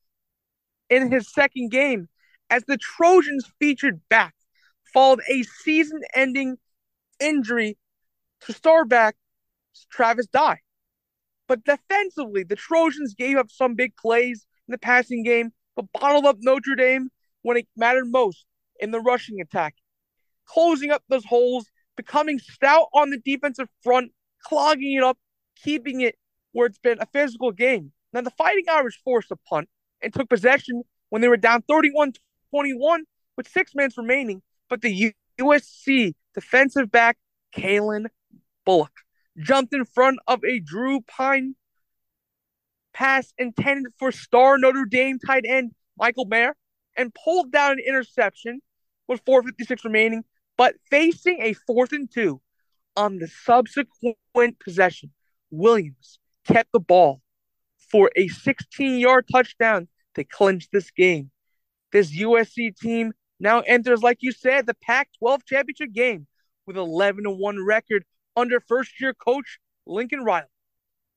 in 0.89 1.11
his 1.11 1.31
second 1.31 1.71
game 1.71 2.07
as 2.49 2.63
the 2.63 2.77
Trojans 2.77 3.45
featured 3.59 4.01
back 4.09 4.33
followed 4.93 5.21
a 5.29 5.43
season 5.43 6.01
ending 6.15 6.57
injury 7.19 7.77
to 8.41 8.53
star 8.53 8.85
back 8.85 9.15
Travis 9.91 10.27
Dye. 10.27 10.59
But 11.47 11.63
defensively, 11.63 12.43
the 12.43 12.55
Trojans 12.55 13.13
gave 13.13 13.37
up 13.37 13.49
some 13.49 13.75
big 13.75 13.95
plays 13.95 14.45
in 14.67 14.71
the 14.71 14.77
passing 14.77 15.23
game, 15.23 15.51
but 15.75 15.85
bottled 15.93 16.25
up 16.25 16.37
Notre 16.39 16.75
Dame 16.75 17.09
when 17.41 17.57
it 17.57 17.67
mattered 17.75 18.07
most 18.07 18.45
in 18.79 18.91
the 18.91 18.99
rushing 18.99 19.39
attack, 19.39 19.75
closing 20.45 20.91
up 20.91 21.03
those 21.07 21.25
holes, 21.25 21.67
becoming 21.97 22.39
stout 22.39 22.87
on 22.93 23.09
the 23.09 23.17
defensive 23.17 23.67
front, 23.83 24.11
clogging 24.43 24.93
it 24.93 25.03
up, 25.03 25.17
keeping 25.61 26.01
it 26.01 26.15
where 26.53 26.67
it's 26.67 26.79
been 26.79 26.99
a 27.01 27.05
physical 27.07 27.51
game. 27.51 27.91
Now, 28.13 28.21
the 28.21 28.31
Fighting 28.31 28.65
Irish 28.69 29.01
forced 29.03 29.31
a 29.31 29.35
punt 29.35 29.67
and 30.01 30.13
took 30.13 30.29
possession 30.29 30.83
when 31.09 31.21
they 31.21 31.27
were 31.27 31.37
down 31.37 31.63
31 31.67 32.13
21 32.51 33.03
with 33.35 33.47
six 33.49 33.75
minutes 33.75 33.97
remaining, 33.97 34.41
but 34.69 34.81
the 34.81 35.13
USC 35.39 36.13
defensive 36.33 36.91
back, 36.91 37.17
Calen 37.55 38.05
Bullock, 38.65 38.93
jumped 39.37 39.73
in 39.73 39.85
front 39.85 40.19
of 40.27 40.43
a 40.45 40.59
Drew 40.59 41.01
Pyne 41.01 41.55
pass 42.93 43.31
intended 43.37 43.93
for 43.99 44.11
star 44.11 44.57
Notre 44.57 44.85
Dame 44.85 45.19
tight 45.19 45.45
end 45.47 45.71
Michael 45.97 46.25
Mayer 46.25 46.55
and 46.95 47.13
pulled 47.13 47.51
down 47.51 47.73
an 47.73 47.79
interception 47.87 48.59
with 49.07 49.23
4.56 49.23 49.83
remaining, 49.83 50.23
but 50.57 50.75
facing 50.89 51.41
a 51.41 51.53
fourth 51.53 51.93
and 51.93 52.11
two 52.11 52.41
on 52.95 53.19
the 53.19 53.27
subsequent 53.27 54.59
possession. 54.59 55.11
Williams 55.51 56.19
kept 56.45 56.71
the 56.73 56.79
ball 56.79 57.21
for 57.77 58.11
a 58.15 58.27
16 58.27 58.99
yard 58.99 59.25
touchdown 59.31 59.87
to 60.15 60.23
clinch 60.23 60.69
this 60.71 60.91
game. 60.91 61.31
This 61.91 62.11
USC 62.11 62.75
team 62.75 63.13
now 63.39 63.61
enters, 63.61 64.01
like 64.01 64.17
you 64.21 64.31
said, 64.31 64.65
the 64.65 64.73
Pac 64.73 65.09
12 65.19 65.45
championship 65.45 65.93
game 65.93 66.27
with 66.65 66.75
11 66.75 67.23
1 67.25 67.65
record 67.65 68.03
under 68.35 68.59
first 68.59 68.99
year 68.99 69.13
coach 69.13 69.59
Lincoln 69.85 70.23
Riley. 70.23 70.47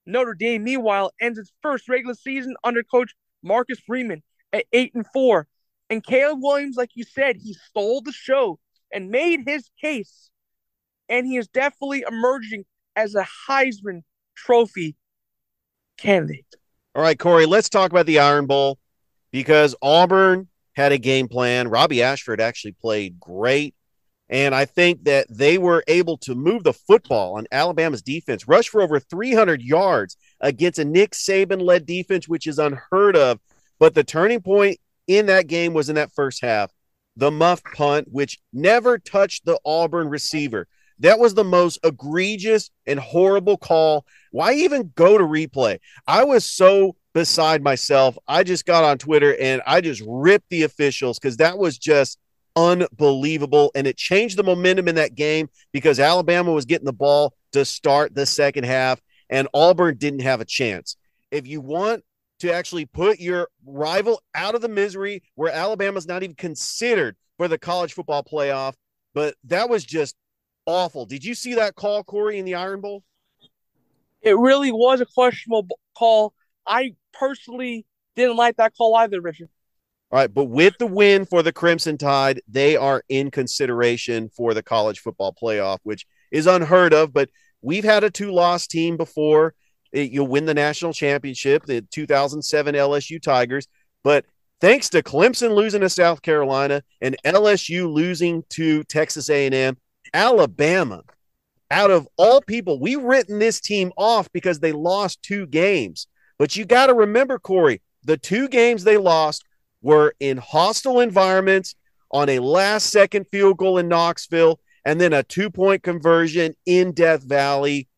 Notre 0.07 0.35
Dame, 0.35 0.63
meanwhile, 0.63 1.13
ends 1.21 1.39
its 1.39 1.53
first 1.63 1.89
regular 1.89 2.15
season 2.15 2.55
under 2.63 2.83
coach 2.83 3.15
Marcus 3.43 3.79
Freeman 3.81 4.23
at 4.53 4.67
8 4.73 4.95
and 4.95 5.07
4. 5.13 5.47
And 5.89 6.05
Caleb 6.05 6.39
Williams, 6.43 6.77
like 6.77 6.91
you 6.95 7.05
said, 7.05 7.37
he 7.37 7.55
stole 7.55 8.01
the 8.01 8.13
show 8.13 8.59
and 8.93 9.11
made 9.11 9.41
his 9.47 9.69
case. 9.81 10.31
And 11.09 11.27
he 11.27 11.37
is 11.37 11.49
definitely 11.49 12.05
emerging 12.07 12.65
as 12.97 13.15
a 13.15 13.27
Heisman 13.49 14.03
Trophy 14.37 14.97
candidate. 15.99 16.47
All 16.95 17.03
right, 17.03 17.19
Corey, 17.19 17.47
let's 17.47 17.69
talk 17.69 17.91
about 17.91 18.07
the 18.07 18.19
Iron 18.19 18.47
Bowl 18.47 18.79
because 19.31 19.75
Auburn 19.83 20.49
had 20.75 20.93
a 20.93 20.99
game 20.99 21.29
plan. 21.29 21.69
Robbie 21.69 22.03
Ashford 22.03 22.41
actually 22.41 22.73
played 22.73 23.21
great. 23.21 23.75
And 24.29 24.55
I 24.55 24.65
think 24.65 25.05
that 25.05 25.27
they 25.29 25.59
were 25.59 25.83
able 25.89 26.17
to 26.19 26.37
move 26.37 26.63
the 26.63 26.73
football 26.73 27.37
on 27.37 27.49
Alabama's 27.51 28.03
defense, 28.03 28.47
rush 28.47 28.69
for 28.69 28.81
over 28.81 29.01
300 29.01 29.61
yards 29.61 30.17
against 30.41 30.79
a 30.79 30.85
Nick 30.85 31.13
Saban 31.13 31.61
led 31.61 31.85
defense, 31.85 32.29
which 32.29 32.47
is 32.47 32.61
unheard 32.61 33.17
of. 33.17 33.41
But 33.81 33.95
the 33.95 34.05
turning 34.05 34.41
point 34.41 34.79
in 35.09 35.27
that 35.27 35.49
game 35.49 35.75
was 35.75 35.89
in 35.89 35.97
that 35.97 36.13
first 36.13 36.43
half 36.43 36.71
the 37.17 37.31
muff 37.31 37.63
punt, 37.75 38.09
which 38.11 38.39
never 38.53 38.99
touched 38.99 39.45
the 39.45 39.59
Auburn 39.65 40.09
receiver. 40.09 40.67
That 41.01 41.19
was 41.19 41.35
the 41.35 41.45
most 41.45 41.79
egregious 41.83 42.71
and 42.87 43.01
horrible 43.01 43.57
call. 43.57 44.05
Why 44.33 44.53
even 44.53 44.93
go 44.95 45.17
to 45.17 45.25
replay? 45.25 45.79
I 46.07 46.25
was 46.25 46.45
so 46.45 46.97
beside 47.15 47.63
myself. 47.63 48.17
I 48.29 48.45
just 48.45 48.67
got 48.67 48.85
on 48.85 48.99
Twitter 48.99 49.35
and 49.41 49.63
I 49.67 49.81
just 49.81 50.03
ripped 50.07 50.51
the 50.51 50.63
officials 50.63 51.19
because 51.19 51.39
that 51.39 51.59
was 51.59 51.79
just 51.79 52.19
unbelievable. 52.55 53.71
And 53.75 53.87
it 53.87 53.97
changed 53.97 54.37
the 54.37 54.43
momentum 54.43 54.89
in 54.89 54.97
that 54.97 55.15
game 55.15 55.49
because 55.73 55.99
Alabama 55.99 56.53
was 56.53 56.67
getting 56.67 56.87
the 56.87 56.93
ball 56.93 57.35
to 57.53 57.65
start 57.65 58.15
the 58.15 58.27
second 58.27 58.65
half 58.65 59.01
and 59.31 59.49
Auburn 59.55 59.97
didn't 59.97 60.21
have 60.21 60.41
a 60.41 60.45
chance. 60.45 60.97
If 61.31 61.47
you 61.47 61.61
want 61.61 62.05
to 62.41 62.53
actually 62.53 62.87
put 62.87 63.21
your 63.21 63.49
rival 63.65 64.23
out 64.35 64.55
of 64.55 64.61
the 64.61 64.69
misery 64.69 65.23
where 65.35 65.53
Alabama's 65.53 66.07
not 66.07 66.23
even 66.23 66.37
considered 66.37 67.17
for 67.37 67.49
the 67.49 67.59
college 67.59 67.93
football 67.95 68.25
playoff, 68.25 68.75
but 69.15 69.35
that 69.45 69.69
was 69.71 69.85
just 69.85 70.17
awful. 70.67 71.07
Did 71.07 71.25
you 71.25 71.35
see 71.35 71.55
that 71.55 71.75
call, 71.75 72.05
Corey, 72.05 72.39
in 72.39 72.45
the 72.45 72.55
Iron 72.55 72.81
Bowl? 72.81 73.03
It 74.23 74.37
really 74.37 74.73
was 74.73 75.01
a 75.01 75.07
questionable 75.07 75.79
call. 75.97 76.35
I 76.67 76.95
personally 77.13 77.87
didn't 78.17 78.37
like 78.37 78.57
that 78.57 78.77
call 78.77 78.95
either, 78.97 79.21
Richard. 79.21 79.49
All 80.13 80.19
right, 80.19 80.33
but 80.33 80.47
with 80.47 80.75
the 80.79 80.87
win 80.87 81.25
for 81.25 81.43
the 81.43 81.53
Crimson 81.53 81.97
Tide, 81.97 82.43
they 82.49 82.77
are 82.77 83.03
in 83.09 83.31
consideration 83.31 84.29
for 84.29 84.55
the 84.55 84.63
college 84.63 84.99
football 84.99 85.35
playoff, 85.41 85.79
which 85.85 86.05
is 86.33 86.47
unheard 86.47 86.93
of. 86.93 87.13
But 87.13 87.31
we've 87.63 87.85
had 87.85 88.03
a 88.05 88.11
two-loss 88.11 88.67
team 88.67 88.97
before. 88.97 89.55
You'll 89.93 90.27
win 90.27 90.45
the 90.45 90.55
national 90.55 90.93
championship, 90.93 91.67
the 91.67 91.83
2007 91.83 92.75
LSU 92.75 93.21
Tigers. 93.21 93.67
But 94.05 94.25
thanks 94.61 94.89
to 94.91 95.03
Clemson 95.03 95.55
losing 95.55 95.81
to 95.81 95.89
South 95.89 96.23
Carolina 96.23 96.83
and 97.01 97.17
LSU 97.25 97.93
losing 97.93 98.45
to 98.51 98.85
Texas 98.85 99.29
A&M, 99.29 99.77
Alabama, 100.15 101.03
out 101.71 101.91
of 101.91 102.09
all 102.17 102.41
people, 102.41 102.81
we've 102.81 103.03
written 103.03 103.39
this 103.39 103.61
team 103.61 103.93
off 103.97 104.31
because 104.33 104.59
they 104.59 104.73
lost 104.73 105.23
two 105.23 105.47
games. 105.47 106.09
But 106.39 106.57
you 106.57 106.65
got 106.65 106.87
to 106.87 106.95
remember, 106.95 107.39
Corey, 107.39 107.81
the 108.03 108.17
two 108.17 108.49
games 108.49 108.83
they 108.83 108.97
lost 108.97 109.45
were 109.83 110.15
in 110.21 110.39
hostile 110.39 111.01
environments 111.01 111.75
on 112.11 112.29
a 112.29 112.41
last 112.41 112.91
second 112.91 113.27
field 113.31 113.57
goal 113.57 113.79
in 113.79 113.89
Knoxville 113.89 114.59
and 114.85 115.01
then 115.01 115.13
a 115.13 115.23
two 115.23 115.51
point 115.51 115.83
conversion 115.83 116.55
in 116.67 116.93
Death 116.93 117.23
Valley. 117.23 117.89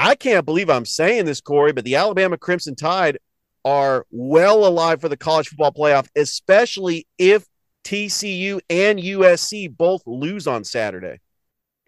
I 0.00 0.14
can't 0.14 0.46
believe 0.46 0.70
I'm 0.70 0.84
saying 0.84 1.24
this, 1.24 1.40
Corey, 1.40 1.72
but 1.72 1.84
the 1.84 1.96
Alabama 1.96 2.38
Crimson 2.38 2.76
Tide 2.76 3.18
are 3.64 4.06
well 4.12 4.64
alive 4.64 5.00
for 5.00 5.08
the 5.08 5.16
college 5.16 5.48
football 5.48 5.72
playoff, 5.72 6.06
especially 6.14 7.08
if 7.18 7.44
TCU 7.82 8.60
and 8.70 9.00
USC 9.00 9.76
both 9.76 10.02
lose 10.06 10.46
on 10.46 10.62
Saturday. 10.62 11.18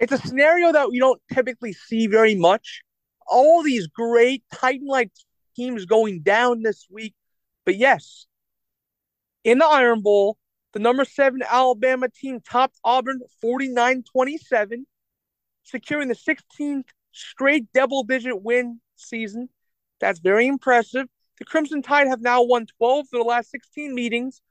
It's 0.00 0.10
a 0.10 0.18
scenario 0.18 0.72
that 0.72 0.90
we 0.90 0.98
don't 0.98 1.22
typically 1.32 1.72
see 1.72 2.08
very 2.08 2.34
much. 2.34 2.82
All 3.28 3.62
these 3.62 3.86
great 3.86 4.42
Titan 4.52 4.88
like 4.88 5.12
teams 5.54 5.84
going 5.84 6.22
down 6.22 6.62
this 6.62 6.88
week. 6.90 7.14
But 7.64 7.76
yes, 7.76 8.26
in 9.44 9.58
the 9.58 9.66
Iron 9.66 10.02
Bowl, 10.02 10.36
the 10.72 10.80
number 10.80 11.04
seven 11.04 11.42
Alabama 11.48 12.08
team 12.08 12.40
topped 12.40 12.76
Auburn 12.82 13.20
49 13.40 14.02
27, 14.02 14.84
securing 15.62 16.08
the 16.08 16.16
16th 16.16 16.86
straight 17.12 17.72
double 17.72 18.02
digit 18.04 18.42
win 18.42 18.80
season. 18.96 19.48
That's 20.00 20.20
very 20.20 20.46
impressive. 20.46 21.06
The 21.38 21.44
Crimson 21.44 21.82
Tide 21.82 22.08
have 22.08 22.20
now 22.20 22.42
won 22.42 22.66
12 22.78 23.00
of 23.00 23.06
the 23.10 23.22
last 23.22 23.50
16 23.50 23.94
meetings 23.94 24.42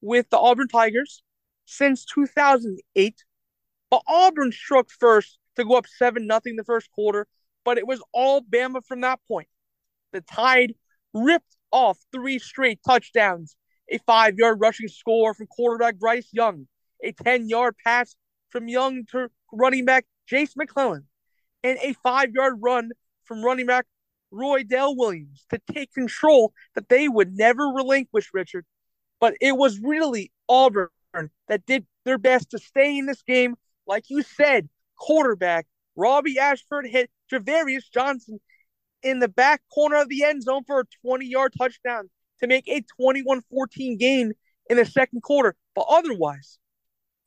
with 0.00 0.30
the 0.30 0.38
Auburn 0.38 0.68
Tigers 0.68 1.22
since 1.66 2.04
2008. 2.06 3.24
But 3.90 4.02
Auburn 4.06 4.52
struck 4.52 4.90
first 4.90 5.38
to 5.56 5.64
go 5.64 5.76
up 5.76 5.86
7 5.86 6.26
nothing 6.26 6.52
in 6.52 6.56
the 6.56 6.64
first 6.64 6.90
quarter, 6.90 7.26
but 7.64 7.78
it 7.78 7.86
was 7.86 8.02
all 8.12 8.40
Bama 8.40 8.84
from 8.84 9.02
that 9.02 9.20
point. 9.28 9.48
The 10.12 10.20
Tide 10.22 10.74
ripped 11.12 11.56
off 11.70 11.98
three 12.12 12.38
straight 12.38 12.80
touchdowns, 12.86 13.56
a 13.90 13.98
five 13.98 14.38
yard 14.38 14.58
rushing 14.60 14.88
score 14.88 15.34
from 15.34 15.46
quarterback 15.46 15.96
Bryce 15.96 16.28
Young, 16.32 16.66
a 17.02 17.12
10 17.12 17.48
yard 17.48 17.74
pass 17.84 18.16
from 18.50 18.68
Young 18.68 19.04
to 19.10 19.28
running 19.52 19.84
back 19.84 20.06
Jase 20.26 20.56
McClellan, 20.56 21.06
and 21.64 21.78
a 21.82 21.94
five 22.02 22.30
yard 22.32 22.58
run 22.60 22.90
from 23.24 23.42
running 23.42 23.66
back 23.66 23.86
Roydell 24.32 24.96
Williams 24.96 25.46
to 25.50 25.60
take 25.72 25.92
control 25.92 26.52
that 26.74 26.88
they 26.88 27.08
would 27.08 27.36
never 27.36 27.64
relinquish, 27.66 28.30
Richard. 28.32 28.64
But 29.20 29.34
it 29.40 29.56
was 29.56 29.80
really 29.80 30.30
Auburn 30.48 30.88
that 31.48 31.66
did 31.66 31.86
their 32.04 32.18
best 32.18 32.50
to 32.50 32.58
stay 32.58 32.98
in 32.98 33.06
this 33.06 33.22
game. 33.22 33.56
Like 33.86 34.04
you 34.08 34.22
said, 34.22 34.68
quarterback 34.96 35.66
Robbie 35.96 36.38
Ashford 36.38 36.86
hit 36.86 37.10
Ja'Varrius 37.32 37.90
Johnson 37.92 38.38
in 39.02 39.18
the 39.18 39.28
back 39.28 39.62
corner 39.72 39.96
of 39.96 40.08
the 40.08 40.24
end 40.24 40.42
zone 40.42 40.62
for 40.64 40.80
a 40.80 40.84
20 41.02 41.26
yard 41.26 41.52
touchdown 41.58 42.10
to 42.40 42.46
make 42.46 42.68
a 42.68 42.82
21 43.00 43.42
14 43.50 43.96
game 43.96 44.32
in 44.70 44.76
the 44.76 44.84
second 44.84 45.22
quarter. 45.22 45.56
But 45.74 45.86
otherwise, 45.88 46.58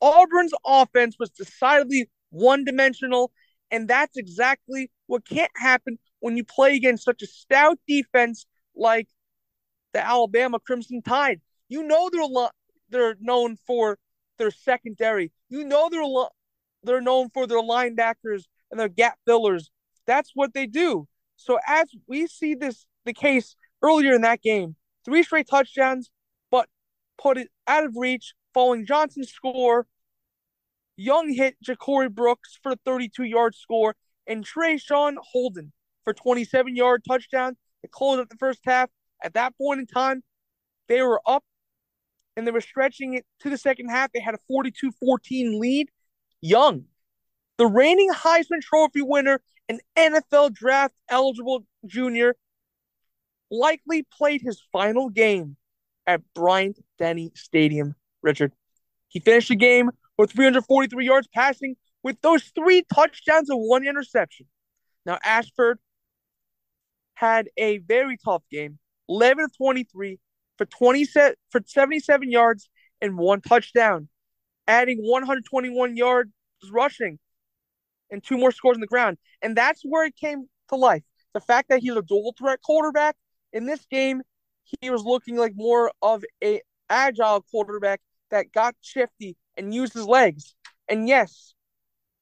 Auburn's 0.00 0.52
offense 0.66 1.16
was 1.18 1.30
decidedly 1.30 2.08
one 2.30 2.64
dimensional, 2.64 3.30
and 3.72 3.88
that's 3.88 4.16
exactly 4.16 4.90
what 5.06 5.26
can't 5.26 5.50
happen 5.56 5.98
when 6.20 6.36
you 6.36 6.44
play 6.44 6.76
against 6.76 7.04
such 7.04 7.22
a 7.22 7.26
stout 7.26 7.78
defense 7.88 8.46
like 8.76 9.08
the 9.92 10.04
Alabama 10.04 10.60
Crimson 10.60 11.02
Tide. 11.02 11.40
You 11.68 11.82
know 11.82 12.10
they're 12.12 12.24
lo- 12.24 12.50
they're 12.90 13.16
known 13.20 13.56
for 13.66 13.98
their 14.38 14.50
secondary. 14.50 15.32
You 15.48 15.64
know 15.64 15.88
they're 15.90 16.04
lo- 16.04 16.28
they're 16.84 17.00
known 17.00 17.30
for 17.30 17.46
their 17.46 17.62
linebackers 17.62 18.44
and 18.70 18.78
their 18.78 18.88
gap 18.88 19.18
fillers. 19.26 19.70
That's 20.06 20.32
what 20.34 20.52
they 20.54 20.66
do. 20.66 21.08
So 21.36 21.58
as 21.66 21.88
we 22.06 22.26
see 22.26 22.54
this 22.54 22.86
the 23.04 23.12
case 23.12 23.56
earlier 23.82 24.14
in 24.14 24.22
that 24.22 24.42
game, 24.42 24.76
three 25.04 25.22
straight 25.22 25.48
touchdowns, 25.48 26.10
but 26.50 26.68
put 27.18 27.38
it 27.38 27.48
out 27.66 27.84
of 27.84 27.96
reach 27.96 28.34
following 28.52 28.86
Johnson's 28.86 29.30
score. 29.30 29.86
Young 31.02 31.32
hit 31.32 31.56
Ja'Corey 31.64 32.14
Brooks 32.14 32.58
for 32.62 32.72
a 32.72 32.76
32 32.84 33.24
yard 33.24 33.56
score, 33.56 33.96
and 34.28 34.46
Traeshon 34.46 35.16
Holden 35.20 35.72
for 36.04 36.14
27 36.14 36.76
yard 36.76 37.02
touchdown 37.06 37.56
to 37.82 37.88
close 37.88 38.20
up 38.20 38.28
the 38.28 38.36
first 38.36 38.60
half. 38.64 38.88
At 39.22 39.34
that 39.34 39.56
point 39.58 39.80
in 39.80 39.86
time, 39.86 40.22
they 40.88 41.02
were 41.02 41.20
up 41.26 41.44
and 42.36 42.46
they 42.46 42.52
were 42.52 42.60
stretching 42.60 43.14
it 43.14 43.26
to 43.40 43.50
the 43.50 43.58
second 43.58 43.88
half. 43.88 44.12
They 44.12 44.20
had 44.20 44.34
a 44.34 44.38
42 44.46 44.92
14 44.92 45.60
lead. 45.60 45.88
Young, 46.40 46.84
the 47.58 47.66
reigning 47.66 48.10
Heisman 48.12 48.60
Trophy 48.60 49.02
winner 49.02 49.40
and 49.68 49.80
NFL 49.96 50.54
draft 50.54 50.94
eligible 51.08 51.64
junior, 51.84 52.36
likely 53.50 54.06
played 54.16 54.42
his 54.42 54.62
final 54.72 55.08
game 55.08 55.56
at 56.06 56.20
Bryant 56.34 56.78
Denny 56.98 57.32
Stadium. 57.34 57.96
Richard, 58.22 58.52
he 59.08 59.18
finished 59.18 59.48
the 59.48 59.56
game 59.56 59.90
with 60.18 60.32
343 60.32 61.04
yards 61.04 61.28
passing 61.34 61.76
with 62.02 62.20
those 62.20 62.44
three 62.54 62.84
touchdowns 62.92 63.48
and 63.48 63.58
one 63.60 63.86
interception. 63.86 64.46
Now, 65.06 65.18
Ashford 65.24 65.78
had 67.14 67.48
a 67.56 67.78
very 67.78 68.16
tough 68.16 68.42
game 68.50 68.78
11 69.08 69.44
of 69.44 69.56
23 69.56 70.18
for 70.58 70.66
20 70.66 71.04
set, 71.04 71.36
for 71.50 71.60
77 71.64 72.30
yards 72.30 72.68
and 73.00 73.16
one 73.16 73.40
touchdown, 73.40 74.08
adding 74.66 74.98
121 74.98 75.96
yards 75.96 76.30
rushing 76.70 77.18
and 78.10 78.22
two 78.22 78.38
more 78.38 78.52
scores 78.52 78.76
on 78.76 78.80
the 78.80 78.86
ground. 78.86 79.18
And 79.40 79.56
that's 79.56 79.82
where 79.82 80.06
it 80.06 80.16
came 80.16 80.46
to 80.68 80.76
life. 80.76 81.02
The 81.34 81.40
fact 81.40 81.70
that 81.70 81.80
he's 81.80 81.96
a 81.96 82.02
dual 82.02 82.34
threat 82.38 82.60
quarterback 82.62 83.16
in 83.52 83.66
this 83.66 83.84
game, 83.90 84.22
he 84.80 84.90
was 84.90 85.02
looking 85.02 85.36
like 85.36 85.52
more 85.54 85.90
of 86.02 86.24
a 86.44 86.60
agile 86.88 87.42
quarterback 87.50 88.00
that 88.30 88.52
got 88.52 88.74
shifty 88.80 89.36
and 89.56 89.74
use 89.74 89.92
his 89.92 90.06
legs. 90.06 90.54
And 90.88 91.08
yes, 91.08 91.54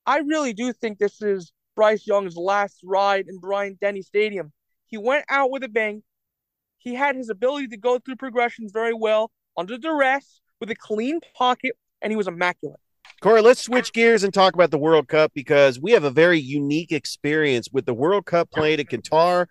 I 0.07 0.19
really 0.19 0.53
do 0.53 0.73
think 0.73 0.99
this 0.99 1.23
is 1.23 1.53
Bryce 1.77 2.07
Young's 2.07 2.37
last 2.37 2.81
ride 2.85 3.27
in 3.29 3.39
Bryant 3.39 3.81
Denny 3.81 4.03
Stadium. 4.03 4.53
He 4.87 4.99
went 4.99 5.25
out 5.29 5.51
with 5.51 5.63
a 5.63 5.69
bang. 5.69 6.03
He 6.79 6.95
had 6.95 7.17
his 7.17 7.31
ability 7.31 7.69
to 7.69 7.77
go 7.77 7.99
through 7.99 8.17
progressions 8.17 8.73
very 8.73 8.95
well 8.95 9.31
under 9.57 9.79
duress 9.79 10.41
with 10.61 10.71
a 10.71 10.75
clean 10.75 11.21
pocket, 11.37 11.73
and 12.03 12.13
he 12.13 12.17
was 12.17 12.27
immaculate. 12.27 12.81
Corey, 13.21 13.43
let's 13.43 13.61
switch 13.61 13.93
gears 13.93 14.25
and 14.25 14.33
talk 14.33 14.55
about 14.55 14.71
the 14.71 14.79
World 14.79 15.09
Cup 15.09 15.33
because 15.35 15.79
we 15.79 15.93
have 15.93 16.05
a 16.05 16.11
very 16.11 16.41
unique 16.41 16.91
experience 16.91 17.69
with 17.71 17.85
the 17.85 17.93
World 17.93 18.25
Cup 18.25 18.51
played 18.51 18.81
at 18.81 18.87
Qatar, 18.87 19.47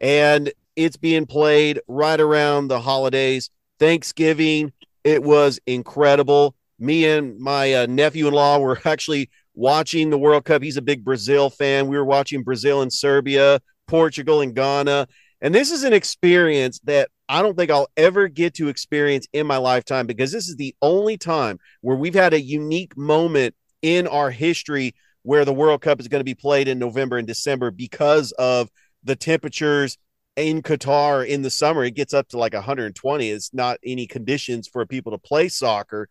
and 0.00 0.52
it's 0.74 0.96
being 0.96 1.26
played 1.26 1.80
right 1.86 2.18
around 2.18 2.68
the 2.68 2.80
holidays. 2.80 3.50
Thanksgiving, 3.78 4.72
it 5.04 5.22
was 5.22 5.60
incredible. 5.66 6.54
Me 6.80 7.06
and 7.06 7.38
my 7.38 7.74
uh, 7.74 7.86
nephew 7.86 8.26
in 8.26 8.34
law 8.34 8.58
were 8.58 8.80
actually 8.84 9.30
watching 9.54 10.10
the 10.10 10.18
World 10.18 10.44
Cup. 10.44 10.62
He's 10.62 10.76
a 10.76 10.82
big 10.82 11.04
Brazil 11.04 11.50
fan. 11.50 11.88
We 11.88 11.96
were 11.96 12.04
watching 12.04 12.42
Brazil 12.42 12.82
and 12.82 12.92
Serbia, 12.92 13.60
Portugal 13.86 14.40
and 14.40 14.54
Ghana. 14.54 15.06
And 15.42 15.54
this 15.54 15.70
is 15.70 15.84
an 15.84 15.92
experience 15.92 16.80
that 16.84 17.08
I 17.28 17.42
don't 17.42 17.56
think 17.56 17.70
I'll 17.70 17.88
ever 17.96 18.28
get 18.28 18.54
to 18.54 18.68
experience 18.68 19.28
in 19.32 19.46
my 19.46 19.56
lifetime 19.56 20.06
because 20.06 20.32
this 20.32 20.48
is 20.48 20.56
the 20.56 20.74
only 20.82 21.16
time 21.16 21.58
where 21.80 21.96
we've 21.96 22.14
had 22.14 22.34
a 22.34 22.40
unique 22.40 22.96
moment 22.96 23.54
in 23.82 24.06
our 24.06 24.30
history 24.30 24.94
where 25.22 25.44
the 25.44 25.52
World 25.52 25.80
Cup 25.82 26.00
is 26.00 26.08
going 26.08 26.20
to 26.20 26.24
be 26.24 26.34
played 26.34 26.68
in 26.68 26.78
November 26.78 27.18
and 27.18 27.26
December 27.26 27.70
because 27.70 28.32
of 28.32 28.70
the 29.04 29.16
temperatures 29.16 29.96
in 30.36 30.62
Qatar 30.62 31.26
in 31.26 31.42
the 31.42 31.50
summer. 31.50 31.84
It 31.84 31.94
gets 31.94 32.14
up 32.14 32.28
to 32.28 32.38
like 32.38 32.54
120. 32.54 33.30
It's 33.30 33.52
not 33.52 33.78
any 33.84 34.06
conditions 34.06 34.68
for 34.68 34.84
people 34.86 35.12
to 35.12 35.18
play 35.18 35.48
soccer. 35.48 36.08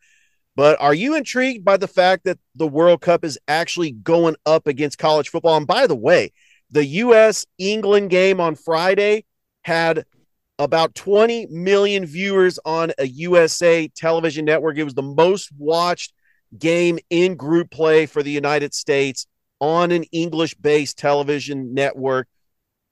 But 0.55 0.79
are 0.81 0.93
you 0.93 1.15
intrigued 1.15 1.63
by 1.63 1.77
the 1.77 1.87
fact 1.87 2.25
that 2.25 2.39
the 2.55 2.67
World 2.67 3.01
Cup 3.01 3.23
is 3.23 3.39
actually 3.47 3.91
going 3.91 4.35
up 4.45 4.67
against 4.67 4.97
college 4.97 5.29
football? 5.29 5.57
And 5.57 5.67
by 5.67 5.87
the 5.87 5.95
way, 5.95 6.31
the 6.71 6.85
US 6.85 7.45
England 7.57 8.09
game 8.09 8.39
on 8.39 8.55
Friday 8.55 9.25
had 9.63 10.05
about 10.57 10.93
20 10.93 11.47
million 11.47 12.05
viewers 12.05 12.59
on 12.65 12.91
a 12.97 13.07
USA 13.07 13.87
television 13.87 14.45
network. 14.45 14.77
It 14.77 14.83
was 14.83 14.93
the 14.93 15.01
most 15.01 15.49
watched 15.57 16.13
game 16.57 16.99
in 17.09 17.35
group 17.35 17.71
play 17.71 18.05
for 18.05 18.21
the 18.21 18.31
United 18.31 18.73
States 18.73 19.25
on 19.59 19.91
an 19.91 20.03
English 20.11 20.55
based 20.55 20.97
television 20.97 21.73
network. 21.73 22.27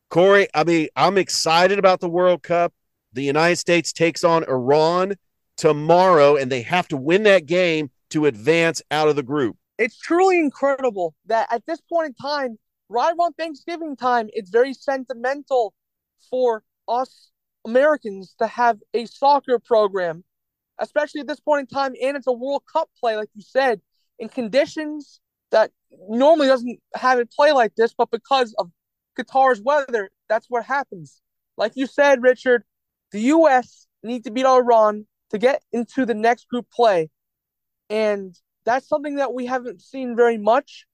Corey, 0.10 0.48
I 0.54 0.64
mean, 0.64 0.88
I'm 0.96 1.18
excited 1.18 1.80
about 1.80 2.00
the 2.00 2.10
World 2.10 2.44
Cup. 2.44 2.74
The 3.14 3.24
United 3.24 3.58
States 3.58 3.92
takes 3.92 4.24
on 4.24 4.44
Iran 4.46 5.16
tomorrow, 5.58 6.36
and 6.36 6.52
they 6.52 6.62
have 6.62 6.88
to 6.90 6.98
win 6.98 7.24
that 7.24 7.46
game 7.46 7.90
to 8.12 8.26
advance 8.26 8.82
out 8.92 9.08
of 9.08 9.16
the 9.16 9.24
group. 9.24 9.58
It's 9.78 9.98
truly 9.98 10.40
incredible 10.40 11.14
that 11.26 11.48
at 11.52 11.66
this 11.66 11.82
point 11.82 12.08
in 12.08 12.14
time, 12.14 12.58
right 12.90 13.14
around 13.20 13.34
Thanksgiving 13.34 13.96
time, 13.96 14.30
it's 14.34 14.50
very 14.50 14.74
sentimental 14.74 15.74
for 16.30 16.64
us 16.88 17.32
Americans 17.66 18.34
to 18.40 18.48
have 18.48 18.80
a 18.94 19.06
soccer 19.06 19.60
program, 19.60 20.24
especially 20.80 21.22
at 21.22 21.28
this 21.28 21.40
point 21.40 21.70
in 21.70 21.76
time, 21.76 21.94
and 22.02 22.16
it's 22.16 22.28
a 22.28 22.32
World 22.32 22.64
Cup 22.72 22.90
play, 23.00 23.18
like 23.18 23.30
you 23.36 23.42
said, 23.42 23.82
in 24.20 24.30
conditions 24.30 25.20
that 25.52 25.72
normally 26.10 26.48
doesn't 26.48 26.80
have 26.96 27.20
it 27.20 27.32
play 27.32 27.52
like 27.52 27.76
this, 27.76 27.94
but 27.94 28.10
because 28.10 28.54
of 28.58 28.72
Qatar's 29.18 29.62
weather, 29.62 30.10
that's 30.30 30.48
what 30.50 30.66
happens. 30.66 31.22
Like 31.58 31.74
you 31.76 31.88
said, 31.88 32.22
Richard, 32.22 32.64
the 33.12 33.22
U.S. 33.22 33.88
need 34.04 34.24
to 34.26 34.32
beat 34.32 34.46
Iran 34.46 35.06
to 35.32 35.38
get 35.38 35.64
into 35.72 36.06
the 36.06 36.14
next 36.14 36.48
group 36.48 36.68
play. 36.72 37.10
And 37.90 38.36
that's 38.66 38.88
something 38.88 39.16
that 39.16 39.34
we 39.34 39.46
haven't 39.46 39.82
seen 39.82 40.16
very 40.16 40.38
much. 40.38 40.86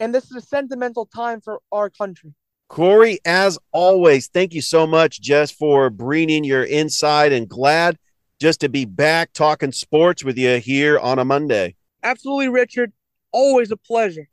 And 0.00 0.14
this 0.14 0.24
is 0.30 0.36
a 0.36 0.40
sentimental 0.40 1.06
time 1.06 1.40
for 1.40 1.60
our 1.72 1.90
country. 1.90 2.34
Corey, 2.68 3.18
as 3.24 3.58
always, 3.72 4.28
thank 4.28 4.52
you 4.52 4.60
so 4.60 4.86
much 4.86 5.20
just 5.20 5.54
for 5.54 5.90
bringing 5.90 6.44
your 6.44 6.64
insight 6.64 7.32
and 7.32 7.48
glad 7.48 7.98
just 8.38 8.60
to 8.60 8.68
be 8.68 8.84
back 8.84 9.32
talking 9.32 9.72
sports 9.72 10.22
with 10.22 10.38
you 10.38 10.58
here 10.58 10.98
on 10.98 11.18
a 11.18 11.24
Monday. 11.24 11.74
Absolutely, 12.02 12.48
Richard. 12.48 12.92
Always 13.32 13.70
a 13.70 13.76
pleasure. 13.76 14.28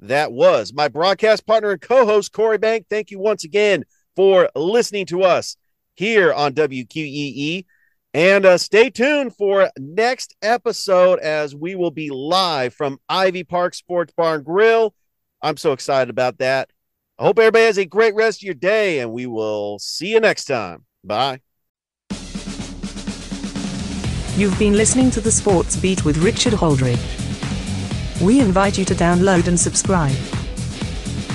That 0.00 0.32
was 0.32 0.72
my 0.72 0.88
broadcast 0.88 1.46
partner 1.46 1.72
and 1.72 1.80
co 1.80 2.06
host, 2.06 2.32
Corey 2.32 2.58
Bank. 2.58 2.86
Thank 2.88 3.10
you 3.10 3.18
once 3.18 3.44
again 3.44 3.84
for 4.16 4.48
listening 4.54 5.06
to 5.06 5.22
us 5.22 5.56
here 5.94 6.32
on 6.32 6.54
WQEE. 6.54 7.64
And 8.14 8.46
uh, 8.46 8.56
stay 8.58 8.90
tuned 8.90 9.36
for 9.36 9.70
next 9.78 10.34
episode 10.40 11.18
as 11.18 11.54
we 11.54 11.74
will 11.74 11.90
be 11.90 12.10
live 12.10 12.72
from 12.72 12.98
Ivy 13.08 13.44
Park 13.44 13.74
Sports 13.74 14.12
Bar 14.16 14.36
and 14.36 14.44
Grill. 14.44 14.94
I'm 15.42 15.56
so 15.56 15.72
excited 15.72 16.10
about 16.10 16.38
that. 16.38 16.70
I 17.18 17.24
hope 17.24 17.38
everybody 17.38 17.64
has 17.64 17.78
a 17.78 17.84
great 17.84 18.14
rest 18.14 18.40
of 18.40 18.44
your 18.44 18.54
day, 18.54 19.00
and 19.00 19.12
we 19.12 19.26
will 19.26 19.78
see 19.78 20.12
you 20.12 20.20
next 20.20 20.44
time. 20.46 20.84
Bye. 21.04 21.40
You've 24.36 24.58
been 24.58 24.74
listening 24.74 25.10
to 25.10 25.20
the 25.20 25.32
Sports 25.32 25.76
Beat 25.76 26.04
with 26.04 26.18
Richard 26.18 26.52
Holdridge. 26.52 27.00
We 28.20 28.40
invite 28.40 28.78
you 28.78 28.84
to 28.84 28.94
download 28.94 29.48
and 29.48 29.58
subscribe. 29.58 30.16